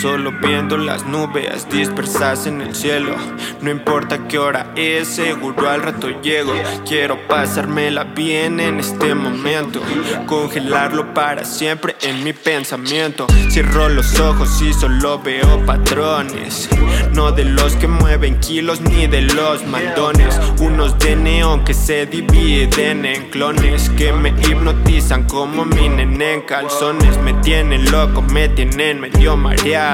Solo 0.00 0.32
viendo 0.40 0.78
las 0.78 1.04
nubes 1.04 1.68
dispersas 1.68 2.46
en 2.46 2.62
el 2.62 2.74
cielo. 2.74 3.16
No 3.60 3.70
importa 3.70 4.26
qué 4.28 4.38
hora 4.38 4.72
es, 4.74 5.08
seguro 5.08 5.68
al 5.68 5.82
rato 5.82 6.08
llego. 6.22 6.54
Quiero 6.88 7.18
pasármela 7.28 8.04
bien 8.04 8.60
en 8.60 8.80
este 8.80 9.14
momento. 9.14 9.82
Congelarlo 10.24 11.12
para 11.12 11.44
siempre 11.44 11.96
en 12.00 12.24
mi 12.24 12.32
pensamiento. 12.32 13.26
Cierro 13.50 13.90
los 13.90 14.18
ojos 14.18 14.62
y 14.62 14.72
solo 14.72 15.18
veo 15.18 15.66
patrones. 15.66 16.70
No 17.12 17.32
de 17.32 17.44
los 17.44 17.76
que 17.76 17.86
mueven 17.86 18.40
kilos 18.40 18.80
ni 18.80 19.06
de 19.06 19.20
los 19.20 19.66
mandones. 19.66 20.40
Unos 20.60 20.98
de 20.98 21.14
neón 21.14 21.62
que 21.62 21.74
se 21.74 22.06
dividen 22.06 23.04
en 23.04 23.28
clones. 23.28 23.90
Que 23.90 24.14
me 24.14 24.30
hipnotizan 24.30 25.24
como 25.24 25.66
mi 25.66 25.90
nene 25.90 26.34
en 26.34 26.40
calzones. 26.42 27.18
Me 27.18 27.34
tienen 27.34 27.90
loco, 27.90 28.22
me 28.22 28.48
tienen 28.48 28.98
medio 28.98 29.36
mareado. 29.36 29.89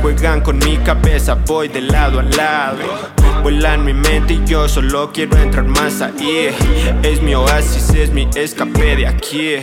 Juegan 0.00 0.40
con 0.40 0.58
mi 0.58 0.76
cabeza, 0.78 1.34
voy 1.34 1.68
de 1.68 1.80
lado 1.80 2.18
a 2.18 2.22
lado. 2.22 3.22
Vuelan 3.42 3.84
mi 3.84 3.92
mente 3.92 4.34
y 4.34 4.44
yo 4.44 4.68
solo 4.68 5.10
quiero 5.12 5.36
entrar 5.36 5.64
más 5.64 6.00
ahí. 6.00 6.50
Es 7.02 7.20
mi 7.20 7.34
oasis, 7.34 7.90
es 7.90 8.10
mi 8.10 8.28
escape 8.36 8.96
de 8.96 9.06
aquí. 9.06 9.56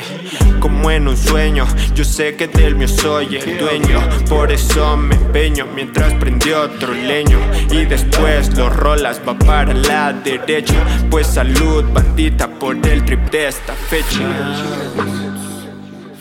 Como 0.60 0.91
en 0.91 1.07
un 1.07 1.16
sueño, 1.16 1.66
yo 1.95 2.03
sé 2.03 2.36
que 2.36 2.47
del 2.47 2.76
mío 2.76 2.89
soy 2.89 3.38
el 3.38 3.57
dueño. 3.57 4.01
Por 4.28 4.51
eso 4.51 4.97
me 4.97 5.16
empeño 5.16 5.66
mientras 5.74 6.14
prendí 6.16 6.51
otro 6.51 6.93
leño. 6.93 7.39
Y 7.72 7.86
después 7.86 8.55
los 8.57 8.76
rolas 8.76 9.22
va 9.26 9.38
para 9.39 9.74
la 9.74 10.12
derecha. 10.12 10.76
Pues 11.10 11.28
salud, 11.28 11.86
bandita, 11.93 12.49
por 12.49 12.76
el 12.86 13.05
trip 13.05 13.30
de 13.30 13.47
esta 13.47 13.74
fecha. 13.74 14.26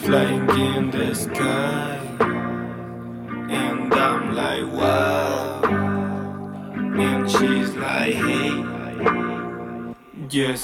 Flying 0.05 0.49
in 0.57 0.91
the 0.93 1.12
sky. 1.12 1.97
And 3.51 3.94
I'm 3.94 4.34
like, 4.34 4.72
wow. 4.72 5.62
And 7.01 7.30
she's 7.30 7.74
like, 7.76 8.14
hey. 8.14 8.68
The 10.30 10.59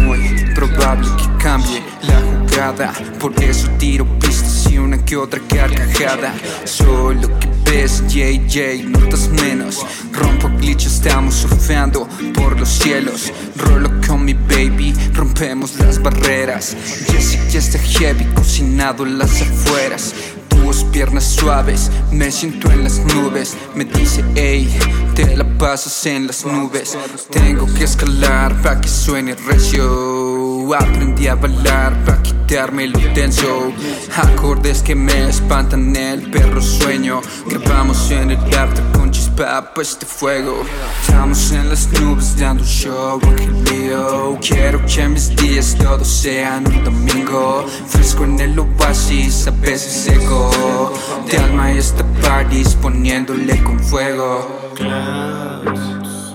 Muy 0.00 0.54
probable 0.54 1.08
que 1.16 1.42
cambie 1.42 1.82
la 2.02 2.20
jugada. 2.20 2.92
Por 3.18 3.32
eso 3.42 3.70
tiro 3.78 4.04
pistas 4.18 4.70
y 4.70 4.76
una 4.76 5.02
que 5.02 5.16
otra 5.16 5.40
carcajada. 5.48 6.34
Solo 6.64 7.38
que 7.38 7.48
ves 7.64 8.02
JJ, 8.08 8.84
notas 8.84 9.30
menos. 9.30 9.86
Rompo 10.12 10.50
glitch, 10.58 10.84
estamos 10.84 11.36
surfeando 11.36 12.06
por 12.34 12.60
los 12.60 12.68
cielos. 12.68 13.32
Rolo 13.56 13.90
con 14.06 14.26
mi 14.26 14.34
baby, 14.34 14.94
rompemos 15.14 15.78
las 15.78 16.02
barreras. 16.02 16.76
Jessica 17.10 17.48
ya 17.48 17.58
está 17.60 17.78
heavy, 17.78 18.24
cocinado 18.34 19.06
en 19.06 19.18
las 19.18 19.40
afueras 19.40 20.14
tus 20.50 20.84
piernas 20.84 21.24
suaves, 21.24 21.90
me 22.12 22.30
siento 22.30 22.70
en 22.70 22.84
las 22.84 22.98
nubes. 23.14 23.56
Me 23.74 23.84
dice, 23.84 24.22
hey, 24.34 24.68
te 25.14 25.36
la 25.36 25.44
pasas 25.58 26.04
en 26.06 26.26
las 26.26 26.44
nubes. 26.44 26.96
Tengo 27.30 27.66
que 27.74 27.84
escalar 27.84 28.60
para 28.60 28.80
que 28.80 28.88
suene 28.88 29.34
recio. 29.34 30.74
Aprendí 30.74 31.26
a 31.26 31.34
bailar 31.34 32.04
para 32.04 32.22
quitarme 32.22 32.86
lo 32.88 33.00
tenso. 33.12 33.72
Acordes 34.16 34.82
que 34.82 34.94
me 34.94 35.28
espantan 35.28 35.96
el 35.96 36.30
perro 36.30 36.60
sueño. 36.60 37.22
Grabamos 37.46 38.10
en 38.10 38.32
el 38.32 38.38
after 38.54 38.84
con 38.92 39.10
chispa 39.10 39.29
pa' 39.40 39.80
este 39.80 40.04
fuego. 40.04 40.64
Estamos 41.00 41.50
en 41.52 41.70
las 41.70 41.88
nubes 41.98 42.36
dando 42.38 42.62
un 42.62 42.68
show 42.68 43.18
Rio. 43.64 44.38
Quiero 44.40 44.84
que 44.84 45.08
mis 45.08 45.34
días 45.34 45.76
todos 45.78 46.06
sean 46.06 46.66
un 46.66 46.84
domingo. 46.84 47.64
Fresco 47.86 48.24
en 48.24 48.38
el 48.38 48.58
oasis, 48.58 49.46
a 49.46 49.50
veces 49.52 50.04
seco. 50.04 50.92
De 51.30 51.38
alma 51.38 51.72
esta 51.72 52.04
party 52.20 52.64
poniéndole 52.82 53.62
con 53.62 53.80
fuego. 53.80 54.46
clouds 54.74 56.34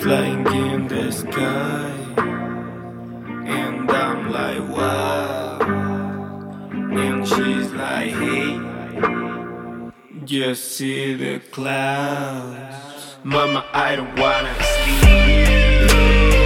flying 0.00 0.46
in 0.46 0.88
the 0.88 1.12
sky. 1.12 1.92
And 3.46 3.90
I'm 3.90 4.32
like, 4.32 4.64
wow. 4.74 5.58
And 6.96 7.28
she's 7.28 7.72
like, 7.72 8.10
hey. 8.10 9.37
Just 10.28 10.72
see 10.72 11.14
the 11.14 11.40
clouds. 11.50 13.16
Mama, 13.24 13.64
I 13.72 13.96
don't 13.96 14.14
wanna 14.20 14.54
sleep. 14.62 16.37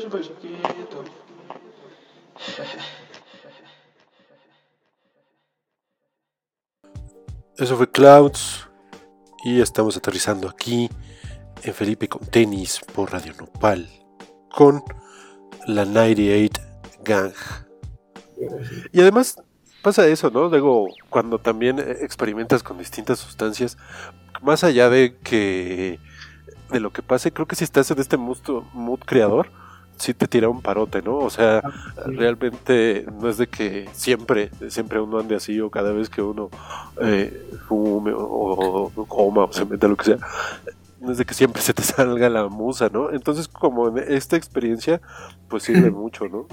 Chiquito. 0.00 1.04
Eso 7.58 7.76
fue 7.76 7.90
Clouds 7.90 8.68
y 9.44 9.60
estamos 9.60 9.96
aterrizando 9.96 10.48
aquí 10.48 10.88
en 11.62 11.74
Felipe 11.74 12.08
con 12.08 12.24
tenis 12.26 12.80
por 12.94 13.12
Radio 13.12 13.34
Nopal 13.34 13.88
con 14.50 14.82
la 15.66 15.84
98 15.84 16.60
Gang 17.04 17.32
Y 18.92 19.00
además 19.00 19.36
pasa 19.82 20.06
eso, 20.06 20.30
¿no? 20.30 20.48
Luego, 20.48 20.88
cuando 21.10 21.38
también 21.38 21.78
eh, 21.78 21.98
experimentas 22.00 22.62
con 22.62 22.78
distintas 22.78 23.18
sustancias, 23.18 23.76
más 24.40 24.64
allá 24.64 24.88
de 24.88 25.18
que 25.18 26.00
de 26.70 26.80
lo 26.80 26.90
que 26.90 27.02
pase, 27.02 27.32
creo 27.32 27.46
que 27.46 27.56
si 27.56 27.64
estás 27.64 27.90
en 27.90 28.00
este 28.00 28.16
mood, 28.16 28.38
mood 28.72 29.00
creador, 29.00 29.50
sí 30.02 30.14
te 30.14 30.28
tira 30.28 30.48
un 30.48 30.62
parote, 30.62 31.02
¿no? 31.02 31.18
O 31.18 31.30
sea, 31.30 31.64
Ah, 31.96 32.10
realmente 32.16 33.06
no 33.20 33.28
es 33.28 33.38
de 33.38 33.48
que 33.48 33.88
siempre, 33.94 34.50
siempre 34.68 35.00
uno 35.00 35.18
ande 35.18 35.36
así 35.36 35.60
o 35.60 35.70
cada 35.70 35.92
vez 35.92 36.10
que 36.10 36.22
uno 36.22 36.50
eh, 37.00 37.58
fume 37.68 38.12
o, 38.14 38.92
o 38.94 39.06
coma 39.06 39.44
o 39.44 39.52
se 39.52 39.64
meta 39.66 39.88
lo 39.88 39.96
que 39.96 40.04
sea, 40.06 40.18
no 41.00 41.12
es 41.12 41.18
de 41.18 41.26
que 41.26 41.34
siempre 41.34 41.62
se 41.62 41.74
te 41.74 41.82
salga 41.82 42.28
la 42.30 42.48
musa, 42.48 42.88
¿no? 42.90 43.12
Entonces, 43.12 43.48
como 43.48 43.88
en 43.88 43.98
esta 44.12 44.36
experiencia, 44.36 45.02
pues 45.48 45.64
sirve 45.64 45.90
mucho, 45.92 46.28
¿no? 46.28 46.48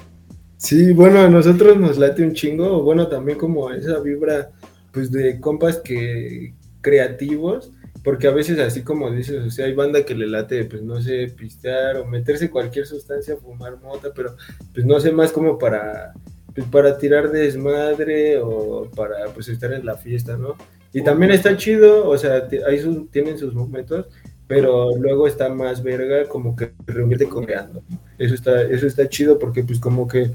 Sí, 0.58 0.91
bueno, 0.93 1.20
a 1.22 1.30
nosotros 1.30 1.78
nos 1.78 1.97
late 1.97 2.24
un 2.24 2.34
chingo, 2.34 2.80
o 2.80 2.84
bueno, 2.84 3.08
también 3.08 3.38
como 3.38 3.72
esa 3.72 4.00
vibra, 4.02 4.52
pues 4.91 5.12
de 5.12 5.39
compas 5.39 5.78
que 5.80 6.56
creativos, 6.82 7.72
porque 8.04 8.28
a 8.28 8.32
veces 8.32 8.60
así 8.60 8.84
como 8.84 9.12
dices, 9.12 9.45
o 9.45 9.50
sea, 9.52 9.66
hay 9.66 9.74
banda 9.74 10.04
que 10.06 10.16
le 10.16 10.28
late, 10.28 10.66
pues 10.66 10.82
no 10.82 11.02
sé, 11.02 11.28
pistear 11.36 11.97
o 11.97 12.06
meterse 12.06 12.50
cualquier 12.50 12.86
sustancia, 12.88 13.36
fumar 13.38 13.78
mota, 13.82 14.10
pero 14.16 14.36
pues 14.74 14.86
no 14.86 15.00
sé, 15.00 15.12
más 15.12 15.32
como 15.32 15.58
para, 15.58 16.14
pues 16.56 16.68
para 16.68 16.97
tirar 16.97 17.30
desmadre 17.32 18.38
o 18.39 18.89
para 18.95 19.26
pues 19.34 19.47
estar 19.50 19.74
en 19.74 19.86
la 19.86 19.97
fiesta, 19.97 20.38
¿no? 20.38 20.56
Y 20.93 21.04
también 21.04 21.32
está 21.32 21.56
chido, 21.58 22.08
o 22.10 22.18
sea, 22.18 22.47
ahí 22.68 22.80
sus- 22.80 23.12
tienen 23.12 23.38
sus 23.38 23.54
momentos, 23.54 24.08
pero 24.47 24.95
luego 24.97 25.28
está 25.28 25.50
más 25.50 25.84
verga 25.84 26.26
como 26.28 26.56
que 26.56 26.72
reunirte 26.88 27.28
coreando. 27.28 27.84
Eso 28.18 28.34
está, 28.34 28.64
eso 28.64 28.88
está 28.88 29.08
chido 29.08 29.38
porque 29.38 29.64
pues 29.64 29.80
como 29.80 30.08
que, 30.08 30.32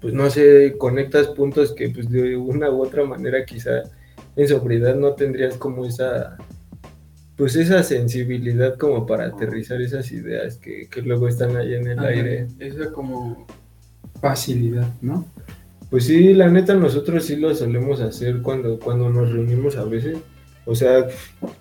pues 0.00 0.14
no 0.14 0.30
sé, 0.30 0.74
conectas 0.78 1.28
puntos 1.28 1.72
que 1.74 1.90
pues 1.90 2.08
de 2.10 2.36
una 2.36 2.70
u 2.70 2.82
otra 2.82 3.04
manera 3.04 3.44
quizá 3.44 3.82
en 4.36 4.48
sobriedad 4.48 4.94
no 4.96 5.12
tendrías 5.14 5.56
como 5.56 5.86
esa, 5.86 6.36
pues 7.36 7.56
esa 7.56 7.82
sensibilidad 7.82 8.76
como 8.76 9.06
para 9.06 9.26
aterrizar 9.26 9.80
esas 9.82 10.10
ideas 10.12 10.56
que, 10.56 10.88
que 10.88 11.02
luego 11.02 11.28
están 11.28 11.56
ahí 11.56 11.74
en 11.74 11.88
el 11.88 11.98
aire. 11.98 12.46
Esa 12.58 12.92
como 12.92 13.46
facilidad, 14.20 14.88
¿no? 15.02 15.26
Pues 15.90 16.04
sí, 16.04 16.32
la 16.34 16.48
neta 16.48 16.74
nosotros 16.74 17.24
sí 17.24 17.36
lo 17.36 17.54
solemos 17.54 18.00
hacer 18.00 18.40
cuando, 18.42 18.78
cuando 18.78 19.10
nos 19.10 19.30
reunimos 19.32 19.76
a 19.76 19.84
veces. 19.84 20.18
O 20.66 20.74
sea, 20.74 21.06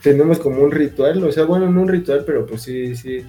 tenemos 0.02 0.40
como 0.40 0.62
un 0.62 0.72
ritual, 0.72 1.24
o 1.24 1.32
sea, 1.32 1.44
bueno, 1.44 1.70
no 1.70 1.82
un 1.82 1.90
ritual, 1.90 2.24
pero 2.26 2.46
pues 2.46 2.62
sí, 2.62 2.96
sí, 2.96 3.24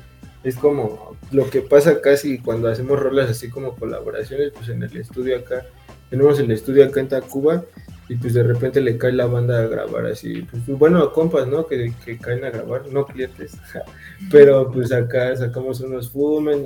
es 0.45 0.55
como 0.57 1.16
lo 1.32 1.51
que 1.51 1.62
pasa 1.62 2.01
casi 2.01 2.38
cuando 2.38 2.68
hacemos 2.68 3.01
rolas 3.01 3.30
así 3.30 3.49
como 3.49 3.74
colaboraciones, 3.74 4.53
pues 4.55 4.68
en 4.68 4.82
el 4.82 4.97
estudio 4.97 5.36
acá, 5.36 5.66
tenemos 6.11 6.38
el 6.38 6.51
estudio 6.53 6.84
acá 6.84 7.01
en 7.01 7.09
Tacuba 7.09 7.64
y 8.09 8.16
pues 8.16 8.34
de 8.34 8.42
repente 8.42 8.80
le 8.80 8.98
cae 8.98 9.12
la 9.12 9.26
banda 9.26 9.59
a 9.61 9.66
grabar 9.66 10.07
así, 10.07 10.46
pues 10.50 10.78
bueno, 10.78 11.12
compas, 11.12 11.46
¿no? 11.46 11.66
Que, 11.66 11.92
que 12.05 12.18
caen 12.18 12.44
a 12.44 12.50
grabar, 12.50 12.86
no 12.88 13.07
clientes, 13.07 13.57
pero 14.30 14.70
pues 14.70 14.92
acá 14.92 15.34
sacamos 15.36 15.80
unos 15.80 16.11
fumes, 16.11 16.59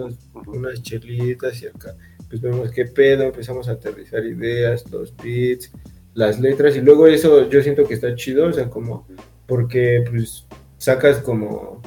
unas 0.47 0.83
chelitas 0.83 1.63
y 1.63 1.67
acá 1.67 1.95
pues 2.29 2.41
vemos 2.41 2.71
qué 2.71 2.85
pedo, 2.85 3.25
empezamos 3.25 3.69
a 3.69 3.73
aterrizar 3.73 4.25
ideas, 4.25 4.91
los 4.91 5.15
beats, 5.17 5.71
las 6.15 6.41
letras 6.41 6.77
y 6.77 6.81
luego 6.81 7.07
eso 7.07 7.49
yo 7.49 7.63
siento 7.63 7.87
que 7.87 7.95
está 7.95 8.15
chido, 8.15 8.47
o 8.47 8.53
sea, 8.53 8.69
como 8.69 9.07
porque 9.47 10.05
pues 10.09 10.47
sacas 10.77 11.19
como 11.19 11.83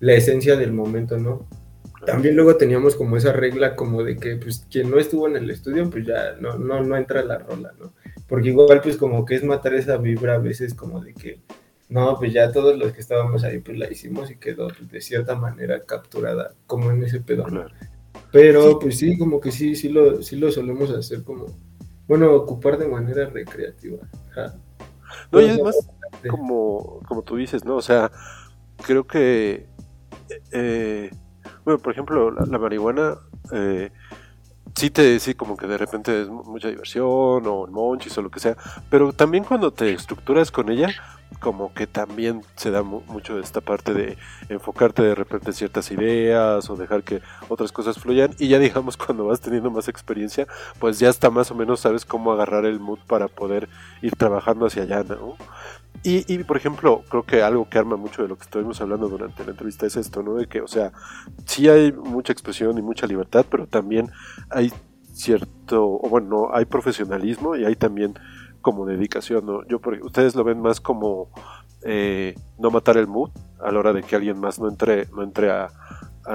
la 0.00 0.12
esencia 0.14 0.56
del 0.56 0.72
momento, 0.72 1.16
¿no? 1.16 1.46
También 2.04 2.36
luego 2.36 2.56
teníamos 2.56 2.94
como 2.94 3.16
esa 3.16 3.32
regla 3.32 3.74
como 3.74 4.02
de 4.02 4.16
que 4.16 4.36
pues 4.36 4.64
quien 4.70 4.90
no 4.90 4.98
estuvo 4.98 5.26
en 5.26 5.36
el 5.36 5.50
estudio 5.50 5.88
pues 5.90 6.06
ya 6.06 6.36
no, 6.40 6.56
no, 6.58 6.82
no 6.82 6.96
entra 6.96 7.24
la 7.24 7.38
rola, 7.38 7.72
¿no? 7.80 7.92
Porque 8.28 8.48
igual 8.48 8.80
pues 8.82 8.96
como 8.96 9.24
que 9.24 9.36
es 9.36 9.44
matar 9.44 9.74
esa 9.74 9.96
vibra 9.96 10.34
a 10.34 10.38
veces 10.38 10.74
como 10.74 11.00
de 11.00 11.14
que 11.14 11.40
no, 11.88 12.16
pues 12.18 12.32
ya 12.32 12.50
todos 12.50 12.76
los 12.76 12.92
que 12.92 13.00
estábamos 13.00 13.44
ahí 13.44 13.58
pues 13.60 13.78
la 13.78 13.90
hicimos 13.90 14.30
y 14.30 14.36
quedó 14.36 14.68
pues, 14.68 14.90
de 14.90 15.00
cierta 15.00 15.36
manera 15.36 15.84
capturada 15.84 16.54
como 16.66 16.90
en 16.90 17.04
ese 17.04 17.20
pedo. 17.20 17.46
Pero 18.32 18.78
pues 18.78 18.98
sí, 18.98 19.16
como 19.16 19.40
que 19.40 19.52
sí, 19.52 19.76
sí 19.76 19.88
lo, 19.88 20.22
sí 20.22 20.36
lo 20.36 20.50
solemos 20.50 20.90
hacer 20.90 21.22
como, 21.22 21.46
bueno, 22.08 22.32
ocupar 22.34 22.76
de 22.76 22.88
manera 22.88 23.26
recreativa. 23.26 23.98
No, 25.30 25.40
y 25.40 25.48
además, 25.48 25.88
como, 26.28 27.00
como 27.06 27.22
tú 27.22 27.36
dices, 27.36 27.64
¿no? 27.64 27.76
O 27.76 27.82
sea, 27.82 28.10
creo 28.84 29.06
que, 29.06 29.66
eh, 30.52 31.10
bueno, 31.64 31.78
por 31.78 31.92
ejemplo, 31.92 32.30
la, 32.30 32.44
la 32.46 32.58
marihuana, 32.58 33.18
eh, 33.52 33.90
sí 34.76 34.90
te 34.90 35.18
sí 35.20 35.34
como 35.34 35.56
que 35.56 35.66
de 35.66 35.78
repente 35.78 36.22
es 36.22 36.28
mu- 36.28 36.44
mucha 36.44 36.68
diversión 36.68 37.46
o 37.46 37.66
monchis 37.66 38.16
o 38.18 38.22
lo 38.22 38.30
que 38.30 38.40
sea, 38.40 38.56
pero 38.90 39.12
también 39.12 39.44
cuando 39.44 39.72
te 39.72 39.92
estructuras 39.92 40.50
con 40.52 40.70
ella, 40.70 40.88
como 41.40 41.72
que 41.74 41.86
también 41.86 42.42
se 42.56 42.70
da 42.70 42.82
mu- 42.82 43.02
mucho 43.08 43.38
esta 43.40 43.60
parte 43.60 43.94
de 43.94 44.16
enfocarte 44.48 45.02
de 45.02 45.14
repente 45.14 45.48
en 45.50 45.54
ciertas 45.54 45.90
ideas 45.90 46.70
o 46.70 46.76
dejar 46.76 47.02
que 47.02 47.20
otras 47.48 47.72
cosas 47.72 47.98
fluyan 47.98 48.34
y 48.38 48.48
ya 48.48 48.58
digamos 48.58 48.96
cuando 48.98 49.24
vas 49.26 49.40
teniendo 49.40 49.70
más 49.70 49.88
experiencia, 49.88 50.46
pues 50.78 50.98
ya 50.98 51.08
está 51.08 51.30
más 51.30 51.50
o 51.50 51.54
menos 51.54 51.80
sabes 51.80 52.04
cómo 52.04 52.32
agarrar 52.32 52.64
el 52.66 52.78
mood 52.80 53.00
para 53.06 53.28
poder 53.28 53.68
ir 54.02 54.14
trabajando 54.16 54.66
hacia 54.66 54.82
allá, 54.84 55.02
¿no? 55.04 55.36
Y, 56.02 56.32
y, 56.32 56.44
por 56.44 56.56
ejemplo, 56.56 57.02
creo 57.08 57.24
que 57.24 57.42
algo 57.42 57.68
que 57.68 57.78
arma 57.78 57.96
mucho 57.96 58.22
de 58.22 58.28
lo 58.28 58.36
que 58.36 58.44
estuvimos 58.44 58.80
hablando 58.80 59.08
durante 59.08 59.44
la 59.44 59.50
entrevista 59.52 59.86
es 59.86 59.96
esto, 59.96 60.22
¿no? 60.22 60.34
De 60.34 60.46
que, 60.46 60.60
o 60.60 60.68
sea, 60.68 60.92
sí 61.46 61.68
hay 61.68 61.92
mucha 61.92 62.32
expresión 62.32 62.78
y 62.78 62.82
mucha 62.82 63.06
libertad, 63.06 63.44
pero 63.50 63.66
también 63.66 64.10
hay 64.50 64.72
cierto, 65.12 65.84
o 65.84 66.08
bueno, 66.08 66.28
no, 66.28 66.48
hay 66.54 66.64
profesionalismo 66.66 67.56
y 67.56 67.64
hay 67.64 67.76
también 67.76 68.14
como 68.60 68.86
dedicación, 68.86 69.46
¿no? 69.46 69.66
Yo, 69.66 69.80
por- 69.80 70.00
ustedes 70.02 70.34
lo 70.34 70.44
ven 70.44 70.60
más 70.60 70.80
como 70.80 71.30
eh, 71.84 72.34
no 72.58 72.70
matar 72.70 72.96
el 72.96 73.06
mood 73.06 73.30
a 73.60 73.70
la 73.72 73.78
hora 73.78 73.92
de 73.92 74.02
que 74.02 74.16
alguien 74.16 74.38
más 74.40 74.58
no 74.60 74.68
entre, 74.68 75.06
no 75.06 75.22
entre 75.22 75.50
a 75.50 75.68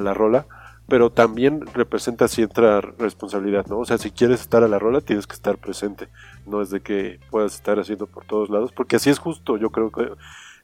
la 0.01 0.13
rola, 0.13 0.45
pero 0.91 1.09
también 1.09 1.65
representa 1.73 2.27
cierta 2.27 2.81
responsabilidad, 2.81 3.65
¿no? 3.67 3.79
O 3.79 3.85
sea, 3.85 3.97
si 3.97 4.11
quieres 4.11 4.41
estar 4.41 4.61
a 4.61 4.67
la 4.67 4.77
rola, 4.77 4.99
tienes 4.99 5.25
que 5.25 5.35
estar 5.35 5.57
presente, 5.57 6.09
no 6.45 6.61
es 6.61 6.69
de 6.69 6.81
que 6.81 7.17
puedas 7.29 7.55
estar 7.55 7.79
haciendo 7.79 8.07
por 8.07 8.25
todos 8.25 8.49
lados, 8.49 8.73
porque 8.73 8.97
así 8.97 9.09
es 9.09 9.17
justo, 9.17 9.55
yo 9.55 9.69
creo 9.69 9.89
que 9.89 10.11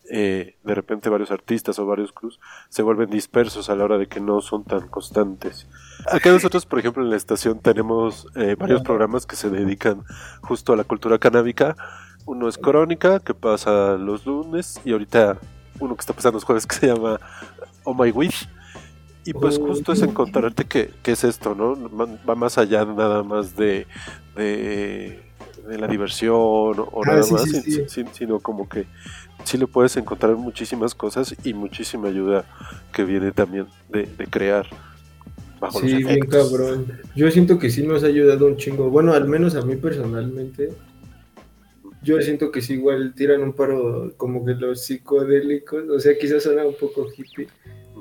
eh, 0.10 0.58
de 0.66 0.76
repente 0.76 1.08
varios 1.08 1.32
artistas 1.32 1.80
o 1.80 1.86
varios 1.86 2.12
crews 2.12 2.42
se 2.68 2.82
vuelven 2.82 3.10
dispersos 3.10 3.70
a 3.70 3.78
la 3.78 3.86
hora 3.86 3.98
de 3.98 4.08
que 4.08 4.20
no 4.20 4.42
son 4.42 4.66
tan 4.66 4.90
constantes. 4.90 5.66
Acá 6.12 6.30
nosotros, 6.30 6.66
por 6.66 6.80
ejemplo, 6.80 7.06
en 7.06 7.10
la 7.10 7.16
estación 7.16 7.62
tenemos 7.62 8.28
eh, 8.36 8.58
varios 8.60 8.82
programas 8.82 9.26
que 9.26 9.38
se 9.38 9.50
dedican 9.50 10.04
justo 10.42 10.74
a 10.74 10.76
la 10.76 10.84
cultura 10.84 11.20
canábica. 11.20 11.78
Uno 12.26 12.50
es 12.50 12.58
Crónica, 12.58 13.22
que 13.22 13.34
pasa 13.34 13.96
los 13.96 14.26
lunes, 14.26 14.82
y 14.84 14.92
ahorita 14.92 15.38
uno 15.80 15.96
que 15.96 16.02
está 16.02 16.12
pasando 16.12 16.36
los 16.36 16.44
jueves 16.44 16.68
que 16.68 16.76
se 16.76 16.88
llama 16.88 17.18
Oh 17.86 17.94
My 17.94 18.12
Wish. 18.12 18.50
Y 19.28 19.34
pues 19.34 19.58
justo 19.58 19.92
es 19.92 20.02
encontrarte 20.02 20.66
qué, 20.66 20.90
qué 21.04 21.12
es 21.12 21.24
esto, 21.24 21.54
¿no? 21.54 21.76
Va 22.28 22.36
más 22.36 22.58
allá 22.58 22.86
nada 22.86 23.24
más 23.24 23.56
de, 23.56 23.86
de, 24.36 25.20
de 25.68 25.78
la 25.78 25.88
diversión 25.88 26.34
o, 26.34 27.04
Ah, 27.06 27.08
nada 27.08 27.24
sí, 27.24 27.34
más, 27.34 27.44
sí, 27.44 27.50
sin- 27.62 27.64
sí. 27.72 27.84
sin- 27.90 28.14
sino 28.14 28.40
como 28.40 28.68
que 28.70 28.86
sí 29.44 29.58
le 29.58 29.68
puedes 29.68 29.96
encontrar 29.98 30.36
muchísimas 30.36 30.96
cosas 30.96 31.36
y 31.44 31.54
muchísima 31.54 32.08
ayuda 32.08 32.46
que 32.94 33.04
viene 33.04 33.32
también 33.32 33.68
de, 33.90 34.06
de 34.06 34.28
crear 34.28 34.66
bajo 35.60 35.80
Sí, 35.82 35.88
los 35.88 36.04
bien 36.04 36.26
cabrón. 36.26 36.86
Yo 37.16 37.30
siento 37.32 37.60
que 37.60 37.70
sí 37.70 37.86
nos 37.86 38.04
ha 38.04 38.08
ayudado 38.08 38.46
un 38.48 38.58
chingo. 38.58 38.90
Bueno, 38.90 39.14
al 39.14 39.28
menos 39.28 39.56
a 39.56 39.62
mí 39.62 39.76
personalmente. 39.76 40.70
Yo 42.04 42.22
siento 42.22 42.52
que 42.52 42.62
sí 42.62 42.74
igual 42.74 43.14
tiran 43.16 43.42
un 43.42 43.54
paro 43.54 44.14
como 44.18 44.46
que 44.46 44.54
los 44.54 44.82
psicodélicos. 44.86 45.84
O 45.90 46.00
sea, 46.00 46.18
quizás 46.18 46.44
suena 46.44 46.66
un 46.66 46.76
poco 46.76 47.08
hippie. 47.12 47.48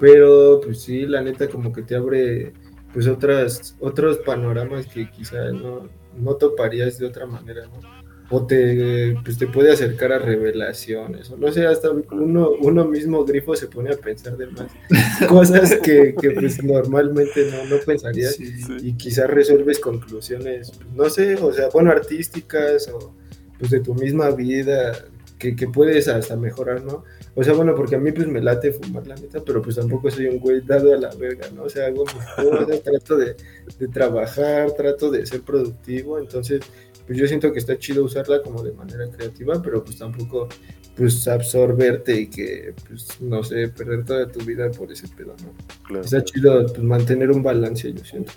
Pero 0.00 0.60
pues 0.62 0.82
sí, 0.82 1.06
la 1.06 1.22
neta 1.22 1.48
como 1.48 1.72
que 1.72 1.82
te 1.82 1.96
abre 1.96 2.52
pues 2.92 3.06
otras, 3.06 3.76
otros 3.78 4.18
panoramas 4.18 4.86
que 4.86 5.10
quizás 5.10 5.52
no, 5.52 5.88
no 6.16 6.34
toparías 6.36 6.98
de 6.98 7.06
otra 7.06 7.26
manera, 7.26 7.66
¿no? 7.66 7.80
O 8.28 8.44
te, 8.44 9.14
pues 9.24 9.38
te 9.38 9.46
puede 9.46 9.70
acercar 9.70 10.12
a 10.12 10.18
revelaciones, 10.18 11.30
o 11.30 11.36
no 11.36 11.52
sé, 11.52 11.64
hasta 11.64 11.90
uno, 11.90 12.50
uno 12.60 12.84
mismo 12.84 13.24
grifo 13.24 13.54
se 13.54 13.68
pone 13.68 13.92
a 13.92 13.96
pensar 13.96 14.36
de 14.36 14.46
más 14.46 14.66
cosas 15.28 15.76
que, 15.76 16.14
que, 16.20 16.30
pues 16.32 16.64
normalmente 16.64 17.48
no, 17.52 17.76
no 17.76 17.80
pensarías 17.84 18.36
y 18.40 18.94
quizás 18.94 19.30
resuelves 19.30 19.78
conclusiones, 19.78 20.72
pues, 20.72 20.92
no 20.92 21.08
sé, 21.08 21.36
o 21.36 21.52
sea, 21.52 21.68
bueno, 21.68 21.92
artísticas 21.92 22.88
o 22.88 23.14
pues 23.58 23.70
de 23.70 23.80
tu 23.80 23.94
misma 23.94 24.30
vida 24.30 24.92
que, 25.38 25.54
que 25.54 25.68
puedes 25.68 26.08
hasta 26.08 26.34
mejorar, 26.34 26.82
¿no? 26.82 27.04
O 27.38 27.44
sea, 27.44 27.52
bueno, 27.52 27.74
porque 27.74 27.96
a 27.96 27.98
mí 27.98 28.12
pues 28.12 28.26
me 28.26 28.40
late 28.40 28.72
fumar 28.72 29.06
la 29.06 29.14
neta, 29.14 29.42
pero 29.44 29.60
pues 29.60 29.76
tampoco 29.76 30.10
soy 30.10 30.26
un 30.26 30.38
güey 30.38 30.62
dado 30.62 30.94
a 30.94 30.96
la 30.96 31.14
verga, 31.14 31.48
¿no? 31.54 31.64
O 31.64 31.68
sea, 31.68 31.86
hago 31.86 32.04
mis 32.06 32.14
cosas, 32.50 32.82
trato 32.82 33.16
de, 33.18 33.36
de 33.78 33.88
trabajar, 33.88 34.72
trato 34.72 35.10
de 35.10 35.26
ser 35.26 35.42
productivo, 35.42 36.18
entonces 36.18 36.62
pues 37.06 37.18
yo 37.18 37.28
siento 37.28 37.52
que 37.52 37.58
está 37.58 37.78
chido 37.78 38.04
usarla 38.04 38.42
como 38.42 38.62
de 38.62 38.72
manera 38.72 39.06
creativa, 39.10 39.60
pero 39.62 39.84
pues 39.84 39.98
tampoco 39.98 40.48
pues 40.96 41.28
absorberte 41.28 42.20
y 42.22 42.26
que 42.28 42.74
pues 42.88 43.20
no 43.20 43.44
sé, 43.44 43.68
perder 43.68 44.06
toda 44.06 44.26
tu 44.26 44.40
vida 44.40 44.70
por 44.70 44.90
ese 44.90 45.06
pedo, 45.08 45.36
¿no? 45.44 45.52
Claro. 45.86 46.04
Está 46.04 46.24
chido 46.24 46.66
pues 46.66 46.82
mantener 46.82 47.30
un 47.30 47.42
balance, 47.42 47.92
yo 47.92 48.02
siento. 48.02 48.32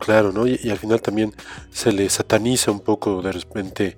Claro, 0.00 0.32
¿no? 0.32 0.46
Y, 0.48 0.58
y 0.60 0.70
al 0.70 0.78
final 0.78 1.00
también 1.00 1.32
se 1.70 1.92
le 1.92 2.08
sataniza 2.08 2.72
un 2.72 2.80
poco 2.80 3.22
de 3.22 3.30
repente 3.30 3.94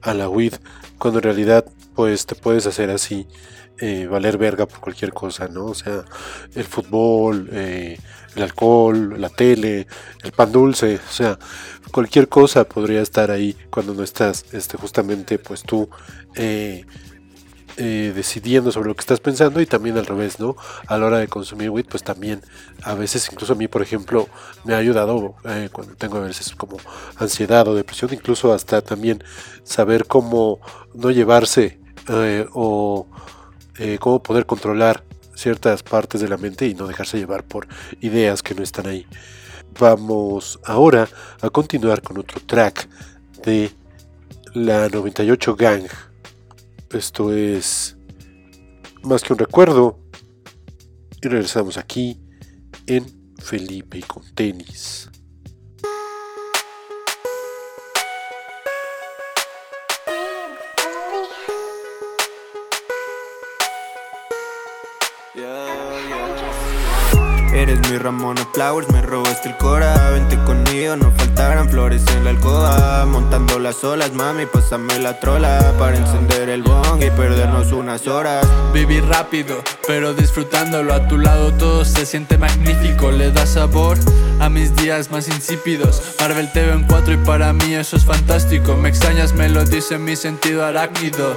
a 0.00 0.14
la 0.14 0.28
weed, 0.28 0.54
cuando 0.98 1.18
en 1.18 1.24
realidad 1.24 1.66
pues 1.94 2.26
te 2.26 2.34
puedes 2.34 2.66
hacer 2.66 2.90
así, 2.90 3.26
eh, 3.84 4.06
valer 4.06 4.38
verga 4.38 4.66
por 4.66 4.78
cualquier 4.78 5.12
cosa, 5.12 5.48
¿no? 5.48 5.64
O 5.64 5.74
sea, 5.74 6.04
el 6.54 6.64
fútbol, 6.64 7.48
eh, 7.50 7.98
el 8.36 8.42
alcohol, 8.42 9.20
la 9.20 9.28
tele, 9.28 9.88
el 10.22 10.30
pan 10.30 10.52
dulce, 10.52 11.00
o 11.04 11.12
sea, 11.12 11.38
cualquier 11.90 12.28
cosa 12.28 12.64
podría 12.64 13.00
estar 13.00 13.30
ahí 13.32 13.56
cuando 13.70 13.92
no 13.94 14.04
estás 14.04 14.44
este, 14.52 14.76
justamente 14.76 15.38
pues 15.38 15.62
tú 15.62 15.88
eh, 16.36 16.84
decidiendo 17.76 18.70
sobre 18.70 18.88
lo 18.88 18.94
que 18.94 19.00
estás 19.00 19.18
pensando 19.18 19.60
y 19.60 19.66
también 19.66 19.98
al 19.98 20.06
revés, 20.06 20.38
¿no? 20.38 20.54
A 20.86 20.96
la 20.96 21.06
hora 21.06 21.18
de 21.18 21.26
consumir 21.26 21.70
weed, 21.70 21.86
pues 21.86 22.04
también 22.04 22.40
a 22.84 22.94
veces, 22.94 23.28
incluso 23.32 23.54
a 23.54 23.56
mí, 23.56 23.66
por 23.66 23.82
ejemplo, 23.82 24.28
me 24.64 24.74
ha 24.74 24.76
ayudado 24.76 25.34
cuando 25.72 25.96
tengo 25.96 26.18
a 26.18 26.20
veces 26.20 26.54
como 26.54 26.76
ansiedad 27.16 27.66
o 27.66 27.74
depresión, 27.74 28.12
incluso 28.12 28.52
hasta 28.52 28.80
también 28.82 29.24
saber 29.64 30.06
cómo 30.06 30.60
no 30.94 31.10
llevarse 31.10 31.81
eh, 32.08 32.46
o 32.52 33.06
eh, 33.78 33.98
cómo 34.00 34.22
poder 34.22 34.46
controlar 34.46 35.04
ciertas 35.34 35.82
partes 35.82 36.20
de 36.20 36.28
la 36.28 36.36
mente 36.36 36.66
y 36.66 36.74
no 36.74 36.86
dejarse 36.86 37.18
llevar 37.18 37.44
por 37.44 37.66
ideas 38.00 38.42
que 38.42 38.54
no 38.54 38.62
están 38.62 38.86
ahí. 38.86 39.06
Vamos 39.78 40.60
ahora 40.64 41.08
a 41.40 41.50
continuar 41.50 42.02
con 42.02 42.18
otro 42.18 42.40
track 42.44 42.88
de 43.44 43.70
la 44.54 44.88
98 44.88 45.56
Gang. 45.56 45.86
Esto 46.90 47.32
es 47.32 47.96
más 49.02 49.22
que 49.22 49.32
un 49.32 49.38
recuerdo. 49.38 49.98
Y 51.22 51.28
regresamos 51.28 51.78
aquí 51.78 52.20
en 52.86 53.06
Felipe 53.38 54.00
con 54.02 54.22
tenis. 54.34 55.08
Eres 67.52 67.78
mi 67.90 67.98
Ramona 67.98 68.46
Flowers, 68.54 68.88
me 68.90 69.02
robaste 69.02 69.50
el 69.50 69.56
cora 69.58 70.10
Vente 70.10 70.36
conmigo, 70.44 70.96
no 70.96 71.12
faltarán 71.12 71.68
flores 71.68 72.02
en 72.16 72.24
la 72.24 72.30
alcoba 72.30 73.04
Montando 73.06 73.58
las 73.58 73.84
olas, 73.84 74.12
mami, 74.12 74.46
pásame 74.46 74.98
la 74.98 75.20
trola 75.20 75.74
Para 75.78 75.96
encender 75.96 76.48
el 76.48 76.62
bong 76.62 77.02
y 77.02 77.10
perdernos 77.10 77.72
unas 77.72 78.06
horas 78.06 78.46
Vivir 78.72 79.04
rápido, 79.04 79.62
pero 79.86 80.14
disfrutándolo 80.14 80.94
a 80.94 81.06
tu 81.06 81.18
lado 81.18 81.52
todo 81.52 81.84
se 81.84 82.06
siente 82.06 82.38
magnífico, 82.38 83.10
le 83.10 83.30
da 83.30 83.44
sabor 83.44 83.98
a 84.40 84.48
mis 84.48 84.74
días 84.74 85.10
más 85.10 85.28
insípidos. 85.28 86.02
Marvel 86.18 86.50
te 86.52 86.62
veo 86.62 86.74
en 86.74 86.84
4 86.84 87.14
y 87.14 87.16
para 87.18 87.52
mí 87.52 87.74
eso 87.74 87.96
es 87.96 88.04
fantástico. 88.04 88.76
Me 88.76 88.88
extrañas, 88.88 89.34
me 89.34 89.48
lo 89.48 89.64
dice 89.64 89.98
mi 89.98 90.16
sentido 90.16 90.64
arácnido. 90.64 91.36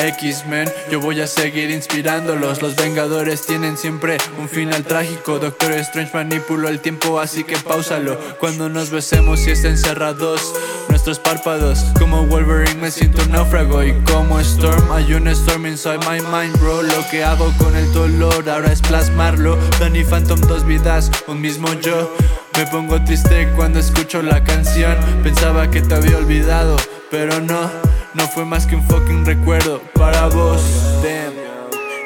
X-Men, 0.00 0.70
yo 0.90 1.00
voy 1.00 1.20
a 1.20 1.26
seguir 1.26 1.70
inspirándolos. 1.70 2.62
Los 2.62 2.76
Vengadores 2.76 3.46
tienen 3.46 3.76
siempre 3.76 4.18
un 4.38 4.48
final 4.48 4.84
trágico. 4.84 5.38
Doctor 5.38 5.72
Strange 5.72 6.10
manipuló 6.14 6.68
el 6.68 6.80
tiempo, 6.80 7.20
así 7.20 7.44
que 7.44 7.56
pausalo. 7.56 8.18
Cuando 8.38 8.68
nos 8.68 8.90
besemos 8.90 9.46
y 9.46 9.52
estén 9.52 9.78
cerrados 9.78 10.54
nuestros 10.88 11.18
párpados. 11.18 11.84
Como 11.98 12.26
Wolverine 12.26 12.80
me 12.80 12.90
siento 12.90 13.22
un 13.22 13.32
náufrago 13.32 13.82
y 13.82 13.92
como 14.04 14.40
Storm 14.40 14.92
hay 14.92 15.12
un 15.14 15.28
storm 15.28 15.66
inside 15.66 15.98
my 15.98 16.20
mind, 16.20 16.58
bro. 16.60 16.82
Lo 16.82 17.08
que 17.10 17.24
hago 17.24 17.52
con 17.58 17.76
el 17.76 17.92
dolor 17.92 18.48
ahora 18.48 18.72
es 18.72 18.80
plasmarlo. 18.80 19.58
Danny 19.80 20.04
Phantom, 20.04 20.40
dos 20.42 20.64
vidas, 20.64 21.10
un 21.26 21.40
mismo 21.40 21.72
yo. 21.74 22.14
Me 22.56 22.66
pongo 22.66 23.02
triste 23.04 23.48
cuando 23.56 23.80
escucho 23.80 24.22
la 24.22 24.44
canción. 24.44 24.96
Pensaba 25.22 25.70
que 25.70 25.82
te 25.82 25.94
había 25.94 26.16
olvidado, 26.16 26.76
pero 27.10 27.40
no, 27.40 27.70
no 28.14 28.26
fue 28.28 28.44
más 28.44 28.66
que 28.66 28.76
un 28.76 28.82
fucking 28.82 29.24
recuerdo 29.24 29.80
para 29.94 30.28
vos. 30.28 30.93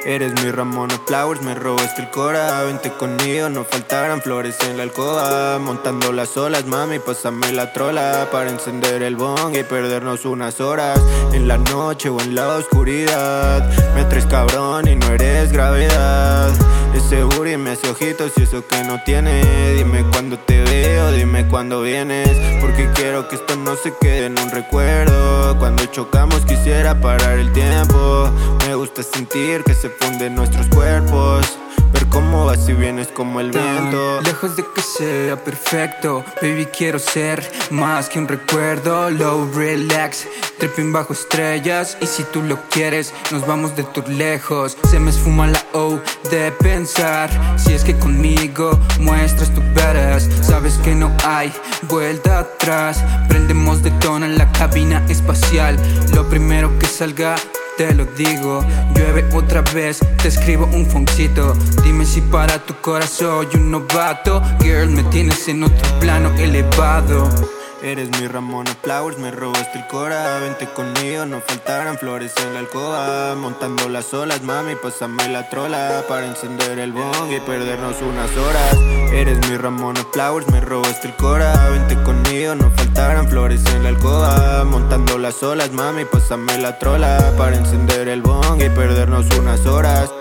Eres 0.05 0.32
mi 0.42 0.51
Ramona 0.51 0.99
Flowers, 1.07 1.42
me 1.42 1.55
robaste 1.55 2.03
el 2.03 2.11
cora. 2.11 2.62
Vente 2.62 2.92
conmigo, 2.92 3.49
no 3.49 3.64
faltarán 3.64 4.22
flores 4.22 4.57
en 4.61 4.76
la 4.76 4.84
alcoba. 4.84 5.59
Montando 5.59 6.12
las 6.12 6.36
olas, 6.36 6.66
mami, 6.66 6.99
pásame 6.99 7.53
la 7.53 7.72
trola. 7.72 8.28
Para 8.30 8.51
encender 8.51 9.03
el 9.03 9.16
bong 9.16 9.57
y 9.57 9.64
perdernos 9.64 10.24
unas 10.24 10.61
horas. 10.61 11.01
En 11.32 11.49
la 11.49 11.59
noche 11.59 12.09
o 12.09 12.20
en 12.20 12.34
la 12.34 12.49
oscuridad. 12.57 13.68
Me 13.94 14.05
traes 14.05 14.26
cabrón 14.26 14.86
y 14.88 14.94
no 14.94 15.07
eres 15.09 15.53
gravedad. 15.53 16.53
Ese 16.94 17.22
booty 17.24 17.57
me 17.57 17.70
hace 17.70 17.90
ojitos 17.90 18.32
y 18.36 18.42
eso 18.42 18.66
que 18.66 18.84
no 18.84 19.03
tiene. 19.05 19.42
Dime 19.74 20.05
cuándo 20.11 20.38
te 20.38 20.62
veo, 20.62 21.12
dime 21.12 21.46
cuándo 21.49 21.82
vienes. 21.82 22.30
Porque 22.61 22.88
quiero 22.94 23.28
que 23.28 23.36
esto 23.36 23.57
no 23.57 23.74
se 23.76 23.92
quede 24.01 24.26
en 24.26 24.38
un 24.38 24.51
recuerdo. 24.51 25.59
Cuando 25.59 25.84
chocamos 25.86 26.44
quisiera 26.46 27.01
parar 27.01 27.38
el 27.38 27.53
tiempo 27.53 28.30
gusta 28.78 29.02
sentir 29.02 29.64
que 29.64 29.74
se 29.74 29.90
funden 29.90 30.36
nuestros 30.36 30.68
cuerpos 30.68 31.58
Ver 31.92 32.06
cómo 32.06 32.46
vas 32.46 32.68
y 32.68 32.74
vienes 32.74 33.08
como 33.08 33.40
el 33.40 33.50
viento 33.50 34.20
Lejos 34.20 34.54
de 34.54 34.64
que 34.72 34.82
sea 34.82 35.42
perfecto, 35.42 36.24
baby 36.40 36.66
quiero 36.66 36.98
ser 36.98 37.50
más 37.70 38.08
que 38.08 38.18
un 38.18 38.28
recuerdo. 38.28 39.10
Low 39.10 39.50
relax, 39.54 40.26
tripping 40.58 40.92
bajo 40.92 41.12
estrellas 41.12 41.96
y 42.00 42.06
si 42.06 42.24
tú 42.24 42.42
lo 42.42 42.58
quieres 42.68 43.14
nos 43.30 43.46
vamos 43.46 43.74
de 43.74 43.84
tour 43.84 44.08
lejos. 44.08 44.76
Se 44.90 44.98
me 45.00 45.10
esfuma 45.10 45.46
la 45.46 45.64
O 45.72 46.00
de 46.30 46.52
pensar 46.52 47.30
si 47.56 47.72
es 47.72 47.84
que 47.84 47.96
conmigo 47.96 48.78
muestras 49.00 49.54
tu 49.54 49.62
veras. 49.74 50.28
Sabes 50.42 50.74
que 50.78 50.94
no 50.94 51.12
hay 51.24 51.52
vuelta 51.82 52.40
atrás. 52.40 53.02
Prendemos 53.28 53.82
de 53.82 53.90
tono 53.92 54.26
en 54.26 54.36
la 54.36 54.50
cabina 54.52 55.04
espacial. 55.08 55.78
Lo 56.12 56.28
primero 56.28 56.78
que 56.78 56.86
salga 56.86 57.36
te 57.78 57.94
lo 57.94 58.04
digo, 58.06 58.66
llueve 58.92 59.24
otra 59.32 59.62
vez, 59.62 60.00
te 60.20 60.28
escribo 60.28 60.66
un 60.66 60.84
foncito. 60.84 61.54
Dime 61.84 62.04
si 62.04 62.20
para 62.20 62.58
tu 62.58 62.74
corazón 62.80 63.46
soy 63.46 63.60
un 63.60 63.70
novato. 63.70 64.42
Girl, 64.60 64.90
me 64.90 65.04
tienes 65.04 65.46
en 65.46 65.62
otro 65.62 66.00
plano 66.00 66.34
elevado. 66.38 67.28
Eres 67.80 68.10
mi 68.18 68.26
Ramona 68.26 68.74
Flowers, 68.82 69.18
me 69.18 69.30
robaste 69.30 69.78
el 69.78 69.86
cora. 69.86 70.40
Vente 70.40 70.66
conmigo, 70.66 71.24
no 71.26 71.40
faltarán 71.40 71.96
flores 71.96 72.34
en 72.44 72.52
la 72.52 72.60
alcoba. 72.60 73.36
Montando 73.36 73.88
las 73.88 74.12
olas, 74.12 74.42
mami, 74.42 74.74
pásame 74.74 75.28
la 75.28 75.48
trola. 75.48 76.02
Para 76.08 76.26
encender 76.26 76.80
el 76.80 76.90
bong 76.90 77.30
y 77.30 77.38
perdernos 77.38 78.02
unas 78.02 78.36
horas. 78.36 78.76
Eres 79.12 79.38
mi 79.48 79.56
Ramona 79.56 80.04
Flowers, 80.12 80.48
me 80.48 80.60
robaste 80.60 81.06
el 81.06 81.14
cora. 81.14 81.54
Vente 81.70 81.94
conmigo, 82.02 82.56
no 82.56 82.68
faltarán 82.72 83.28
flores 83.28 83.64
en 83.66 83.84
la 83.84 83.90
alcoba. 83.90 84.64
Montando 84.64 85.16
las 85.16 85.40
olas, 85.44 85.70
mami, 85.70 86.04
pásame 86.04 86.58
la 86.58 86.80
trola. 86.80 87.32
Para 87.38 87.56
encender 87.56 88.08
el 88.08 88.22
bong 88.22 88.60
y 88.60 88.68
perdernos 88.70 89.26
unas 89.38 89.64
horas. 89.66 90.12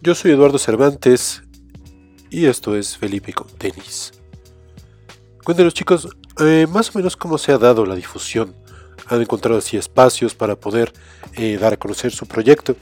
Yo 0.00 0.14
soy 0.14 0.30
Eduardo 0.30 0.58
Cervantes 0.58 1.43
y 2.34 2.46
esto 2.46 2.76
es 2.76 2.96
Felipe 2.96 3.32
con 3.32 3.46
tenis. 3.46 4.12
Cuéntenos 5.44 5.72
chicos, 5.72 6.08
eh, 6.40 6.66
más 6.68 6.94
o 6.94 6.98
menos 6.98 7.16
cómo 7.16 7.38
se 7.38 7.52
ha 7.52 7.58
dado 7.58 7.86
la 7.86 7.94
difusión. 7.94 8.54
¿Han 9.06 9.20
encontrado 9.20 9.58
así 9.58 9.76
espacios 9.76 10.34
para 10.34 10.56
poder 10.56 10.92
eh, 11.36 11.58
dar 11.60 11.74
a 11.74 11.76
conocer 11.76 12.10
su 12.10 12.26
proyecto? 12.26 12.74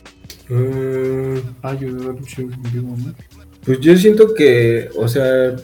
¿no? 2.97 3.15
Pues 3.65 3.81
yo 3.81 3.95
siento 3.97 4.33
que, 4.33 4.89
o 4.97 5.07
sea, 5.07 5.55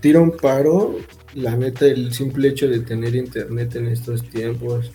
tira 0.00 0.20
un 0.20 0.30
paro, 0.30 0.96
la 1.34 1.54
neta, 1.56 1.86
el 1.86 2.14
simple 2.14 2.48
hecho 2.48 2.66
de 2.68 2.80
tener 2.80 3.14
internet 3.14 3.76
en 3.76 3.88
estos 3.88 4.22
tiempos. 4.30 4.90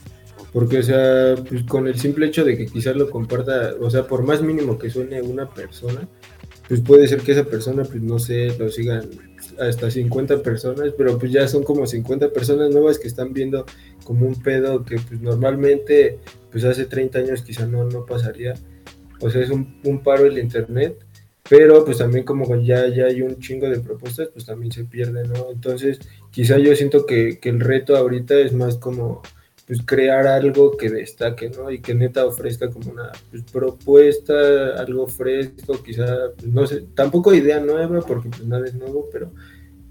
Porque, 0.51 0.79
o 0.79 0.83
sea, 0.83 1.35
pues 1.47 1.63
con 1.65 1.87
el 1.87 1.99
simple 1.99 2.25
hecho 2.25 2.43
de 2.43 2.57
que 2.57 2.65
quizás 2.65 2.95
lo 2.95 3.11
comparta, 3.11 3.75
o 3.79 3.89
sea, 3.91 4.07
por 4.07 4.23
más 4.23 4.41
mínimo 4.41 4.79
que 4.79 4.89
suene 4.89 5.21
una 5.21 5.47
persona, 5.47 6.07
pues 6.69 6.81
puede 6.81 7.07
ser 7.07 7.21
que 7.21 7.31
esa 7.31 7.45
persona, 7.45 7.83
pues 7.83 7.99
no 8.03 8.19
sé, 8.19 8.55
lo 8.59 8.69
sigan 8.69 9.09
hasta 9.59 9.89
50 9.89 10.43
personas, 10.43 10.93
pero 10.95 11.17
pues 11.17 11.31
ya 11.31 11.47
son 11.47 11.63
como 11.63 11.87
50 11.87 12.31
personas 12.31 12.69
nuevas 12.69 12.99
que 12.99 13.07
están 13.07 13.33
viendo 13.33 13.65
como 14.03 14.27
un 14.27 14.35
pedo 14.35 14.85
que 14.85 14.97
pues 14.97 15.19
normalmente, 15.19 16.19
pues 16.51 16.63
hace 16.65 16.85
30 16.85 17.19
años 17.19 17.41
quizá 17.41 17.65
no, 17.65 17.85
no 17.85 18.05
pasaría. 18.05 18.53
O 19.19 19.31
sea, 19.31 19.41
es 19.41 19.49
un, 19.49 19.79
un 19.83 20.03
paro 20.03 20.27
el 20.27 20.37
internet, 20.37 20.95
pero 21.49 21.83
pues 21.83 21.97
también 21.97 22.23
como 22.23 22.55
ya, 22.57 22.87
ya 22.87 23.05
hay 23.05 23.23
un 23.23 23.39
chingo 23.39 23.67
de 23.67 23.79
propuestas, 23.79 24.29
pues 24.31 24.45
también 24.45 24.71
se 24.71 24.85
pierde, 24.85 25.27
¿no? 25.27 25.49
Entonces, 25.51 25.99
quizá 26.29 26.59
yo 26.59 26.75
siento 26.75 27.07
que, 27.07 27.39
que 27.39 27.49
el 27.49 27.61
reto 27.61 27.97
ahorita 27.97 28.39
es 28.39 28.53
más 28.53 28.77
como 28.77 29.23
pues 29.69 29.83
crear 29.85 30.25
algo 30.25 30.75
que 30.75 30.89
destaque, 30.89 31.51
¿no? 31.51 31.69
Y 31.69 31.79
que 31.79 31.93
neta 31.93 32.25
ofrezca 32.25 32.71
como 32.71 32.89
una 32.89 33.11
pues, 33.29 33.43
propuesta, 33.43 34.71
algo 34.79 35.05
fresco, 35.05 35.83
quizá, 35.83 36.31
pues, 36.35 36.47
no 36.47 36.65
sé, 36.65 36.85
tampoco 36.95 37.35
idea 37.35 37.59
nueva, 37.59 38.01
porque 38.01 38.29
pues 38.29 38.43
nada 38.47 38.65
es 38.65 38.73
nuevo, 38.73 39.07
pero 39.13 39.31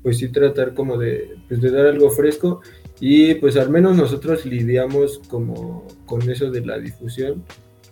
pues 0.03 0.19
sí 0.19 0.31
tratar 0.31 0.75
como 0.75 0.99
de, 0.99 1.37
pues, 1.47 1.61
de 1.61 1.71
dar 1.71 1.87
algo 1.87 2.11
fresco 2.11 2.61
y 2.99 3.37
pues 3.37 3.57
al 3.57 3.71
menos 3.71 3.97
nosotros 3.97 4.45
lidiamos 4.45 5.21
como 5.29 5.87
con 6.07 6.29
eso 6.29 6.51
de 6.51 6.67
la 6.67 6.77
difusión 6.81 7.45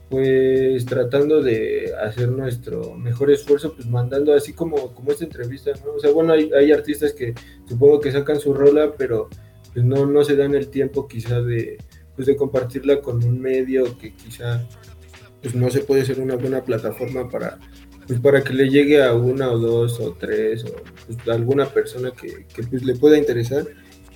pues 0.08 0.84
tratando 0.86 1.40
de 1.40 1.92
hacer 2.04 2.30
nuestro 2.30 2.96
mejor 2.96 3.30
esfuerzo, 3.30 3.74
pues 3.74 3.86
mandando 3.86 4.34
así 4.34 4.52
como, 4.52 4.92
como 4.92 5.12
esta 5.12 5.24
entrevista, 5.24 5.70
¿no? 5.84 5.92
O 5.92 6.00
sea, 6.00 6.10
bueno, 6.10 6.32
hay, 6.32 6.50
hay 6.52 6.72
artistas 6.72 7.12
que 7.12 7.34
supongo 7.68 8.00
que 8.00 8.12
sacan 8.12 8.38
su 8.40 8.54
rola, 8.54 8.92
pero 8.96 9.28
pues 9.76 9.84
no, 9.84 10.06
no 10.06 10.24
se 10.24 10.36
dan 10.36 10.54
el 10.54 10.68
tiempo 10.68 11.06
quizá 11.06 11.42
de, 11.42 11.76
pues 12.14 12.26
de 12.26 12.34
compartirla 12.34 13.02
con 13.02 13.22
un 13.22 13.38
medio 13.38 13.98
que 13.98 14.14
quizá 14.14 14.66
pues 15.42 15.54
no 15.54 15.70
se 15.70 15.80
puede 15.80 16.02
ser 16.06 16.18
una 16.18 16.34
buena 16.36 16.64
plataforma 16.64 17.28
para, 17.28 17.58
pues 18.06 18.18
para 18.20 18.42
que 18.42 18.54
le 18.54 18.70
llegue 18.70 19.02
a 19.02 19.12
una 19.12 19.50
o 19.50 19.58
dos 19.58 20.00
o 20.00 20.12
tres 20.18 20.64
o 20.64 20.74
pues, 21.06 21.28
alguna 21.28 21.66
persona 21.66 22.10
que, 22.10 22.46
que 22.54 22.62
pues 22.62 22.84
le 22.84 22.94
pueda 22.94 23.18
interesar. 23.18 23.66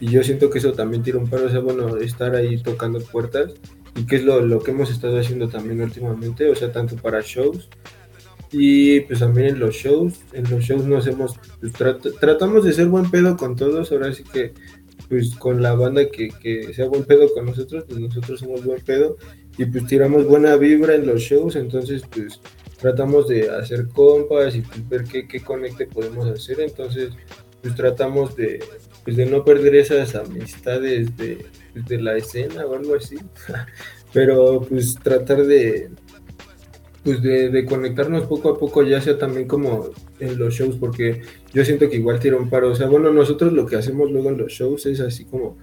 Y 0.00 0.06
yo 0.10 0.24
siento 0.24 0.48
que 0.48 0.60
eso 0.60 0.72
también 0.72 1.02
tira 1.02 1.18
un 1.18 1.28
paro, 1.28 1.44
o 1.44 1.50
sea, 1.50 1.60
bueno, 1.60 1.98
estar 1.98 2.34
ahí 2.34 2.56
tocando 2.62 3.00
puertas 3.00 3.52
y 3.96 4.06
que 4.06 4.16
es 4.16 4.24
lo, 4.24 4.40
lo 4.40 4.60
que 4.60 4.70
hemos 4.70 4.90
estado 4.90 5.20
haciendo 5.20 5.50
también 5.50 5.82
últimamente, 5.82 6.48
o 6.48 6.54
sea, 6.54 6.72
tanto 6.72 6.96
para 6.96 7.20
shows 7.20 7.68
y 8.50 9.00
pues 9.00 9.18
también 9.20 9.48
en 9.48 9.60
los 9.60 9.74
shows, 9.74 10.14
en 10.32 10.50
los 10.50 10.64
shows 10.64 10.84
nos 10.86 11.06
hemos, 11.06 11.38
pues, 11.60 11.72
trat- 11.74 12.18
tratamos 12.18 12.64
de 12.64 12.72
ser 12.72 12.86
buen 12.86 13.10
pedo 13.10 13.36
con 13.36 13.54
todos, 13.54 13.92
ahora 13.92 14.12
sí 14.12 14.24
que 14.24 14.54
pues 15.10 15.34
con 15.34 15.60
la 15.60 15.74
banda 15.74 16.08
que, 16.08 16.28
que 16.28 16.72
sea 16.72 16.86
buen 16.86 17.04
pedo 17.04 17.34
con 17.34 17.44
nosotros, 17.44 17.84
pues 17.86 17.98
nosotros 17.98 18.38
somos 18.38 18.64
buen 18.64 18.80
pedo 18.80 19.16
y 19.58 19.64
pues 19.64 19.84
tiramos 19.88 20.24
buena 20.24 20.54
vibra 20.54 20.94
en 20.94 21.04
los 21.04 21.20
shows, 21.20 21.56
entonces 21.56 22.04
pues 22.14 22.40
tratamos 22.80 23.26
de 23.26 23.50
hacer 23.50 23.88
compas 23.88 24.54
y 24.54 24.60
pues 24.62 24.88
ver 24.88 25.04
qué, 25.04 25.26
qué 25.26 25.40
conecte 25.40 25.86
podemos 25.86 26.28
hacer, 26.28 26.60
entonces 26.60 27.10
pues 27.60 27.74
tratamos 27.74 28.36
de, 28.36 28.62
pues, 29.04 29.16
de 29.16 29.26
no 29.26 29.44
perder 29.44 29.74
esas 29.74 30.14
amistades 30.14 31.16
de, 31.16 31.44
pues, 31.72 31.86
de 31.86 32.00
la 32.00 32.16
escena 32.16 32.64
o 32.64 32.74
algo 32.76 32.94
así, 32.94 33.16
pero 34.12 34.60
pues 34.60 34.94
tratar 35.02 35.44
de, 35.44 35.90
pues 37.04 37.22
de, 37.22 37.48
de 37.48 37.64
conectarnos 37.64 38.26
poco 38.26 38.50
a 38.50 38.58
poco, 38.58 38.82
ya 38.82 39.00
sea 39.00 39.18
también 39.18 39.48
como 39.48 39.90
en 40.18 40.38
los 40.38 40.54
shows, 40.54 40.76
porque 40.76 41.22
yo 41.52 41.64
siento 41.64 41.88
que 41.88 41.96
igual 41.96 42.20
tira 42.20 42.36
un 42.36 42.50
paro. 42.50 42.70
O 42.70 42.74
sea, 42.74 42.88
bueno, 42.88 43.10
nosotros 43.12 43.52
lo 43.52 43.66
que 43.66 43.76
hacemos 43.76 44.10
luego 44.10 44.30
en 44.30 44.38
los 44.38 44.52
shows 44.52 44.86
es 44.86 45.00
así 45.00 45.24
como 45.24 45.56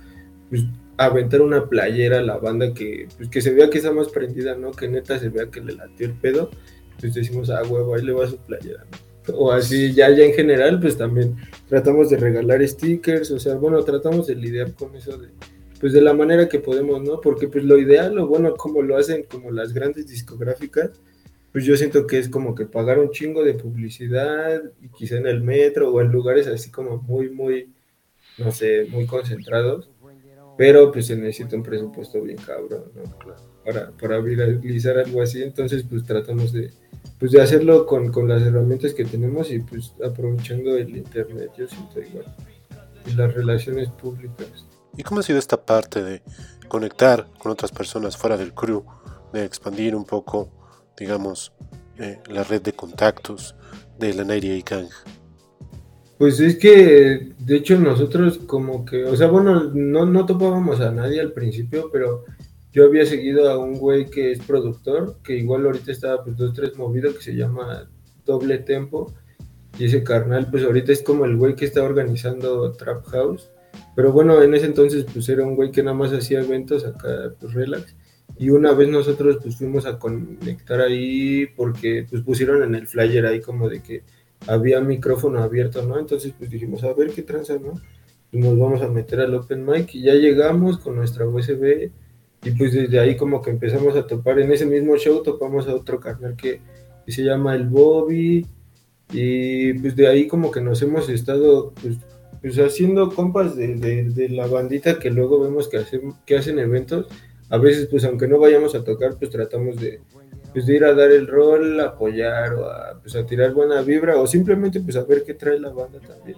pues, 0.50 0.64
aventar 0.98 1.42
una 1.42 1.70
playera 1.70 2.20
a 2.20 2.24
la 2.24 2.38
banda 2.38 2.74
que, 2.74 3.08
pues, 3.18 3.30
que 3.30 3.42
se 3.42 3.54
vea 3.54 3.70
que 3.70 3.78
está 3.78 3.92
más 3.92 4.10
prendida, 4.10 4.56
¿no? 4.56 4.72
Que 4.72 4.88
neta 4.88 5.20
se 5.20 5.30
vea 5.30 5.50
que 5.52 5.62
le 5.62 5.74
latió 5.74 6.08
el 6.08 6.14
pedo. 6.14 6.50
Pues 7.00 7.14
decimos, 7.14 7.52
ah, 7.52 7.62
huevo, 7.64 7.94
ahí 7.94 8.04
le 8.04 8.14
va 8.14 8.28
su 8.28 8.38
playera, 8.38 8.84
¿no? 8.92 9.36
O 9.36 9.52
así, 9.52 9.94
ya, 9.94 10.10
ya 10.10 10.24
en 10.24 10.34
general, 10.34 10.80
pues 10.80 10.98
también 10.98 11.36
tratamos 11.68 12.10
de 12.10 12.18
regalar 12.18 12.66
stickers, 12.66 13.30
o 13.32 13.40
sea, 13.40 13.56
bueno, 13.56 13.84
tratamos 13.84 14.28
de 14.28 14.36
lidiar 14.36 14.74
con 14.74 14.96
eso 14.96 15.18
de, 15.18 15.28
pues 15.80 15.94
de 15.94 16.02
la 16.02 16.14
manera 16.14 16.48
que 16.48 16.60
podemos, 16.60 17.04
¿no? 17.04 17.20
Porque 17.22 17.48
pues 17.48 17.64
lo 17.64 17.78
ideal, 17.78 18.18
o 18.18 18.28
bueno, 18.28 18.56
como 18.56 18.82
lo 18.82 18.98
hacen 18.98 19.26
como 19.30 19.52
las 19.52 19.74
grandes 19.74 20.08
discográficas, 20.08 20.92
pues 21.52 21.66
yo 21.66 21.76
siento 21.76 22.06
que 22.06 22.20
es 22.20 22.30
como 22.30 22.54
que 22.56 22.66
pagar 22.66 23.00
un 23.00 23.12
chingo 23.12 23.44
de 23.44 23.54
publicidad 23.54 24.62
y 24.82 24.90
quizá 24.90 25.18
en 25.18 25.28
el 25.28 25.42
metro 25.42 25.92
o 25.92 26.02
en 26.02 26.12
lugares 26.12 26.48
así 26.48 26.70
como 26.70 26.98
muy, 26.98 27.30
muy, 27.30 27.74
no 28.38 28.52
sé, 28.52 28.86
muy 28.90 29.06
concentrados, 29.06 29.90
pero 30.58 30.92
pues 30.92 31.08
se 31.08 31.16
necesita 31.16 31.56
un 31.56 31.64
presupuesto 31.64 32.22
bien 32.22 32.38
cabrón, 32.38 32.92
¿no? 32.96 33.04
Para, 33.64 33.92
para 33.92 34.20
viralizar 34.20 34.98
algo 34.98 35.22
así, 35.22 35.44
entonces 35.44 35.84
pues 35.84 36.04
tratamos 36.06 36.54
de, 36.54 36.72
pues 37.20 37.32
de 37.32 37.42
hacerlo 37.42 37.86
con, 37.86 38.12
con 38.12 38.28
las 38.28 38.42
herramientas 38.42 38.94
que 38.94 39.04
tenemos 39.04 39.52
y 39.52 39.60
pues 39.60 39.94
aprovechando 40.04 40.78
el 40.78 40.96
internet, 40.96 41.52
yo 41.58 41.68
siento 41.68 42.02
igual, 42.02 42.26
y 43.06 43.12
las 43.14 43.34
relaciones 43.34 43.90
públicas. 43.90 44.66
¿Y 44.96 45.04
cómo 45.04 45.20
ha 45.20 45.24
sido 45.24 45.38
esta 45.38 45.64
parte 45.64 46.04
de 46.04 46.22
conectar 46.68 47.28
con 47.40 47.52
otras 47.52 47.72
personas 47.72 48.18
fuera 48.18 48.38
del 48.38 48.54
crew, 48.54 48.84
de 49.34 49.46
expandir 49.46 49.96
un 49.96 50.06
poco, 50.06 50.50
digamos, 50.98 51.54
eh, 52.00 52.20
la 52.30 52.44
red 52.44 52.62
de 52.62 52.74
contactos 52.74 53.56
de 54.00 54.14
la 54.14 54.24
98 54.24 54.66
Gang? 54.70 54.90
Pues 56.18 56.40
es 56.40 56.58
que, 56.58 57.34
de 57.38 57.56
hecho, 57.56 57.78
nosotros 57.78 58.40
como 58.40 58.86
que, 58.86 59.06
o 59.06 59.16
sea, 59.16 59.28
bueno, 59.28 59.72
no, 59.74 60.06
no 60.06 60.26
topábamos 60.26 60.82
a 60.82 60.92
nadie 60.92 61.22
al 61.22 61.32
principio, 61.32 61.90
pero 61.92 62.26
yo 62.74 62.86
había 62.86 63.06
seguido 63.06 63.50
a 63.50 63.58
un 63.58 63.76
güey 63.76 64.10
que 64.10 64.32
es 64.32 64.40
productor, 64.40 65.18
que 65.24 65.38
igual 65.38 65.66
ahorita 65.66 65.92
estaba 65.92 66.24
pues 66.24 66.36
dos, 66.38 66.54
tres 66.54 66.76
movido, 66.76 67.14
que 67.14 67.22
se 67.22 67.36
llama 67.36 67.90
Doble 68.26 68.58
Tempo, 68.60 69.14
y 69.78 69.86
ese 69.86 70.04
carnal, 70.04 70.50
pues 70.50 70.64
ahorita 70.64 70.92
es 70.92 71.04
como 71.04 71.26
el 71.26 71.38
güey 71.38 71.56
que 71.56 71.66
está 71.66 71.84
organizando 71.84 72.72
Trap 72.74 73.06
House, 73.06 73.52
pero 73.96 74.12
bueno, 74.12 74.42
en 74.42 74.56
ese 74.56 74.66
entonces 74.66 75.06
pues 75.12 75.30
era 75.30 75.44
un 75.44 75.56
güey 75.56 75.72
que 75.72 75.84
nada 75.84 75.96
más 75.96 76.12
hacía 76.14 76.42
eventos 76.42 76.84
acá, 76.84 77.34
pues 77.40 77.54
relax, 77.54 77.96
y 78.40 78.50
una 78.50 78.74
vez 78.74 78.90
nosotros 78.90 79.40
pues 79.42 79.58
fuimos 79.58 79.86
a 79.86 79.98
conectar 79.98 80.82
ahí 80.82 81.48
porque 81.56 82.06
pues 82.10 82.22
pusieron 82.22 82.64
en 82.64 82.76
el 82.76 82.88
flyer 82.88 83.26
ahí 83.26 83.42
como 83.42 83.68
de 83.68 83.82
que 83.82 84.04
había 84.46 84.80
micrófono 84.80 85.42
abierto, 85.42 85.84
¿no? 85.84 85.98
Entonces 85.98 86.34
pues 86.38 86.50
dijimos, 86.50 86.84
a 86.84 86.94
ver 86.94 87.10
qué 87.12 87.24
tranza, 87.24 87.58
¿no? 87.58 87.74
Y 88.32 88.38
nos 88.38 88.58
vamos 88.58 88.82
a 88.82 88.90
meter 88.90 89.22
al 89.22 89.34
open 89.34 89.66
mic 89.66 89.96
y 89.96 90.02
ya 90.04 90.14
llegamos 90.14 90.78
con 90.78 90.96
nuestra 90.96 91.28
USB 91.28 91.90
y 92.44 92.52
pues 92.52 92.74
desde 92.74 93.00
ahí 93.00 93.18
como 93.18 93.42
que 93.42 93.50
empezamos 93.50 93.96
a 93.96 94.06
topar, 94.06 94.40
en 94.40 94.52
ese 94.52 94.66
mismo 94.66 94.96
show 94.98 95.24
topamos 95.24 95.68
a 95.68 95.74
otro 95.74 96.00
carnal 96.00 96.36
que, 96.36 96.62
que 97.06 97.12
se 97.12 97.24
llama 97.24 97.56
el 97.56 97.68
Bobby 97.68 98.46
y 99.12 99.74
pues 99.74 99.96
de 99.96 100.08
ahí 100.08 100.28
como 100.28 100.52
que 100.52 100.62
nos 100.62 100.82
hemos 100.84 101.10
estado 101.10 101.74
pues, 101.82 101.98
pues 102.42 102.60
haciendo 102.60 103.10
compas 103.16 103.56
de, 103.56 103.76
de, 103.76 104.04
de 104.04 104.30
la 104.30 104.46
bandita 104.46 105.00
que 105.00 105.10
luego 105.10 105.40
vemos 105.40 105.68
que 105.70 105.78
hacen, 105.78 106.14
que 106.26 106.38
hacen 106.38 106.60
eventos, 106.60 107.08
a 107.50 107.58
veces 107.58 107.88
pues 107.90 108.04
aunque 108.04 108.28
no 108.28 108.40
vayamos 108.40 108.76
a 108.76 108.84
tocar 108.84 109.18
pues 109.18 109.32
tratamos 109.32 109.78
de, 109.78 110.02
pues 110.54 110.66
de 110.66 110.76
ir 110.76 110.84
a 110.84 110.94
dar 110.94 111.12
el 111.12 111.28
rol, 111.28 111.80
apoyar 111.80 112.54
o 112.56 112.66
a, 112.66 113.00
pues 113.02 113.16
a 113.16 113.26
tirar 113.26 113.54
buena 113.54 113.82
vibra 113.82 114.18
o 114.18 114.28
simplemente 114.28 114.82
pues 114.82 114.96
a 114.96 115.04
ver 115.04 115.24
qué 115.24 115.34
trae 115.34 115.60
la 115.60 115.70
banda 115.70 116.00
también 116.00 116.38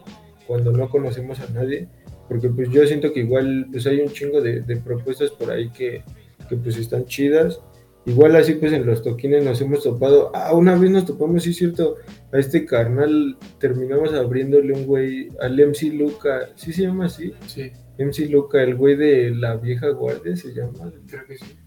cuando 0.50 0.72
no 0.72 0.90
conocemos 0.90 1.40
a 1.42 1.50
nadie. 1.52 1.88
Porque 2.28 2.50
pues 2.50 2.70
yo 2.70 2.86
siento 2.88 3.14
que 3.14 3.22
igual 3.22 3.68
pues 3.72 3.86
hay 3.86 4.02
un 4.02 4.10
chingo 4.10 4.42
de, 4.42 4.62
de 4.62 4.78
propuestas 4.78 5.30
por 5.32 5.52
ahí 5.52 5.70
que, 5.70 6.04
que, 6.48 6.56
pues 6.58 6.78
están 6.78 7.06
chidas. 7.06 7.62
Igual 8.06 8.36
así 8.36 8.54
pues 8.54 8.74
en 8.74 8.86
los 8.86 9.04
toquines 9.04 9.44
nos 9.44 9.62
hemos 9.62 9.84
topado. 9.84 10.32
Ah 10.34 10.54
una 10.54 10.76
vez 10.76 10.90
nos 10.90 11.06
topamos 11.06 11.44
sí 11.44 11.52
es 11.52 11.58
cierto 11.58 11.98
a 12.32 12.40
este 12.40 12.66
carnal 12.66 13.38
terminamos 13.60 14.14
abriéndole 14.14 14.74
un 14.74 14.86
güey 14.86 15.30
al 15.40 15.56
MC 15.56 15.94
Luca. 15.94 16.50
¿sí 16.56 16.74
se 16.74 16.84
llama 16.84 17.06
así? 17.06 17.34
Sí, 17.46 17.72
MC 18.00 18.30
Luca 18.30 18.64
el 18.64 18.76
güey 18.76 18.96
de 18.96 19.32
la 19.32 19.58
vieja 19.58 19.90
guardia 19.90 20.36
se 20.36 20.54
llama 20.54 20.92
creo 21.06 21.26
que 21.28 21.38
sí. 21.38 21.58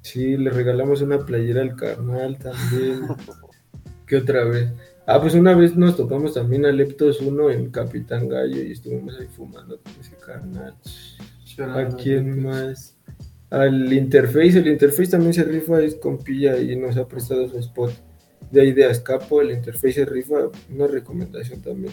Sí, 0.00 0.36
le 0.36 0.50
regalamos 0.50 1.02
una 1.02 1.24
playera 1.26 1.62
al 1.62 1.76
carnal 1.76 2.38
también. 2.38 3.02
¿Qué 4.06 4.16
otra 4.16 4.44
vez? 4.44 4.70
Ah, 5.04 5.20
pues 5.20 5.34
una 5.34 5.54
vez 5.54 5.76
nos 5.76 5.96
topamos 5.96 6.34
también 6.34 6.64
a 6.64 6.72
Leptos 6.72 7.20
1 7.20 7.50
en 7.50 7.70
Capitán 7.70 8.28
Gallo 8.28 8.62
y 8.62 8.72
estuvimos 8.72 9.18
ahí 9.18 9.26
fumando 9.26 9.80
con 9.80 9.92
ese 10.00 10.16
carnal. 10.16 10.74
¿A 11.58 11.88
quién 11.96 12.42
más? 12.42 12.96
Al 13.50 13.92
Interface, 13.92 14.58
el 14.58 14.68
Interface 14.68 15.10
también 15.10 15.34
se 15.34 15.44
rifa, 15.44 15.80
es 15.80 15.94
compilla 15.96 16.56
y 16.58 16.76
nos 16.76 16.96
ha 16.96 17.06
prestado 17.06 17.48
su 17.48 17.58
spot. 17.58 17.92
De 18.50 18.60
ahí 18.60 18.72
de 18.72 18.84
Azcapo, 18.86 19.40
el 19.42 19.50
Interface 19.50 19.92
se 19.92 20.04
rifa, 20.04 20.50
una 20.72 20.86
recomendación 20.86 21.60
también. 21.62 21.92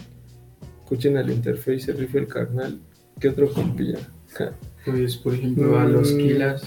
Escuchen 0.80 1.16
al 1.16 1.30
Interface, 1.30 1.80
se 1.80 1.92
rifa 1.92 2.18
el 2.18 2.28
carnal. 2.28 2.80
¿Qué 3.20 3.28
otro 3.28 3.50
compilla? 3.52 3.98
Pues, 4.84 5.16
por 5.16 5.32
ejemplo, 5.32 5.78
a 5.78 5.86
los 5.86 6.12
Mm. 6.12 6.18
Kilas. 6.18 6.62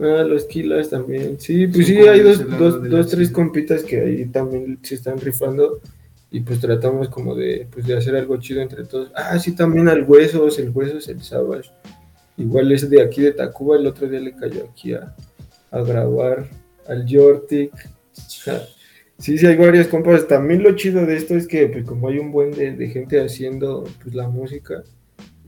Ah, 0.00 0.22
los 0.26 0.44
Kilas 0.46 0.88
también. 0.88 1.38
Sí, 1.38 1.66
pues 1.66 1.86
sí, 1.86 1.98
hay 1.98 2.20
dos, 2.20 2.48
dos, 2.58 2.88
dos 2.88 3.08
tres 3.10 3.30
compitas 3.30 3.82
que 3.84 4.00
ahí 4.00 4.24
también 4.24 4.78
se 4.82 4.94
están 4.94 5.18
rifando 5.20 5.80
y 6.30 6.40
pues 6.40 6.60
tratamos 6.60 7.10
como 7.10 7.34
de, 7.34 7.68
pues 7.70 7.86
de 7.86 7.94
hacer 7.94 8.16
algo 8.16 8.38
chido 8.38 8.62
entre 8.62 8.84
todos. 8.84 9.10
Ah, 9.14 9.38
sí, 9.38 9.54
también 9.54 9.86
al 9.88 10.04
Huesos, 10.04 10.58
el 10.58 10.70
Huesos, 10.70 11.06
el 11.08 11.20
Savage. 11.22 11.70
Igual 12.38 12.72
es 12.72 12.88
de 12.88 13.02
aquí 13.02 13.20
de 13.20 13.32
Tacuba, 13.32 13.76
el 13.76 13.86
otro 13.86 14.08
día 14.08 14.20
le 14.20 14.34
cayó 14.34 14.64
aquí 14.70 14.94
a, 14.94 15.14
a 15.70 15.82
grabar 15.82 16.48
al 16.88 17.04
Jortic. 17.06 17.70
Sí, 19.22 19.38
sí, 19.38 19.46
hay 19.46 19.54
varias 19.56 19.86
compas. 19.86 20.26
También 20.26 20.64
lo 20.64 20.74
chido 20.74 21.06
de 21.06 21.16
esto 21.16 21.36
es 21.36 21.46
que 21.46 21.68
pues 21.68 21.84
como 21.84 22.08
hay 22.08 22.18
un 22.18 22.32
buen 22.32 22.50
de, 22.50 22.72
de 22.72 22.88
gente 22.88 23.20
haciendo 23.24 23.84
pues 24.02 24.16
la 24.16 24.28
música, 24.28 24.82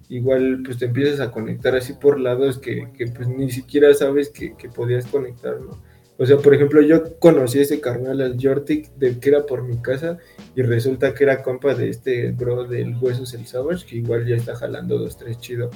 igual 0.08 0.62
pues 0.64 0.78
te 0.78 0.84
empiezas 0.84 1.18
a 1.18 1.32
conectar 1.32 1.74
así 1.74 1.94
por 1.94 2.20
lados 2.20 2.58
que, 2.58 2.88
que, 2.96 3.08
pues 3.08 3.26
ni 3.26 3.50
siquiera 3.50 3.92
sabes 3.92 4.28
que, 4.30 4.54
que 4.54 4.68
podías 4.68 5.06
conectar, 5.06 5.60
¿no? 5.60 5.82
O 6.18 6.24
sea, 6.24 6.36
por 6.36 6.54
ejemplo, 6.54 6.80
yo 6.82 7.18
conocí 7.18 7.58
a 7.58 7.62
ese 7.62 7.80
carnal, 7.80 8.20
al 8.20 8.36
Jortic, 8.40 8.94
de 8.94 9.18
que 9.18 9.30
era 9.30 9.44
por 9.44 9.64
mi 9.64 9.78
casa, 9.78 10.18
y 10.54 10.62
resulta 10.62 11.12
que 11.12 11.24
era 11.24 11.42
compa 11.42 11.74
de 11.74 11.88
este 11.88 12.30
bro 12.30 12.68
del 12.68 12.96
Huesos 13.00 13.34
el 13.34 13.44
Savage, 13.48 13.84
que 13.84 13.96
igual 13.96 14.24
ya 14.24 14.36
está 14.36 14.54
jalando 14.54 14.98
dos, 14.98 15.18
tres 15.18 15.40
chido, 15.40 15.70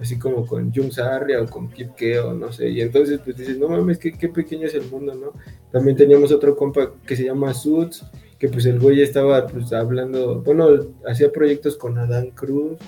así 0.00 0.18
como 0.18 0.46
con 0.46 0.72
Jung 0.72 0.92
Sarria 0.92 1.40
o 1.42 1.46
con 1.46 1.68
Kip 1.68 1.94
Keo, 1.94 2.32
no 2.34 2.52
sé, 2.52 2.68
y 2.68 2.80
entonces 2.80 3.20
pues 3.24 3.36
dices, 3.36 3.58
no 3.58 3.68
mames, 3.68 3.98
qué, 3.98 4.12
qué 4.12 4.28
pequeño 4.28 4.66
es 4.66 4.74
el 4.74 4.90
mundo, 4.90 5.14
¿no? 5.14 5.32
También 5.72 5.96
teníamos 5.96 6.32
otro 6.32 6.56
compa 6.56 6.92
que 7.06 7.16
se 7.16 7.24
llama 7.24 7.54
Suits, 7.54 8.04
que 8.38 8.48
pues 8.48 8.66
el 8.66 8.78
güey 8.78 9.02
estaba 9.02 9.46
pues 9.46 9.72
hablando, 9.72 10.42
bueno, 10.42 10.68
hacía 11.06 11.32
proyectos 11.32 11.76
con 11.76 11.98
Adán 11.98 12.30
Cruz, 12.30 12.78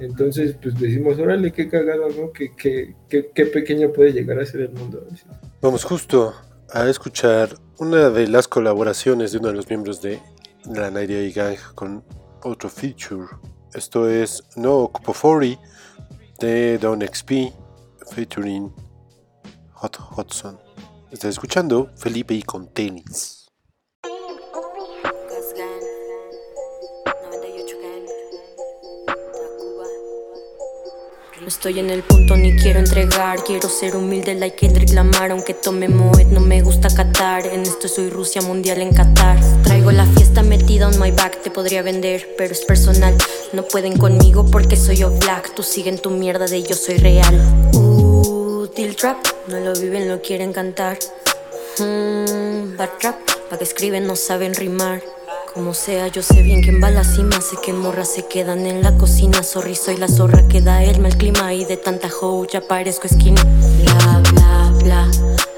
entonces, 0.00 0.56
pues 0.60 0.78
decimos, 0.80 1.18
órale, 1.18 1.52
qué 1.52 1.68
cagado, 1.68 2.08
¿no? 2.08 2.32
Qué, 2.32 2.52
qué, 2.56 2.94
qué, 3.08 3.30
qué 3.34 3.46
pequeño 3.46 3.92
puede 3.92 4.14
llegar 4.14 4.40
a 4.40 4.46
ser 4.46 4.62
el 4.62 4.70
mundo. 4.70 5.06
Así. 5.12 5.24
Vamos 5.60 5.84
justo 5.84 6.34
a 6.70 6.88
escuchar 6.88 7.50
una 7.78 8.08
de 8.08 8.26
las 8.26 8.48
colaboraciones 8.48 9.32
de 9.32 9.38
uno 9.38 9.48
de 9.48 9.54
los 9.54 9.68
miembros 9.68 10.00
de 10.00 10.18
la 10.64 10.90
98 10.90 11.34
Gang 11.34 11.56
con 11.74 12.02
otro 12.42 12.70
feature. 12.70 13.26
Esto 13.74 14.08
es 14.08 14.42
No 14.56 14.76
Ocupo 14.78 15.12
40 15.12 15.60
de 16.40 16.78
Don 16.78 17.00
XP 17.02 17.52
featuring 18.14 18.72
Hot 19.74 19.96
Hudson. 20.16 20.58
Estás 21.10 21.30
escuchando 21.30 21.90
Felipe 21.96 22.34
y 22.34 22.42
con 22.42 22.72
tenis. 22.72 23.39
No 31.40 31.48
estoy 31.48 31.78
en 31.78 31.88
el 31.88 32.02
punto 32.02 32.36
ni 32.36 32.54
quiero 32.54 32.80
entregar. 32.80 33.42
Quiero 33.44 33.70
ser 33.70 33.96
humilde, 33.96 34.34
like 34.34 34.56
Kendrick 34.56 34.90
Lamar. 34.92 35.30
Aunque 35.30 35.54
tome 35.54 35.88
Moet, 35.88 36.26
no 36.26 36.40
me 36.40 36.60
gusta 36.60 36.94
Qatar. 36.94 37.46
En 37.46 37.62
esto 37.62 37.88
soy 37.88 38.10
Rusia 38.10 38.42
mundial 38.42 38.82
en 38.82 38.92
Qatar. 38.92 39.38
Traigo 39.62 39.90
la 39.90 40.04
fiesta 40.04 40.42
metida 40.42 40.86
on 40.86 41.00
my 41.00 41.10
back. 41.12 41.40
Te 41.42 41.50
podría 41.50 41.80
vender, 41.80 42.28
pero 42.36 42.52
es 42.52 42.60
personal. 42.66 43.16
No 43.54 43.62
pueden 43.62 43.96
conmigo 43.96 44.44
porque 44.50 44.76
soy 44.76 44.98
yo 44.98 45.10
black. 45.10 45.54
Tú 45.54 45.62
siguen 45.62 45.98
tu 45.98 46.10
mierda 46.10 46.44
de 46.44 46.62
yo 46.62 46.74
soy 46.74 46.98
real. 46.98 47.40
Till 48.74 48.94
Trap, 48.94 49.16
no 49.48 49.60
lo 49.60 49.72
viven, 49.72 50.08
lo 50.08 50.20
quieren 50.20 50.52
cantar. 50.52 50.98
Bad 51.78 52.90
trap, 53.00 53.16
pa' 53.48 53.56
que 53.56 53.64
escriben 53.64 54.06
no 54.06 54.14
saben 54.14 54.54
rimar. 54.54 55.02
Como 55.54 55.74
sea, 55.74 56.06
yo 56.06 56.22
sé 56.22 56.42
bien 56.42 56.62
quién 56.62 56.80
va 56.80 56.88
a 56.88 56.90
la 56.92 57.02
cima. 57.02 57.40
Sé 57.40 57.56
que 57.60 57.72
morras 57.72 58.12
se 58.12 58.26
quedan 58.26 58.66
en 58.66 58.82
la 58.82 58.96
cocina. 58.96 59.42
Sorry, 59.42 59.74
soy 59.74 59.96
la 59.96 60.06
zorra 60.06 60.46
que 60.46 60.60
da 60.60 60.84
el 60.84 61.00
mal 61.00 61.16
clima. 61.16 61.52
Y 61.54 61.64
de 61.64 61.76
tanta 61.76 62.08
hoe 62.08 62.46
ya 62.46 62.60
parezco 62.60 63.08
esquina. 63.08 63.42
Bla, 63.82 64.22
bla, 64.32 64.72
bla. 64.84 65.10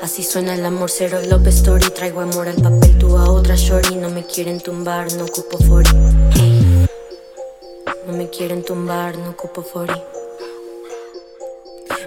Así 0.02 0.22
suena 0.22 0.54
el 0.54 0.64
amor, 0.64 0.90
cero 0.90 1.18
love 1.28 1.46
story. 1.48 1.90
Traigo 1.90 2.20
amor 2.20 2.48
al 2.48 2.56
papel, 2.62 2.96
tú 2.96 3.18
a 3.18 3.30
otra 3.30 3.54
shorty. 3.54 3.96
No 3.96 4.08
me 4.08 4.24
quieren 4.24 4.60
tumbar, 4.60 5.12
no 5.12 5.24
ocupo 5.24 5.58
fori. 5.58 5.90
No 8.06 8.12
me 8.14 8.30
quieren 8.30 8.64
tumbar, 8.64 9.18
no 9.18 9.30
ocupo 9.30 9.62
fori. 9.62 9.94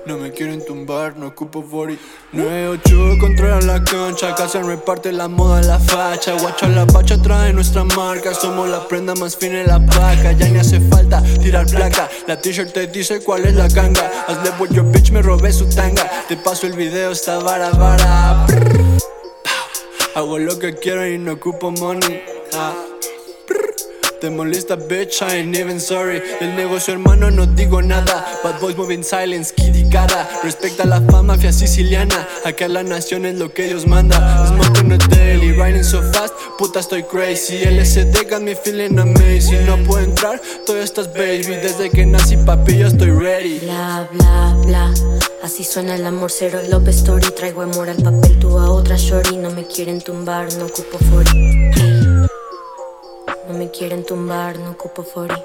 No 0.05 0.17
me 0.17 0.31
quieren 0.31 0.63
tumbar, 0.63 1.17
no 1.17 1.27
ocupo 1.27 1.63
40 1.63 1.99
9-8 2.31 3.19
controla 3.19 3.59
la 3.61 3.83
cancha 3.83 4.35
se 4.47 4.61
reparte 4.61 5.11
la 5.11 5.27
moda, 5.27 5.63
la 5.63 5.79
facha. 5.79 6.33
Guacha 6.33 6.67
la 6.67 6.85
pacha 6.85 7.19
trae 7.19 7.51
nuestra 7.51 7.83
marca. 7.83 8.33
Somos 8.35 8.69
la 8.69 8.87
prenda 8.87 9.15
más 9.15 9.35
fina 9.35 9.61
en 9.61 9.67
la 9.67 9.83
paca 9.83 10.33
Ya 10.33 10.47
ni 10.49 10.59
hace 10.59 10.79
falta 10.79 11.23
tirar 11.41 11.65
placa. 11.65 12.07
La 12.27 12.39
t-shirt 12.39 12.71
te 12.71 12.85
dice 12.85 13.21
cuál 13.21 13.45
es 13.45 13.55
la 13.55 13.67
ganga. 13.67 14.11
Hazle 14.27 14.51
with 14.59 14.71
your 14.71 14.85
bitch, 14.85 15.11
me 15.11 15.23
robé 15.23 15.51
su 15.51 15.67
tanga. 15.69 16.07
Te 16.27 16.37
paso 16.37 16.67
el 16.67 16.73
video, 16.73 17.11
está 17.11 17.39
vara 17.39 17.71
vara. 17.71 18.45
Hago 20.13 20.37
lo 20.37 20.59
que 20.59 20.75
quiero 20.75 21.07
y 21.07 21.17
no 21.17 21.33
ocupo 21.33 21.71
money. 21.71 22.21
Ah. 22.53 22.94
Te 24.19 24.29
molesta, 24.29 24.75
bitch, 24.77 25.21
I 25.21 25.39
ain't 25.39 25.57
even 25.57 25.79
sorry. 25.79 26.21
El 26.39 26.55
negocio, 26.55 26.93
hermano, 26.93 27.29
no 27.31 27.45
digo 27.45 27.81
nada. 27.81 28.25
Bad 28.43 28.61
boys 28.61 28.77
moving 28.77 29.03
silence, 29.03 29.53
kitty 29.53 29.89
cara. 29.89 30.27
Respecta 30.41 30.85
la 30.85 31.01
fama, 31.01 31.35
mafia 31.35 31.51
siciliana. 31.51 32.27
Acá 32.45 32.67
la 32.69 32.83
nación 32.83 33.25
es 33.25 33.35
lo 33.35 33.53
que 33.53 33.67
Dios 33.67 33.85
manda. 33.85 34.17
Smoking 34.47 34.93
a 34.93 34.97
daily, 35.09 35.51
riding 35.51 35.83
so 35.83 36.01
fast, 36.13 36.33
puta 36.57 36.79
estoy 36.79 37.03
crazy. 37.03 37.65
LSD 37.65 38.29
got 38.29 38.41
me 38.41 38.55
feeling 38.55 38.97
amazing. 38.97 39.65
No 39.65 39.77
puedo 39.83 40.03
entrar, 40.05 40.41
todas 40.65 40.85
estas 40.85 41.11
baby. 41.13 41.57
Desde 41.61 41.89
que 41.89 42.05
nací, 42.05 42.37
papi, 42.37 42.77
yo 42.77 42.87
estoy 42.87 43.11
ready. 43.11 43.59
Bla, 43.59 44.07
bla, 44.13 44.55
bla. 44.65 44.93
Así 45.43 45.63
suena 45.63 45.95
el 45.95 46.05
amor, 46.05 46.31
cero 46.31 46.59
love 46.69 46.87
story. 46.89 47.27
Traigo 47.35 47.61
amor 47.61 47.89
al 47.89 47.97
papel, 47.97 48.39
tú 48.39 48.57
a 48.57 48.69
otra 48.69 48.95
shorty. 48.95 49.37
No 49.37 49.51
me 49.51 49.65
quieren 49.65 50.01
tumbar, 50.01 50.47
no 50.53 50.65
ocupo 50.65 50.97
fori. 50.99 51.71
Hey. 51.75 52.14
No 53.47 53.53
me 53.53 53.69
quieren 53.69 54.05
tumbar, 54.05 54.57
no 54.59 54.71
ocupo 54.71 55.03
fori. 55.03 55.35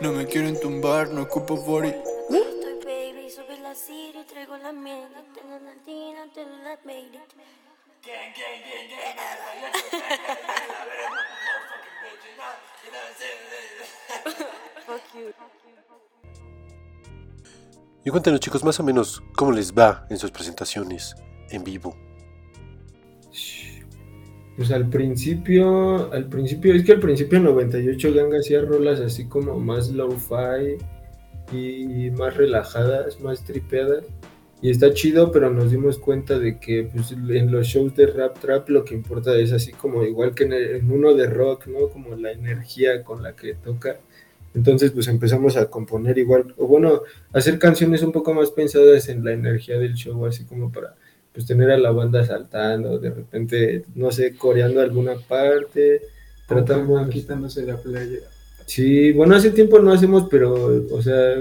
No 0.00 0.12
me 0.12 0.26
quieren 0.26 0.58
tumbar, 0.58 1.08
no 1.08 1.22
ocupo 1.22 1.56
40 1.56 1.98
Estoy 1.98 2.78
baby, 2.84 3.30
sube 3.30 3.58
la 3.62 3.74
Siri, 3.74 4.24
traigo 4.24 4.56
la 4.56 4.72
mierda. 4.72 5.22
Tengo 5.34 5.58
la 5.58 5.74
tina, 5.84 6.26
te 6.34 6.44
la 6.44 6.78
you. 15.14 15.32
Y 18.04 18.10
cuéntanos 18.10 18.40
chicos 18.40 18.64
más 18.64 18.80
o 18.80 18.82
menos 18.82 19.22
cómo 19.36 19.52
les 19.52 19.72
va 19.72 20.06
en 20.10 20.18
sus 20.18 20.32
presentaciones 20.32 21.14
en 21.50 21.62
vivo. 21.62 21.94
Pues 24.56 24.70
al 24.70 24.88
principio, 24.90 26.12
al 26.12 26.28
principio, 26.28 26.74
es 26.74 26.84
que 26.84 26.92
al 26.92 27.00
principio 27.00 27.40
98 27.40 28.12
Gang 28.14 28.34
hacía 28.34 28.60
rolas 28.60 29.00
así 29.00 29.26
como 29.26 29.58
más 29.58 29.90
low-fi 29.90 30.76
y 31.56 32.10
más 32.10 32.36
relajadas, 32.36 33.20
más 33.20 33.44
tripeadas. 33.44 34.04
Y 34.60 34.70
está 34.70 34.92
chido, 34.94 35.32
pero 35.32 35.50
nos 35.50 35.72
dimos 35.72 35.98
cuenta 35.98 36.38
de 36.38 36.60
que 36.60 36.84
pues, 36.84 37.12
en 37.12 37.50
los 37.50 37.66
shows 37.66 37.96
de 37.96 38.06
rap 38.06 38.38
trap 38.38 38.68
lo 38.68 38.84
que 38.84 38.94
importa 38.94 39.34
es 39.36 39.52
así 39.52 39.72
como 39.72 40.04
igual 40.04 40.34
que 40.34 40.44
en, 40.44 40.52
en 40.52 40.90
uno 40.90 41.14
de 41.14 41.26
rock, 41.28 41.66
¿no? 41.66 41.88
Como 41.88 42.14
la 42.14 42.30
energía 42.30 43.02
con 43.02 43.22
la 43.22 43.34
que 43.34 43.54
toca. 43.54 43.98
Entonces 44.54 44.90
pues 44.92 45.08
empezamos 45.08 45.56
a 45.56 45.70
componer 45.70 46.18
igual, 46.18 46.54
o 46.58 46.66
bueno, 46.66 47.02
hacer 47.32 47.58
canciones 47.58 48.02
un 48.02 48.12
poco 48.12 48.34
más 48.34 48.50
pensadas 48.50 49.08
en 49.08 49.24
la 49.24 49.32
energía 49.32 49.78
del 49.78 49.94
show, 49.94 50.26
así 50.26 50.44
como 50.44 50.70
para 50.70 50.94
pues 51.32 51.46
tener 51.46 51.70
a 51.70 51.78
la 51.78 51.90
banda 51.90 52.24
saltando, 52.24 52.98
de 52.98 53.10
repente, 53.10 53.84
no 53.94 54.10
sé, 54.12 54.36
coreando 54.36 54.80
alguna 54.80 55.16
parte. 55.16 56.02
Tratamos, 56.46 56.66
Tratamos 56.66 57.10
quitándose 57.10 57.64
la 57.64 57.76
playa. 57.76 58.18
Sí, 58.66 59.12
bueno, 59.12 59.34
hace 59.34 59.50
tiempo 59.50 59.78
no 59.78 59.92
hacemos, 59.92 60.28
pero, 60.30 60.84
o 60.90 61.02
sea, 61.02 61.34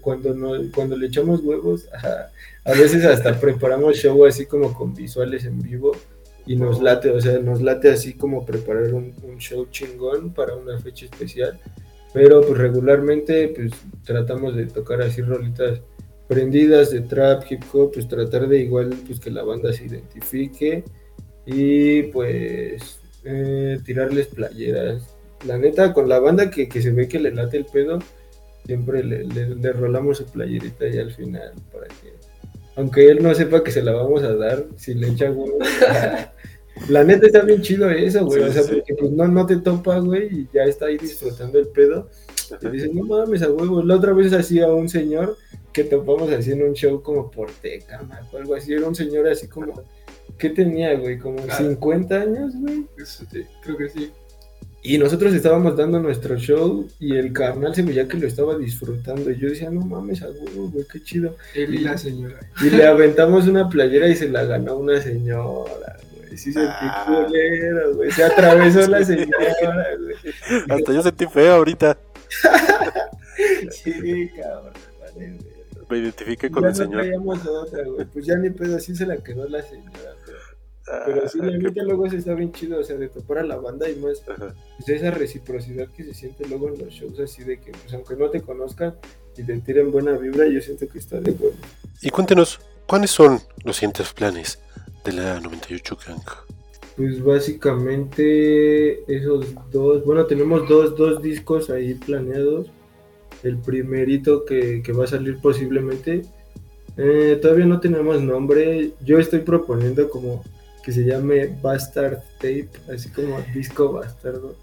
cuando, 0.00 0.34
no, 0.34 0.52
cuando 0.74 0.96
le 0.96 1.06
echamos 1.06 1.40
huevos, 1.42 1.86
a 2.64 2.72
veces 2.72 3.04
hasta 3.04 3.38
preparamos 3.38 3.96
show 3.96 4.24
así 4.24 4.46
como 4.46 4.74
con 4.74 4.94
visuales 4.94 5.44
en 5.44 5.60
vivo 5.62 5.92
y 6.46 6.56
nos 6.56 6.82
late, 6.82 7.10
o 7.10 7.20
sea, 7.20 7.38
nos 7.38 7.62
late 7.62 7.90
así 7.90 8.14
como 8.14 8.44
preparar 8.44 8.92
un, 8.92 9.14
un 9.22 9.38
show 9.38 9.66
chingón 9.70 10.32
para 10.34 10.56
una 10.56 10.78
fecha 10.78 11.04
especial, 11.06 11.58
pero 12.12 12.40
pues 12.40 12.58
regularmente 12.58 13.48
pues 13.54 13.72
tratamos 14.04 14.56
de 14.56 14.66
tocar 14.66 15.00
así 15.02 15.22
rolitas 15.22 15.80
prendidas 16.30 16.92
de 16.92 17.02
trap, 17.02 17.44
hip 17.50 17.62
hop, 17.74 17.92
pues 17.94 18.08
tratar 18.08 18.48
de 18.48 18.60
igual 18.60 18.90
pues 19.06 19.20
que 19.20 19.30
la 19.32 19.42
banda 19.42 19.72
se 19.74 19.86
identifique 19.86 20.84
y 21.46 22.04
pues 22.04 23.00
eh, 23.24 23.78
tirarles 23.84 24.28
playeras. 24.28 25.02
La 25.46 25.58
neta, 25.58 25.92
con 25.92 26.08
la 26.08 26.20
banda 26.20 26.50
que, 26.50 26.68
que 26.68 26.82
se 26.82 26.92
ve 26.92 27.08
que 27.08 27.18
le 27.20 27.32
late 27.32 27.56
el 27.58 27.66
pedo, 27.66 27.98
siempre 28.66 29.04
le, 29.04 29.24
le- 29.26 29.56
le 29.56 29.72
rolamos 29.72 30.18
su 30.18 30.26
playerita 30.26 30.86
y 30.88 30.98
al 30.98 31.12
final 31.12 31.52
para 31.72 31.88
que, 31.88 32.14
aunque 32.76 33.08
él 33.10 33.22
no 33.22 33.34
sepa 33.34 33.64
que 33.64 33.72
se 33.72 33.82
la 33.82 33.92
vamos 33.92 34.22
a 34.22 34.34
dar, 34.36 34.66
si 34.76 34.94
le 34.94 35.08
echa 35.08 35.32
huevos. 35.32 35.66
La 36.88 37.04
neta 37.04 37.26
está 37.26 37.42
bien 37.42 37.60
chido 37.62 37.90
eso, 37.90 38.24
güey. 38.24 38.42
Sí, 38.42 38.48
o 38.48 38.52
sea, 38.52 38.62
sí. 38.62 38.74
porque 38.76 38.94
pues 38.94 39.10
no, 39.12 39.28
no 39.28 39.44
te 39.46 39.56
topa, 39.56 39.98
güey, 39.98 40.28
y 40.42 40.48
ya 40.54 40.62
está 40.64 40.86
ahí 40.86 40.96
disfrutando 40.96 41.58
el 41.58 41.68
pedo. 41.68 42.08
Y 42.62 42.68
dices, 42.68 42.94
no 42.94 43.04
mames, 43.04 43.42
a 43.42 43.50
huevos. 43.50 43.84
La 43.84 43.96
otra 43.96 44.12
vez 44.12 44.32
así 44.32 44.60
a 44.60 44.68
un 44.72 44.88
señor 44.88 45.36
que 45.72 45.84
topamos 45.84 46.30
así 46.30 46.52
en 46.52 46.62
un 46.62 46.72
show 46.74 47.02
como 47.02 47.30
por 47.30 47.50
Tecama 47.50 48.20
o 48.32 48.36
algo 48.38 48.54
así. 48.54 48.72
Era 48.72 48.86
un 48.88 48.94
señor 48.94 49.28
así 49.28 49.46
como, 49.48 49.82
¿qué 50.38 50.50
tenía, 50.50 50.94
güey? 50.94 51.18
Como 51.18 51.38
Ah. 51.48 51.54
50 51.56 52.14
años, 52.20 52.52
güey. 52.56 52.86
Este, 52.98 53.46
Creo 53.62 53.76
que 53.76 53.88
sí. 53.88 54.10
Y 54.82 54.96
nosotros 54.96 55.34
estábamos 55.34 55.76
dando 55.76 56.00
nuestro 56.00 56.36
show 56.38 56.88
y 56.98 57.14
el 57.14 57.34
carnal 57.34 57.74
se 57.74 57.82
veía 57.82 58.08
que 58.08 58.16
lo 58.16 58.26
estaba 58.26 58.56
disfrutando. 58.56 59.30
Y 59.30 59.36
yo 59.38 59.50
decía, 59.50 59.68
no 59.70 59.82
mames, 59.82 60.22
a 60.22 60.30
huevo, 60.30 60.70
güey, 60.70 60.86
qué 60.90 61.02
chido. 61.02 61.36
Él 61.54 61.74
y 61.74 61.78
la 61.78 61.98
señora. 61.98 62.40
Y 62.62 62.70
le 62.70 62.86
aventamos 62.86 63.46
una 63.46 63.68
playera 63.68 64.08
y 64.08 64.16
se 64.16 64.30
la 64.30 64.44
ganó 64.44 64.76
una 64.76 64.98
señora, 65.02 65.98
güey. 66.16 66.38
Sí 66.38 66.52
sentí 66.52 66.68
Ah. 66.70 67.04
culero, 67.26 67.94
güey. 67.96 68.10
Se 68.10 68.24
atravesó 68.24 68.88
la 68.88 69.04
señora, 69.04 69.86
güey. 69.98 70.14
Hasta 70.70 70.92
yo 70.94 71.02
sentí 71.02 71.26
feo 71.26 71.54
ahorita. 71.56 71.98
Sí, 73.70 74.30
cabrón. 74.36 74.72
Vale, 75.00 75.14
güey. 75.30 75.49
Me 75.90 75.98
identifiqué 75.98 76.50
con 76.50 76.62
Ya 76.62 76.68
el 76.68 76.72
no 76.74 76.84
señor. 76.84 77.00
traíamos 77.02 77.46
otra, 77.46 77.84
güey. 77.84 78.06
Pues 78.06 78.26
ya 78.26 78.36
ni 78.36 78.50
pedo, 78.50 78.76
así 78.76 78.94
se 78.94 79.06
la 79.06 79.16
quedó 79.18 79.48
la 79.48 79.62
señora. 79.62 80.14
Pero, 80.24 80.38
pero 81.06 81.28
sí, 81.28 81.38
Ah, 81.42 81.46
la 81.46 81.58
neta 81.58 81.82
luego 81.84 82.08
se 82.10 82.16
está 82.16 82.34
bien 82.34 82.52
chido, 82.52 82.80
o 82.80 82.82
sea, 82.84 82.96
de 82.96 83.08
topar 83.08 83.38
a 83.38 83.44
la 83.44 83.56
banda 83.56 83.88
y 83.88 83.96
más 83.96 84.22
Ajá. 84.28 84.54
pues, 84.78 84.88
esa 84.88 85.10
reciprocidad 85.10 85.88
que 85.88 86.02
se 86.04 86.14
siente 86.14 86.46
luego 86.48 86.68
en 86.68 86.78
los 86.78 86.88
shows, 86.92 87.18
así 87.20 87.44
de 87.44 87.60
que, 87.60 87.70
pues 87.72 87.92
aunque 87.94 88.16
no 88.16 88.28
te 88.30 88.40
conozcan 88.40 88.96
y 89.36 89.42
te 89.44 89.56
tiren 89.60 89.92
buena 89.92 90.12
vibra, 90.16 90.46
yo 90.48 90.60
siento 90.60 90.88
que 90.88 90.98
está 90.98 91.20
de 91.20 91.30
huevo. 91.32 91.54
Y 92.02 92.10
cuéntenos, 92.10 92.60
¿cuáles 92.86 93.10
son 93.10 93.38
los 93.64 93.76
siguientes 93.76 94.12
planes 94.12 94.58
de 95.04 95.12
la 95.12 95.38
98 95.40 95.96
Gang? 96.06 96.22
Pues 96.96 97.22
básicamente 97.22 99.04
esos 99.14 99.46
dos, 99.70 100.04
bueno, 100.04 100.26
tenemos 100.26 100.68
dos, 100.68 100.96
dos 100.96 101.22
discos 101.22 101.70
ahí 101.70 101.94
planeados. 101.94 102.66
El 103.42 103.58
primerito 103.58 104.44
que, 104.44 104.82
que 104.82 104.92
va 104.92 105.04
a 105.04 105.08
salir 105.08 105.38
posiblemente 105.40 106.22
Eh, 106.96 107.38
todavía 107.40 107.66
no 107.66 107.80
tenemos 107.80 108.20
nombre. 108.20 108.92
Yo 109.04 109.18
estoy 109.18 109.40
proponiendo 109.40 110.10
como 110.10 110.42
que 110.84 110.92
se 110.92 111.04
llame 111.04 111.56
Bastard 111.62 112.18
Tape, 112.38 112.68
así 112.92 113.08
como 113.10 113.38
disco 113.54 113.92
bastardo. 113.92 114.54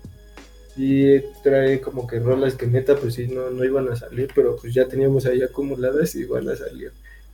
Y 0.75 1.19
trae 1.43 1.81
como 1.81 2.05
que 2.05 2.19
rolas 2.19 2.55
que 2.55 2.67
neta 2.67 2.95
pues 2.95 3.15
sí 3.15 3.27
no, 3.27 3.49
no 3.49 3.63
iban 3.63 3.87
a 3.89 3.95
salir, 3.95 4.29
pero 4.35 4.55
pues 4.57 4.73
ya 4.73 4.87
teníamos 4.87 5.25
ahí 5.25 5.41
acumuladas 5.41 6.13
y 6.15 6.25
van 6.25 6.47
a 6.49 6.55
salir 6.55 6.91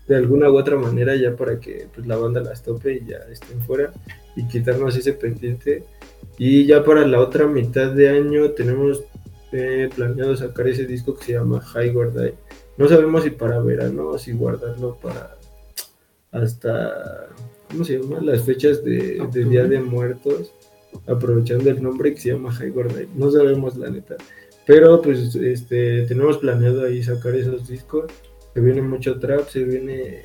de 0.08 0.16
alguna 0.16 0.50
u 0.50 0.58
otra 0.58 0.76
manera 0.78 1.16
ya 1.16 1.36
para 1.36 1.60
que 1.60 1.88
pues 1.94 2.06
la 2.08 2.18
banda 2.18 2.42
las 2.42 2.62
tope 2.62 2.94
y 2.94 3.06
ya 3.06 3.18
estén 3.32 3.62
fuera 3.62 3.92
y 4.36 4.48
quitarnos 4.48 4.96
ese 4.96 5.14
pendiente. 5.14 5.84
Y 6.38 6.66
ya 6.66 6.84
para 6.84 7.06
la 7.06 7.20
otra 7.20 7.48
mitad 7.48 7.92
de 7.92 8.10
año 8.10 8.52
tenemos 8.52 9.04
eh, 9.54 9.90
planeado 9.96 10.36
sacar 10.36 10.68
ese 10.68 10.86
disco 10.86 11.16
que 11.16 11.26
se 11.26 11.34
llama 11.34 11.62
High 11.62 11.94
Guardai. 11.94 12.34
No 12.78 12.88
sabemos 12.88 13.24
si 13.24 13.30
para 13.30 13.60
verano 13.60 14.08
o 14.10 14.18
si 14.18 14.34
guardarlo 14.34 14.98
para 15.02 15.38
hasta, 16.32 17.30
¿cómo 17.70 17.84
se 17.84 18.00
llama? 18.00 18.20
Las 18.22 18.42
fechas 18.44 18.84
de, 18.84 19.26
de 19.32 19.46
Día 19.46 19.66
de 19.66 19.80
Muertos, 19.80 20.52
aprovechando 21.08 21.70
el 21.70 21.82
nombre 21.82 22.14
que 22.14 22.22
se 22.22 22.30
llama 22.30 22.52
High 22.52 22.72
Guardai. 22.72 23.08
No 23.16 23.30
sabemos 23.32 23.78
la 23.78 23.90
neta. 23.90 24.18
Pero 24.66 25.02
pues 25.02 25.36
este, 25.36 26.04
tenemos 26.04 26.38
planeado 26.38 26.86
ahí 26.86 27.04
sacar 27.04 27.36
esos 27.36 27.68
discos. 27.68 28.12
Se 28.54 28.60
viene 28.62 28.82
mucho 28.82 29.20
trap, 29.20 29.48
se 29.50 29.64
viene 29.64 30.24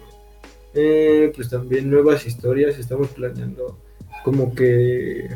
eh, 0.75 1.33
pues 1.35 1.51
también 1.51 1.91
nuevas 1.91 2.27
historias. 2.27 2.79
Estamos 2.79 3.09
planeando 3.09 3.79
como 4.25 4.55
que 4.55 5.29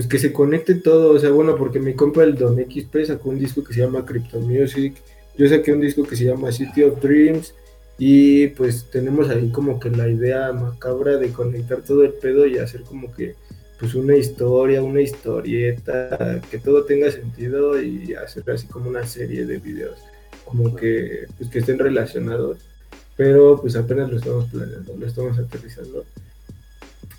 pues 0.00 0.08
que 0.08 0.18
se 0.18 0.32
conecte 0.32 0.76
todo, 0.76 1.10
o 1.10 1.18
sea, 1.18 1.28
bueno, 1.28 1.56
porque 1.56 1.78
mi 1.78 1.92
compa 1.92 2.24
el 2.24 2.34
Don 2.34 2.56
XP 2.56 3.04
sacó 3.04 3.28
un 3.28 3.38
disco 3.38 3.62
que 3.62 3.74
se 3.74 3.80
llama 3.80 4.06
Crypto 4.06 4.40
Music, 4.40 4.94
yo 5.36 5.46
saqué 5.46 5.74
un 5.74 5.82
disco 5.82 6.04
que 6.04 6.16
se 6.16 6.24
llama 6.24 6.50
City 6.52 6.84
of 6.84 7.02
Dreams. 7.02 7.52
Y 7.98 8.46
pues 8.46 8.86
tenemos 8.90 9.28
ahí 9.28 9.50
como 9.50 9.78
que 9.78 9.90
la 9.90 10.08
idea 10.08 10.54
macabra 10.54 11.18
de 11.18 11.32
conectar 11.32 11.82
todo 11.82 12.02
el 12.02 12.14
pedo 12.14 12.46
y 12.46 12.56
hacer 12.56 12.80
como 12.80 13.14
que 13.14 13.34
pues 13.78 13.94
una 13.94 14.16
historia, 14.16 14.82
una 14.82 15.02
historieta, 15.02 16.40
que 16.50 16.56
todo 16.56 16.84
tenga 16.84 17.10
sentido 17.10 17.78
y 17.78 18.14
hacer 18.14 18.50
así 18.50 18.68
como 18.68 18.88
una 18.88 19.06
serie 19.06 19.44
de 19.44 19.58
videos, 19.58 19.98
como 20.46 20.74
que 20.74 21.26
pues 21.36 21.50
que 21.50 21.58
estén 21.58 21.78
relacionados, 21.78 22.56
pero 23.18 23.60
pues 23.60 23.76
apenas 23.76 24.10
lo 24.10 24.16
estamos 24.16 24.46
planeando, 24.48 24.96
lo 24.96 25.06
estamos 25.06 25.38
aterrizando. 25.38 26.06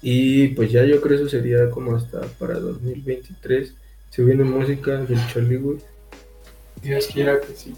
Y 0.02 0.50
pues 0.50 0.72
ya 0.72 0.84
yo 0.84 1.00
creo 1.00 1.18
eso 1.18 1.30
sería 1.30 1.70
como 1.70 1.96
hasta 1.96 2.22
para 2.40 2.60
2023. 2.60 3.76
Se 4.10 4.24
viene 4.24 4.44
música 4.44 4.98
del 4.98 5.20
Chollywood. 5.28 5.80
Dios 6.82 7.08
quiera 7.08 7.40
que 7.40 7.54
sí. 7.56 7.74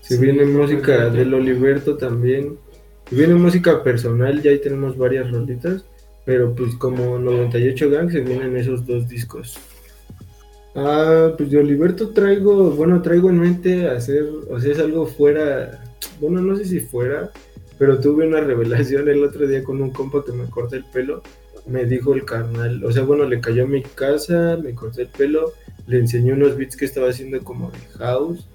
Se 0.00 0.16
viene 0.16 0.44
música 0.44 1.10
del 1.10 1.34
Oliverto 1.34 1.96
también. 1.96 2.58
Se 3.08 3.16
viene 3.16 3.34
música 3.34 3.82
personal, 3.82 4.42
ya 4.42 4.50
ahí 4.50 4.58
tenemos 4.58 4.96
varias 4.96 5.30
rolitas. 5.30 5.84
Pero 6.24 6.54
pues 6.54 6.74
como 6.76 7.18
98 7.18 7.90
Gang 7.90 8.10
se 8.10 8.20
vienen 8.20 8.56
esos 8.56 8.86
dos 8.86 9.08
discos. 9.08 9.58
Ah, 10.74 11.32
pues 11.36 11.50
de 11.50 11.58
Oliverto 11.58 12.10
traigo, 12.10 12.70
bueno, 12.72 13.00
traigo 13.00 13.30
en 13.30 13.38
mente 13.38 13.88
hacer, 13.88 14.26
o 14.50 14.60
sea, 14.60 14.72
es 14.72 14.78
algo 14.78 15.06
fuera, 15.06 15.82
bueno, 16.20 16.42
no 16.42 16.54
sé 16.54 16.66
si 16.66 16.80
fuera, 16.80 17.30
pero 17.78 17.98
tuve 17.98 18.26
una 18.26 18.40
revelación 18.42 19.08
el 19.08 19.24
otro 19.24 19.46
día 19.46 19.64
con 19.64 19.80
un 19.80 19.90
compa 19.90 20.22
que 20.22 20.32
me 20.32 20.44
corta 20.50 20.76
el 20.76 20.84
pelo 20.84 21.22
me 21.66 21.84
dijo 21.84 22.14
el 22.14 22.24
carnal, 22.24 22.84
o 22.84 22.92
sea, 22.92 23.02
bueno, 23.02 23.24
le 23.24 23.40
cayó 23.40 23.66
mi 23.66 23.82
casa, 23.82 24.58
me 24.62 24.74
corté 24.74 25.02
el 25.02 25.08
pelo, 25.08 25.52
le 25.86 25.98
enseñé 25.98 26.32
unos 26.32 26.56
beats 26.56 26.76
que 26.76 26.84
estaba 26.84 27.10
haciendo 27.10 27.42
como 27.42 27.70
de 27.70 27.78
house. 27.98 28.48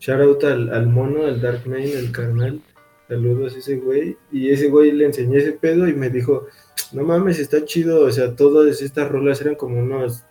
Shout 0.00 0.20
out 0.20 0.44
al, 0.44 0.86
mono, 0.86 1.26
al 1.26 1.40
Dark 1.40 1.66
Main, 1.66 1.90
el 1.96 2.12
carnal. 2.12 2.60
Saludos 3.08 3.54
a 3.54 3.58
ese 3.58 3.76
güey. 3.76 4.16
Y 4.30 4.50
ese 4.50 4.68
güey 4.68 4.92
le 4.92 5.06
enseñé 5.06 5.38
ese 5.38 5.52
pedo 5.52 5.88
y 5.88 5.92
me 5.92 6.08
dijo, 6.08 6.46
no 6.92 7.02
mames, 7.02 7.38
está 7.38 7.64
chido. 7.64 8.02
O 8.02 8.12
sea, 8.12 8.36
todas 8.36 8.80
estas 8.80 9.10
rolas 9.10 9.40
eran 9.40 9.56
como 9.56 9.80
unos 9.80 10.22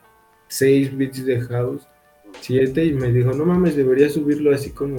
seis 0.48 0.96
beats 0.96 1.26
de 1.26 1.42
house, 1.42 1.88
siete. 2.40 2.86
Y 2.86 2.94
me 2.94 3.12
dijo, 3.12 3.34
no 3.34 3.46
mames, 3.46 3.76
debería 3.76 4.10
subirlo 4.10 4.54
así 4.54 4.72
como 4.72 4.98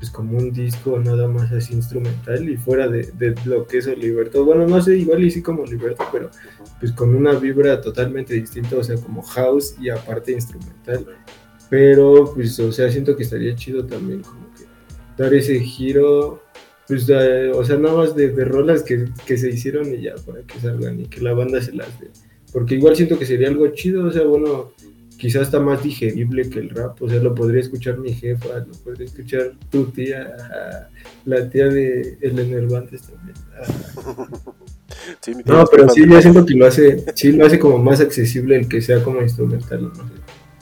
pues 0.00 0.10
como 0.10 0.38
un 0.38 0.50
disco 0.50 0.98
nada 0.98 1.28
más 1.28 1.52
así 1.52 1.74
instrumental 1.74 2.48
y 2.48 2.56
fuera 2.56 2.88
de, 2.88 3.34
lo 3.44 3.66
que 3.66 3.78
es 3.78 3.86
Liberto. 3.86 4.46
Bueno, 4.46 4.66
no 4.66 4.80
sé, 4.80 4.96
igual 4.96 5.22
y 5.22 5.30
sí 5.30 5.42
como 5.42 5.66
Liberto, 5.66 6.04
pero 6.10 6.30
pues 6.80 6.92
con 6.92 7.14
una 7.14 7.34
vibra 7.34 7.82
totalmente 7.82 8.32
distinta, 8.32 8.78
o 8.78 8.82
sea, 8.82 8.96
como 8.96 9.20
house 9.20 9.76
y 9.78 9.90
aparte 9.90 10.32
instrumental. 10.32 11.04
Pero 11.68 12.32
pues, 12.34 12.58
o 12.60 12.72
sea, 12.72 12.90
siento 12.90 13.14
que 13.14 13.24
estaría 13.24 13.54
chido 13.54 13.84
también 13.84 14.22
como 14.22 14.40
que 14.54 14.64
dar 15.22 15.34
ese 15.34 15.60
giro, 15.60 16.44
pues, 16.88 17.02
o 17.02 17.64
sea, 17.64 17.76
nada 17.76 17.94
más 17.94 18.16
de, 18.16 18.30
de 18.30 18.44
rolas 18.46 18.82
que, 18.82 19.10
que, 19.26 19.36
se 19.36 19.50
hicieron 19.50 19.92
y 19.92 20.00
ya, 20.00 20.14
para 20.14 20.40
que 20.40 20.58
salgan 20.60 20.98
y 20.98 21.08
que 21.08 21.20
la 21.20 21.34
banda 21.34 21.60
se 21.60 21.74
las 21.74 22.00
dé. 22.00 22.08
Porque 22.54 22.76
igual 22.76 22.96
siento 22.96 23.18
que 23.18 23.26
sería 23.26 23.48
algo 23.48 23.68
chido, 23.68 24.06
o 24.06 24.10
sea, 24.10 24.24
bueno, 24.24 24.72
quizás 25.20 25.42
está 25.42 25.60
más 25.60 25.82
digerible 25.82 26.48
que 26.48 26.60
el 26.60 26.70
rap, 26.70 27.00
o 27.02 27.08
sea, 27.08 27.20
lo 27.20 27.34
podría 27.34 27.60
escuchar 27.60 27.98
mi 27.98 28.14
jefa, 28.14 28.60
lo 28.60 28.72
podría 28.82 29.04
escuchar 29.04 29.52
tu 29.70 29.84
tía, 29.86 30.34
la 31.26 31.50
tía 31.50 31.66
de 31.66 32.16
El 32.22 32.38
Enervantes 32.38 33.02
también. 33.02 33.36
no, 35.44 35.64
pero 35.70 35.90
sí, 35.90 36.08
yo 36.08 36.22
siento 36.22 36.46
que 36.46 36.54
lo 36.54 36.66
hace, 36.66 37.04
sí 37.14 37.32
lo 37.32 37.44
hace 37.44 37.58
como 37.58 37.76
más 37.78 38.00
accesible 38.00 38.56
el 38.56 38.66
que 38.66 38.80
sea 38.80 39.04
como 39.04 39.20
instrumental, 39.20 39.82
no 39.82 39.94
sé. 39.94 40.00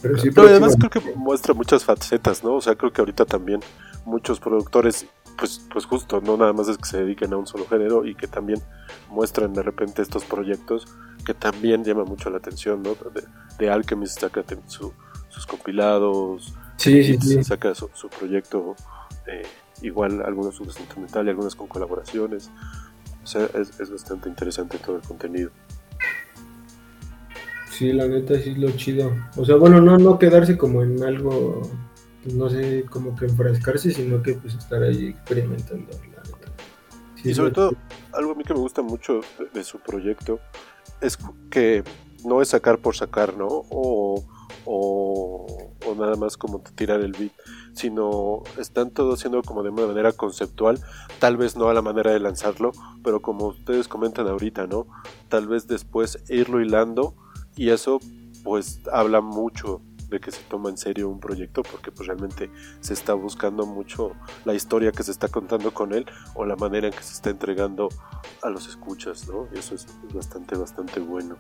Pero 0.02 0.18
sí, 0.18 0.30
además 0.36 0.76
creo 0.76 0.90
que 0.90 1.14
muestra 1.14 1.54
muchas 1.54 1.84
facetas, 1.84 2.42
¿no? 2.42 2.54
O 2.54 2.60
sea, 2.60 2.74
creo 2.74 2.92
que 2.92 3.00
ahorita 3.00 3.24
también 3.24 3.60
muchos 4.04 4.40
productores, 4.40 5.06
pues, 5.38 5.64
pues 5.72 5.84
justo, 5.84 6.20
no 6.20 6.36
nada 6.36 6.52
más 6.52 6.68
es 6.68 6.76
que 6.76 6.86
se 6.86 6.98
dediquen 6.98 7.32
a 7.32 7.36
un 7.36 7.46
solo 7.46 7.66
género 7.66 8.04
y 8.04 8.14
que 8.14 8.26
también 8.26 8.60
muestran 9.08 9.52
de 9.52 9.62
repente 9.62 10.02
estos 10.02 10.24
proyectos 10.24 10.86
que 11.24 11.34
también 11.34 11.84
llaman 11.84 12.06
mucho 12.06 12.28
la 12.30 12.38
atención, 12.38 12.82
¿no? 12.82 12.96
De, 13.58 13.70
Alchemist 13.70 14.20
saca 14.20 14.44
sus 14.66 15.46
compilados, 15.46 16.54
sí, 16.76 17.18
sí, 17.18 17.44
saca 17.44 17.74
su, 17.74 17.88
proyecto, 18.18 18.74
eh, 19.26 19.46
igual 19.82 20.22
algunos 20.22 20.56
su 20.56 20.64
instrumental 20.64 21.26
y 21.26 21.30
algunas 21.30 21.54
con 21.54 21.68
colaboraciones. 21.68 22.50
O 23.22 23.26
sea, 23.26 23.44
es, 23.54 23.78
es 23.78 23.90
bastante 23.90 24.28
interesante 24.28 24.78
todo 24.78 24.96
el 24.96 25.02
contenido. 25.02 25.50
Sí, 27.70 27.92
la 27.92 28.08
neta 28.08 28.34
sí 28.40 28.50
es 28.50 28.58
lo 28.58 28.70
chido. 28.72 29.12
O 29.36 29.44
sea, 29.44 29.56
bueno, 29.56 29.80
no, 29.80 29.98
no 29.98 30.18
quedarse 30.18 30.58
como 30.58 30.82
en 30.82 31.02
algo, 31.04 31.62
pues, 32.22 32.34
no 32.34 32.48
sé, 32.50 32.84
como 32.90 33.14
que 33.14 33.26
enfrascarse, 33.26 33.90
sino 33.90 34.22
que 34.22 34.34
pues 34.34 34.54
estar 34.54 34.82
ahí 34.82 35.08
experimentando, 35.08 35.90
la 35.92 36.22
neta. 36.22 36.52
y 37.24 37.34
sobre 37.34 37.52
todo, 37.52 37.72
algo 38.12 38.32
a 38.32 38.34
mí 38.34 38.44
que 38.44 38.54
me 38.54 38.60
gusta 38.60 38.82
mucho 38.82 39.20
de, 39.52 39.64
su 39.64 39.78
proyecto 39.78 40.40
es 41.00 41.18
que 41.50 41.84
no 42.24 42.42
es 42.42 42.48
sacar 42.48 42.78
por 42.78 42.96
sacar, 42.96 43.36
¿no? 43.36 43.46
O, 43.46 44.24
o, 44.64 45.72
o, 45.86 45.94
nada 45.94 46.16
más 46.16 46.36
como 46.36 46.60
tirar 46.74 47.00
el 47.00 47.12
beat, 47.12 47.32
sino 47.72 48.42
están 48.58 48.90
todos 48.90 49.18
haciendo 49.18 49.42
como 49.42 49.62
de 49.62 49.70
una 49.70 49.86
manera 49.86 50.12
conceptual, 50.12 50.80
tal 51.20 51.36
vez 51.36 51.56
no 51.56 51.68
a 51.68 51.74
la 51.74 51.82
manera 51.82 52.10
de 52.10 52.18
lanzarlo, 52.18 52.72
pero 53.04 53.22
como 53.22 53.46
ustedes 53.46 53.86
comentan 53.86 54.26
ahorita, 54.26 54.66
¿no? 54.66 54.86
Tal 55.28 55.46
vez 55.46 55.68
después 55.68 56.18
irlo 56.28 56.60
hilando 56.60 57.14
y 57.56 57.70
eso 57.70 58.00
pues 58.42 58.80
habla 58.92 59.20
mucho 59.20 59.80
de 60.08 60.20
que 60.20 60.30
se 60.30 60.42
toma 60.48 60.70
en 60.70 60.76
serio 60.76 61.08
un 61.08 61.20
proyecto 61.20 61.62
porque 61.62 61.92
pues 61.92 62.06
realmente 62.06 62.50
se 62.80 62.94
está 62.94 63.14
buscando 63.14 63.66
mucho 63.66 64.12
la 64.44 64.54
historia 64.54 64.92
que 64.92 65.02
se 65.02 65.10
está 65.10 65.28
contando 65.28 65.72
con 65.72 65.92
él 65.92 66.06
o 66.34 66.44
la 66.44 66.56
manera 66.56 66.88
en 66.88 66.92
que 66.92 67.02
se 67.02 67.14
está 67.14 67.30
entregando 67.30 67.88
a 68.42 68.50
los 68.50 68.68
escuchas, 68.68 69.28
¿no? 69.28 69.48
Y 69.54 69.58
eso 69.58 69.74
es 69.74 69.86
bastante, 70.14 70.56
bastante 70.56 71.00
bueno. 71.00 71.36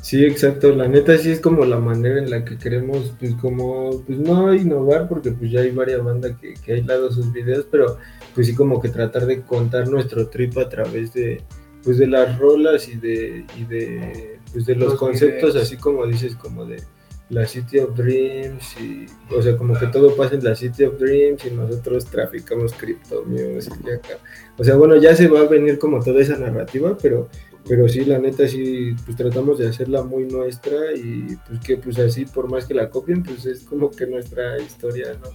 Sí, 0.00 0.24
exacto, 0.24 0.72
la 0.74 0.86
neta 0.86 1.18
sí 1.18 1.30
es 1.30 1.40
como 1.40 1.64
la 1.64 1.78
manera 1.78 2.18
en 2.18 2.30
la 2.30 2.44
que 2.44 2.56
queremos, 2.56 3.12
pues 3.18 3.34
como, 3.34 4.02
pues 4.06 4.18
no 4.18 4.54
innovar 4.54 5.08
porque 5.08 5.32
pues 5.32 5.50
ya 5.50 5.60
hay 5.60 5.72
varias 5.72 6.04
bandas 6.04 6.36
que, 6.40 6.54
que 6.54 6.72
ha 6.72 6.74
aislado 6.76 7.10
sus 7.10 7.32
videos, 7.32 7.66
pero 7.70 7.98
pues 8.34 8.46
sí 8.46 8.54
como 8.54 8.80
que 8.80 8.90
tratar 8.90 9.26
de 9.26 9.42
contar 9.42 9.88
nuestro 9.88 10.28
trip 10.28 10.56
a 10.58 10.68
través 10.68 11.12
de, 11.14 11.42
pues 11.82 11.98
de 11.98 12.06
las 12.06 12.38
rolas 12.38 12.88
y 12.88 12.96
de, 12.96 13.44
y 13.56 13.64
de 13.64 14.38
pues 14.52 14.66
de 14.66 14.76
los, 14.76 14.94
conceptos, 14.94 15.56
así 15.56 15.76
como 15.76 16.06
dices, 16.06 16.34
como 16.36 16.64
de 16.64 16.82
la 17.30 17.46
City 17.46 17.78
of 17.78 17.94
Dreams, 17.94 18.76
y, 18.80 19.06
o 19.34 19.42
sea, 19.42 19.56
como 19.56 19.78
que 19.78 19.86
todo 19.88 20.16
pasa 20.16 20.34
en 20.34 20.44
la 20.44 20.54
City 20.54 20.84
of 20.84 20.98
Dreams 20.98 21.44
y 21.44 21.50
nosotros 21.50 22.06
traficamos 22.06 22.72
Crypto 22.72 23.24
Music 23.24 23.74
acá. 23.82 24.18
O 24.56 24.64
sea, 24.64 24.76
bueno, 24.76 24.96
ya 24.96 25.14
se 25.14 25.28
va 25.28 25.40
a 25.40 25.46
venir 25.46 25.78
como 25.78 26.02
toda 26.02 26.20
esa 26.20 26.38
narrativa, 26.38 26.96
pero, 27.00 27.28
pero 27.68 27.88
sí, 27.88 28.04
la 28.04 28.18
neta, 28.18 28.48
sí, 28.48 28.94
pues 29.04 29.16
tratamos 29.16 29.58
de 29.58 29.68
hacerla 29.68 30.02
muy 30.02 30.24
nuestra 30.24 30.94
y 30.94 31.36
pues 31.46 31.60
que 31.60 31.76
pues 31.76 31.98
así, 31.98 32.24
por 32.24 32.50
más 32.50 32.64
que 32.64 32.74
la 32.74 32.88
copien, 32.88 33.22
pues 33.22 33.44
es 33.46 33.60
como 33.60 33.90
que 33.90 34.06
nuestra 34.06 34.58
historia, 34.60 35.12
¿no? 35.22 35.30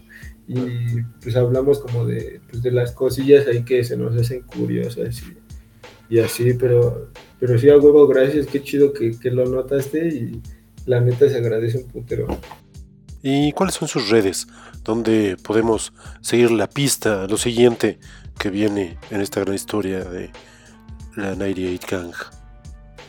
Y 0.48 1.02
pues 1.22 1.36
hablamos 1.36 1.80
como 1.80 2.06
de, 2.06 2.42
pues, 2.50 2.64
de 2.64 2.72
las 2.72 2.92
cosillas 2.92 3.48
ahí 3.48 3.64
que 3.64 3.84
se 3.84 3.96
nos 3.96 4.16
hacen 4.16 4.42
curiosas 4.42 5.22
y, 5.22 6.16
y 6.16 6.20
así, 6.20 6.54
pero 6.54 7.10
pero 7.46 7.60
sí, 7.60 7.70
a 7.70 7.78
huevo, 7.78 8.08
gracias, 8.08 8.48
qué 8.48 8.64
chido 8.64 8.94
que, 8.94 9.18
lo 9.30 9.46
notaste 9.46 10.08
y 10.08 10.42
la 10.86 11.00
neta 11.00 11.30
se 11.30 11.38
agradece 11.38 11.78
un 11.78 11.88
putero. 11.88 12.28
¿Y 13.22 13.54
cuáles 13.54 13.76
son 13.76 13.88
sus 13.88 14.10
redes? 14.10 14.48
Donde 14.84 15.38
podemos 15.42 15.94
seguir 16.22 16.52
la 16.52 16.70
pista, 16.70 17.26
lo 17.28 17.38
siguiente 17.38 17.98
que 18.38 18.50
viene 18.50 18.98
en 19.12 19.22
esta 19.22 19.42
gran 19.42 19.56
historia 19.56 20.04
de 20.04 20.32
la 21.16 21.36
98 21.36 21.88
Gang? 21.90 22.14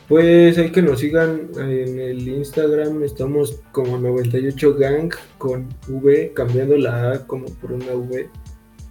Pues 0.09 0.59
hay 0.59 0.71
que 0.71 0.83
nos 0.83 1.01
sigan 1.01 1.49
en 1.57 1.99
el 1.99 2.29
Instagram, 2.29 3.03
estamos 3.03 3.61
como 3.73 3.99
98 3.99 4.75
Gang 4.75 5.13
con 5.39 5.69
V, 5.89 6.33
cambiando 6.35 6.77
la 6.77 7.13
A 7.13 7.27
como 7.27 7.47
por 7.47 7.73
una 7.73 7.93
V, 7.95 8.29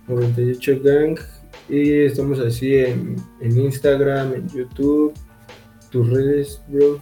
98 0.08 0.82
Gang, 0.84 1.20
y 1.70 1.92
estamos 2.02 2.40
así 2.40 2.76
en, 2.76 3.16
en 3.40 3.58
Instagram, 3.58 4.34
en 4.34 4.50
YouTube, 4.50 5.14
tus 5.92 6.10
redes, 6.10 6.62
bro. 6.68 7.00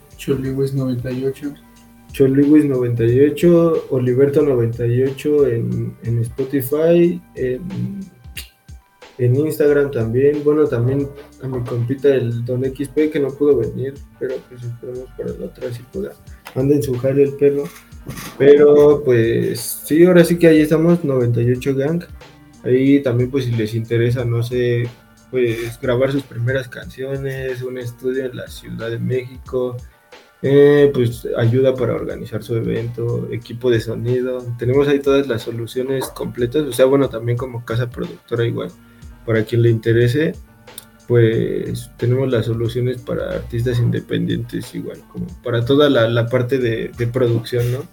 Choliwis98. 2.11 3.33
Choliwis98, 3.33 3.89
Oliverto98 3.89 5.47
en, 5.49 5.95
en 6.03 6.19
Spotify, 6.19 7.21
en, 7.35 9.35
Instagram 9.35 9.91
también. 9.91 10.43
Bueno, 10.43 10.65
también 10.65 11.07
a 11.43 11.47
mi 11.47 11.63
compita 11.63 12.09
el 12.09 12.43
Don 12.43 12.63
XP 12.63 13.11
que 13.11 13.19
no 13.19 13.29
pudo 13.29 13.57
venir, 13.57 13.93
pero 14.19 14.35
pues 14.49 14.63
esperemos 14.63 15.09
para 15.15 15.33
la 15.33 15.45
otra 15.45 15.71
si 15.71 15.83
pueda. 15.83 16.13
Anda 16.55 16.75
en 16.75 16.83
su 16.83 16.97
jale 16.97 17.23
el 17.23 17.33
perro. 17.33 17.63
Pero 18.37 19.03
pues 19.03 19.59
sí, 19.85 20.03
ahora 20.05 20.23
sí 20.23 20.39
que 20.39 20.47
ahí 20.47 20.61
estamos, 20.61 21.03
98 21.03 21.75
Gang. 21.75 22.03
Ahí 22.63 23.01
también 23.01 23.29
pues 23.29 23.45
si 23.45 23.51
les 23.51 23.75
interesa, 23.75 24.25
no 24.25 24.41
sé, 24.41 24.87
pues 25.31 25.79
grabar 25.79 26.11
sus 26.11 26.23
primeras 26.23 26.67
canciones, 26.67 27.61
un 27.61 27.77
estudio 27.77 28.25
en 28.25 28.35
la 28.35 28.47
Ciudad 28.47 28.89
de 28.89 28.99
México, 28.99 29.77
eh, 30.43 30.89
pues 30.93 31.27
ayuda 31.37 31.75
para 31.75 31.93
organizar 31.93 32.41
su 32.41 32.55
evento, 32.55 33.27
equipo 33.31 33.69
de 33.69 33.79
sonido. 33.79 34.43
Tenemos 34.57 34.87
ahí 34.87 34.99
todas 34.99 35.27
las 35.27 35.43
soluciones 35.43 36.07
completas, 36.09 36.63
o 36.63 36.73
sea, 36.73 36.85
bueno, 36.85 37.09
también 37.09 37.37
como 37.37 37.63
casa 37.63 37.89
productora 37.89 38.45
igual, 38.45 38.71
para 39.25 39.43
quien 39.43 39.61
le 39.61 39.69
interese, 39.69 40.33
pues 41.07 41.91
tenemos 41.97 42.31
las 42.31 42.45
soluciones 42.45 43.01
para 43.01 43.31
artistas 43.31 43.79
independientes 43.79 44.73
igual, 44.73 44.99
como 45.11 45.27
para 45.43 45.63
toda 45.63 45.89
la, 45.89 46.09
la 46.09 46.27
parte 46.27 46.57
de, 46.57 47.07
producción, 47.07 47.71
¿no? 47.71 47.85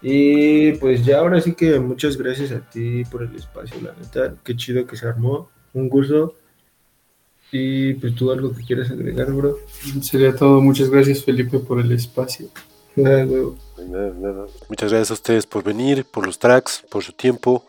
Y 0.00 0.72
pues 0.74 1.04
ya 1.04 1.18
ahora 1.18 1.40
sí 1.40 1.54
que 1.54 1.80
muchas 1.80 2.16
gracias 2.16 2.52
a 2.52 2.60
ti 2.70 3.02
por 3.10 3.24
el 3.24 3.34
espacio, 3.34 3.76
la 3.82 3.94
neta, 3.94 4.36
qué 4.44 4.54
chido 4.54 4.86
que 4.86 4.96
se 4.96 5.08
armó, 5.08 5.50
un 5.72 5.88
gusto. 5.88 6.36
Y 7.50 7.94
pues 7.94 8.14
tú 8.14 8.30
algo 8.30 8.52
que 8.52 8.62
quieras 8.62 8.90
agregar, 8.90 9.32
bro. 9.32 9.58
Sería 10.02 10.34
todo. 10.34 10.60
Muchas 10.60 10.90
gracias, 10.90 11.24
Felipe, 11.24 11.58
por 11.58 11.80
el 11.80 11.90
espacio. 11.92 12.48
Nada, 12.96 13.24
huevo. 13.24 13.56
Nada, 13.78 14.12
nada. 14.18 14.46
Muchas 14.68 14.90
gracias 14.90 15.10
a 15.10 15.14
ustedes 15.14 15.46
por 15.46 15.62
venir, 15.62 16.04
por 16.04 16.26
los 16.26 16.38
tracks, 16.38 16.84
por 16.90 17.02
su 17.02 17.12
tiempo 17.12 17.64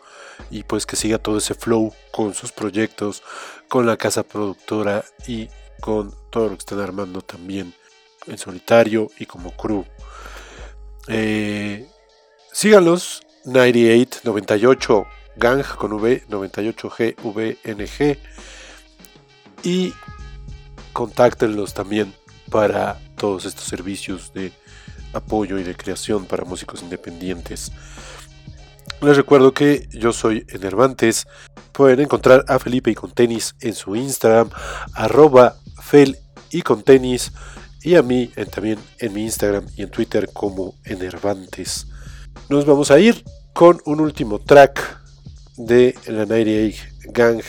y 0.50 0.64
pues 0.64 0.86
que 0.86 0.96
siga 0.96 1.18
todo 1.18 1.38
ese 1.38 1.54
flow 1.54 1.92
con 2.10 2.34
sus 2.34 2.52
proyectos, 2.52 3.22
con 3.68 3.86
la 3.86 3.96
casa 3.96 4.22
productora 4.22 5.04
y 5.26 5.48
con 5.80 6.14
todo 6.30 6.44
lo 6.44 6.50
que 6.50 6.60
están 6.60 6.80
armando 6.80 7.22
también 7.22 7.72
en 8.26 8.38
solitario 8.38 9.10
y 9.18 9.26
como 9.26 9.50
crew. 9.56 9.84
Eh, 11.08 11.88
síganlos 12.52 13.22
9898 13.44 15.06
gang 15.36 15.64
con 15.76 15.92
V 15.94 16.24
98G 16.28 17.16
VNG 17.22 18.18
y 19.62 19.92
contáctenlos 20.92 21.74
también 21.74 22.12
para 22.50 22.98
todos 23.16 23.44
estos 23.44 23.64
servicios 23.64 24.32
de 24.32 24.52
apoyo 25.12 25.58
y 25.58 25.62
de 25.62 25.76
creación 25.76 26.24
para 26.24 26.44
músicos 26.44 26.82
independientes. 26.82 27.72
Les 29.02 29.16
recuerdo 29.16 29.54
que 29.54 29.88
yo 29.92 30.12
soy 30.12 30.44
Enervantes. 30.48 31.26
Pueden 31.72 32.00
encontrar 32.00 32.44
a 32.48 32.58
Felipe 32.58 32.90
y 32.90 32.94
con 32.94 33.12
tenis 33.12 33.54
en 33.60 33.74
su 33.74 33.96
Instagram, 33.96 34.50
arroba 34.94 35.56
fel 35.82 36.18
y 36.50 36.62
con 36.62 36.82
tenis, 36.82 37.32
y 37.82 37.94
a 37.94 38.02
mí 38.02 38.30
también 38.50 38.78
en 38.98 39.14
mi 39.14 39.22
Instagram 39.22 39.66
y 39.76 39.82
en 39.82 39.90
Twitter 39.90 40.28
como 40.32 40.74
Enervantes. 40.84 41.86
Nos 42.50 42.66
vamos 42.66 42.90
a 42.90 42.98
ir 42.98 43.24
con 43.54 43.80
un 43.86 44.00
último 44.00 44.38
track 44.38 45.00
de 45.56 45.94
la 46.06 46.26
98 46.26 46.84
Gang 47.12 47.42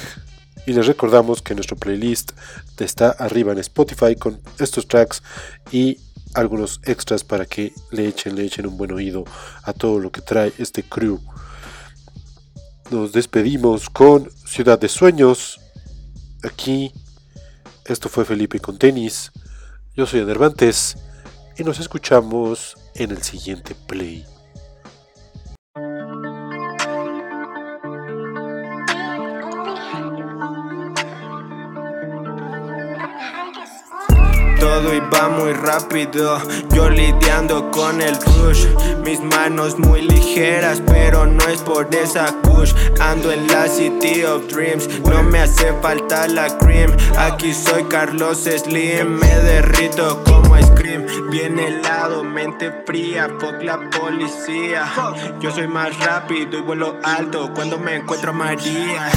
y 0.65 0.73
les 0.73 0.87
recordamos 0.87 1.41
que 1.41 1.55
nuestro 1.55 1.77
playlist 1.77 2.31
está 2.79 3.11
arriba 3.11 3.51
en 3.51 3.59
Spotify 3.59 4.15
con 4.15 4.39
estos 4.59 4.87
tracks 4.87 5.21
y 5.71 5.99
algunos 6.33 6.81
extras 6.85 7.23
para 7.23 7.45
que 7.45 7.73
le 7.91 8.07
echen, 8.07 8.35
le 8.35 8.45
echen 8.45 8.67
un 8.67 8.77
buen 8.77 8.91
oído 8.91 9.25
a 9.63 9.73
todo 9.73 9.99
lo 9.99 10.11
que 10.11 10.21
trae 10.21 10.53
este 10.57 10.83
crew. 10.83 11.19
Nos 12.89 13.11
despedimos 13.11 13.89
con 13.89 14.29
Ciudad 14.45 14.79
de 14.79 14.89
Sueños. 14.89 15.59
Aquí, 16.43 16.91
esto 17.85 18.09
fue 18.09 18.25
Felipe 18.25 18.59
con 18.59 18.77
tenis. 18.77 19.31
Yo 19.95 20.05
soy 20.05 20.21
Enervantes 20.21 20.97
y 21.57 21.63
nos 21.63 21.79
escuchamos 21.79 22.75
en 22.95 23.11
el 23.11 23.21
siguiente 23.21 23.75
play. 23.75 24.25
Todo 34.71 34.95
iba 34.95 35.27
muy 35.27 35.51
rápido. 35.51 36.39
Yo 36.73 36.89
lidiando 36.89 37.69
con 37.71 38.01
el 38.01 38.15
rush. 38.15 38.67
Mis 39.03 39.19
manos 39.19 39.77
muy 39.77 40.01
ligeras, 40.01 40.81
pero 40.87 41.25
no 41.25 41.43
es 41.49 41.61
por 41.61 41.93
esa 41.93 42.33
kush. 42.43 42.73
Ando 42.99 43.31
en 43.33 43.47
la 43.47 43.67
City 43.67 44.23
of 44.23 44.47
Dreams, 44.47 44.87
no 45.01 45.23
me 45.23 45.39
hace 45.39 45.73
falta 45.81 46.27
la 46.27 46.57
cream. 46.59 46.95
Aquí 47.17 47.53
soy 47.53 47.83
Carlos 47.85 48.45
Slim, 48.45 49.19
me 49.19 49.35
derrito 49.39 50.23
como 50.23 50.40
cream. 50.91 51.29
Bien 51.29 51.57
helado, 51.59 52.23
mente 52.23 52.71
fría, 52.85 53.29
fuck 53.39 53.61
la 53.61 53.79
policía. 53.89 54.85
Yo 55.39 55.51
soy 55.51 55.67
más 55.67 55.97
rápido 55.99 56.57
y 56.57 56.61
vuelo 56.61 56.97
alto 57.03 57.51
cuando 57.53 57.77
me 57.77 57.95
encuentro 57.95 58.31
a 58.31 58.33
María. 58.33 59.09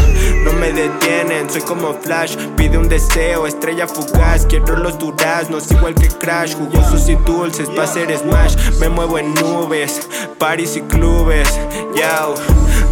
No 0.45 0.53
me 0.53 0.73
detienen, 0.73 1.51
soy 1.51 1.63
como 1.63 1.95
Flash. 1.95 2.37
Pide 2.57 2.79
un 2.79 2.89
deseo, 2.89 3.47
estrella 3.47 3.87
fugaz. 3.89 4.47
Quiero 4.47 4.77
los 4.77 4.99
duraznos, 4.99 5.71
igual 5.71 5.95
que 5.95 6.09
Crash. 6.09 6.55
Jugosos 6.55 7.09
y 7.09 7.17
dulces 7.17 7.69
pa' 7.71 7.85
hacer 7.85 8.17
smash. 8.17 8.57
Me 8.79 8.89
muevo 8.89 9.19
en 9.19 9.35
nubes, 9.35 10.09
paris 10.39 10.77
y 10.77 10.83
clubes. 10.83 11.49
Yao, 11.97 12.35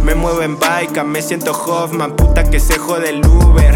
me 0.03 0.15
muevo 0.15 0.41
en 0.41 0.59
bike, 0.59 1.03
me 1.03 1.21
siento 1.21 1.51
Hoffman. 1.51 2.15
Puta 2.15 2.49
que 2.49 2.59
se 2.59 2.77
jode 2.77 3.09
el 3.09 3.25
Uber. 3.25 3.73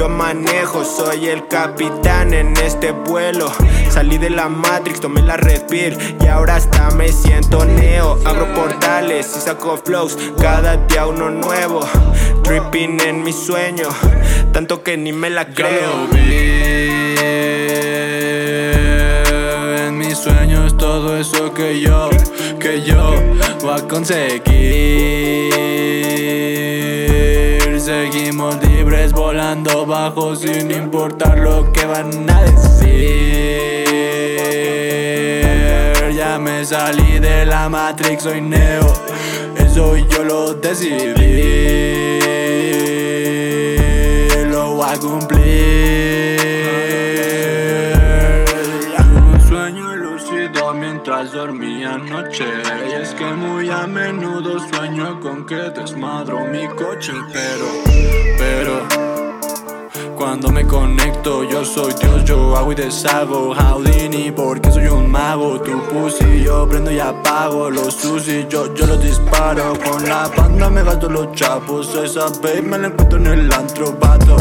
Yo 0.00 0.08
manejo, 0.08 0.82
soy 0.82 1.28
el 1.28 1.46
capitán 1.46 2.32
en 2.32 2.56
este 2.56 2.90
vuelo. 2.90 3.52
Salí 3.90 4.16
de 4.16 4.30
la 4.30 4.48
Matrix, 4.48 4.98
tomé 4.98 5.20
la 5.20 5.36
Red 5.36 5.66
Pill 5.66 5.94
y 6.18 6.26
ahora 6.26 6.56
hasta 6.56 6.90
me 6.92 7.12
siento 7.12 7.66
neo. 7.66 8.18
Abro 8.24 8.50
portales 8.54 9.30
y 9.36 9.40
saco 9.40 9.76
flows, 9.76 10.16
cada 10.40 10.78
día 10.78 11.06
uno 11.06 11.28
nuevo. 11.28 11.80
Tripping 12.44 12.98
en 13.02 13.22
mi 13.22 13.34
sueño, 13.34 13.88
tanto 14.54 14.82
que 14.82 14.96
ni 14.96 15.12
me 15.12 15.28
la 15.28 15.44
creo. 15.48 16.08
En 19.76 19.98
mis 19.98 20.16
sueños 20.16 20.78
todo 20.78 21.18
eso 21.18 21.52
que 21.52 21.78
yo, 21.78 22.08
que 22.58 22.80
yo 22.80 23.16
voy 23.60 23.78
a 23.78 23.86
conseguir. 23.86 24.40
Seguimos 27.90 28.54
libres 28.62 29.10
volando 29.12 29.84
bajo 29.84 30.36
sin 30.36 30.70
importar 30.70 31.40
lo 31.40 31.72
que 31.72 31.84
van 31.86 32.30
a 32.30 32.42
decir. 32.42 33.84
Ya 36.16 36.38
me 36.38 36.64
salí 36.64 37.18
de 37.18 37.44
la 37.46 37.68
Matrix, 37.68 38.22
soy 38.22 38.42
Neo. 38.42 38.94
Eso 39.56 39.96
yo 39.96 40.22
lo 40.22 40.54
decidí. 40.54 41.00
Lo 44.46 44.76
voy 44.76 44.88
a 44.88 44.96
cumplir. 44.96 45.69
Mientras 51.20 51.32
dormía 51.32 51.94
anoche. 51.94 52.46
Y 52.88 53.02
es 53.02 53.14
que 53.14 53.24
muy 53.24 53.68
a 53.70 53.86
menudo 53.86 54.58
sueño 54.58 55.20
con 55.20 55.44
que 55.44 55.54
desmadro 55.54 56.46
mi 56.46 56.66
coche. 56.68 57.12
Pero, 57.32 57.66
pero. 58.38 59.10
Cuando 60.16 60.50
me 60.50 60.66
conecto, 60.66 61.44
yo 61.44 61.64
soy 61.64 61.94
Dios, 61.94 62.24
yo 62.24 62.54
hago 62.54 62.72
y 62.72 62.74
deshago 62.74 63.54
Houdini, 63.54 64.30
porque 64.30 64.70
soy 64.70 64.86
un 64.86 65.10
mago 65.10 65.58
Tu 65.62 65.72
pussy, 65.84 66.44
yo 66.44 66.68
prendo 66.68 66.90
y 66.90 66.98
apago 66.98 67.70
Los 67.70 67.94
sushi, 67.94 68.46
yo, 68.46 68.74
yo 68.74 68.86
los 68.86 69.02
disparo 69.02 69.72
Con 69.82 70.06
la 70.06 70.28
banda 70.28 70.68
me 70.68 70.82
gasto 70.82 71.08
los 71.08 71.32
chapos 71.32 71.94
Esa 71.94 72.28
babe 72.42 72.60
me 72.60 72.76
la 72.76 72.88
encuentro 72.88 73.18
en 73.18 73.26
el 73.28 73.50
antro, 73.52 73.94
vato 73.98 74.36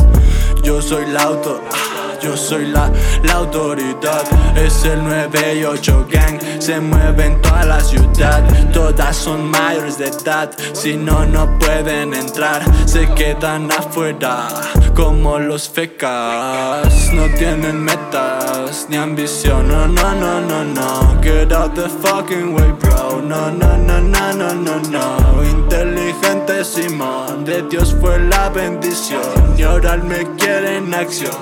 Yo 0.63 0.81
soy 0.81 1.05
el 1.05 1.15
auto, 1.15 1.61
ah, 1.71 1.98
Yo 2.21 2.35
soy 2.35 2.67
la, 2.67 2.91
la 3.23 3.33
autoridad, 3.33 4.23
es 4.55 4.83
el 4.83 5.03
98 5.03 6.07
gang, 6.09 6.39
se 6.59 6.79
mueve 6.79 7.25
en 7.25 7.41
toda 7.41 7.63
la 7.63 7.79
ciudad. 7.81 8.43
Todas 8.73 9.15
son 9.15 9.49
mayores 9.49 9.97
de 9.97 10.07
edad, 10.07 10.51
si 10.73 10.97
no, 10.97 11.25
no 11.25 11.57
pueden 11.59 12.13
entrar, 12.13 12.63
se 12.85 13.07
quedan 13.13 13.71
afuera 13.71 14.47
como 14.93 15.39
los 15.39 15.69
fecas. 15.69 17.11
No 17.13 17.25
tienen 17.37 17.83
metas 17.83 18.87
ni 18.89 18.97
ambición, 18.97 19.67
no, 19.67 19.87
no, 19.87 20.13
no, 20.15 20.41
no, 20.41 20.63
no. 20.63 21.21
Get 21.21 21.51
out 21.53 21.73
the 21.73 21.87
fucking 21.87 22.53
way, 22.53 22.71
bro. 22.79 23.21
No, 23.21 23.49
no, 23.49 23.77
no, 23.77 24.01
no, 24.01 24.33
no, 24.33 24.53
no, 24.53 24.79
no. 24.89 25.43
Inteligente 25.43 26.63
Simón, 26.65 27.45
de 27.45 27.61
Dios 27.63 27.95
fue 28.01 28.19
la 28.19 28.49
bendición. 28.49 29.21
Y 29.57 29.63
ahora 29.63 29.97
me 29.97 30.25
quiere 30.35 30.77
en 30.77 30.93
acción, 30.93 31.35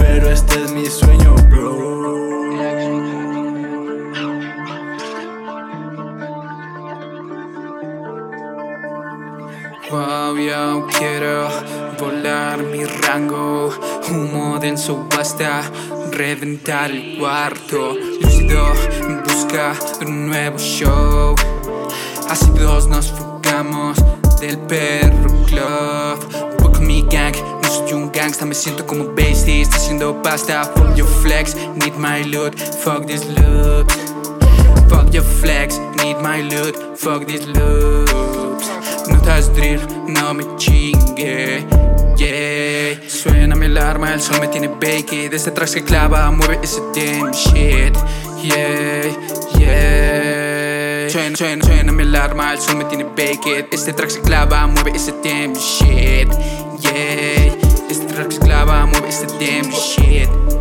pero 0.00 0.30
este 0.30 0.64
es 0.64 0.72
mi 0.72 0.86
sueño, 0.86 1.34
bro. 1.50 1.70
Wow, 9.90 10.36
yo 10.36 10.86
quiero 10.98 11.48
volar 11.98 12.62
mi 12.62 12.84
rango. 12.84 13.70
Humo 14.08 14.58
denso 14.58 15.06
basta 15.14 15.62
reventar 16.10 16.90
el 16.90 17.18
cuarto. 17.18 17.94
Lúcido 18.20 18.72
en 19.02 19.22
busca 19.22 19.74
de 19.98 20.06
un 20.06 20.26
nuevo 20.26 20.58
show. 20.58 21.34
Así 22.28 22.50
dos 22.58 22.88
nos 22.88 23.12
fugamos 23.12 23.98
del 24.40 24.58
perro 24.60 25.28
club. 25.46 26.62
Con 26.62 26.86
mi 26.86 27.02
gang, 27.02 27.34
soy 27.70 27.92
un 27.92 28.10
gangsta, 28.10 28.44
me 28.44 28.54
siento 28.54 28.86
como 28.86 29.04
Basty. 29.14 29.62
Está 29.62 29.76
haciendo 29.76 30.20
pasta, 30.22 30.64
fuck 30.74 30.96
your 30.96 31.08
flex, 31.22 31.54
need 31.76 31.94
my 31.96 32.24
loot, 32.24 32.58
fuck 32.58 33.06
this 33.06 33.24
loot. 33.26 33.90
Fuck 34.88 35.12
your 35.12 35.24
flex, 35.24 35.78
need 36.02 36.16
my 36.20 36.42
loot, 36.42 36.76
fuck 36.96 37.24
these 37.26 37.46
loops. 37.46 38.68
Notas 39.08 39.54
drill, 39.54 39.80
no 40.08 40.34
me 40.34 40.44
chingue. 40.56 41.64
Yeah, 42.16 43.00
suena 43.08 43.54
mi 43.54 43.66
alarma, 43.66 44.12
el 44.12 44.20
sol 44.20 44.40
me 44.40 44.48
tiene 44.48 44.68
baked. 44.68 45.32
Este 45.32 45.52
track 45.52 45.68
se 45.68 45.84
clava, 45.84 46.30
mueve 46.30 46.58
ese 46.62 46.80
damn 46.94 47.32
shit. 47.32 47.96
Yeah, 48.42 49.12
yeah. 49.58 50.39
Suena, 51.10 51.36
suena, 51.36 51.64
suena 51.64 51.90
mi 51.90 52.04
alarma, 52.04 52.52
el 52.52 52.60
sol 52.60 52.76
me 52.76 52.84
tiene 52.84 53.02
baked. 53.02 53.66
Este 53.72 53.92
track 53.92 54.10
se 54.10 54.20
clava, 54.20 54.68
mueve 54.68 54.92
ese 54.94 55.10
damn 55.24 55.54
shit. 55.54 56.30
Yeah, 56.78 57.52
este 57.90 58.06
track 58.06 58.30
se 58.30 58.38
clava, 58.38 58.86
mueve 58.86 59.08
ese 59.08 59.26
damn 59.26 59.72
shit. 59.72 60.59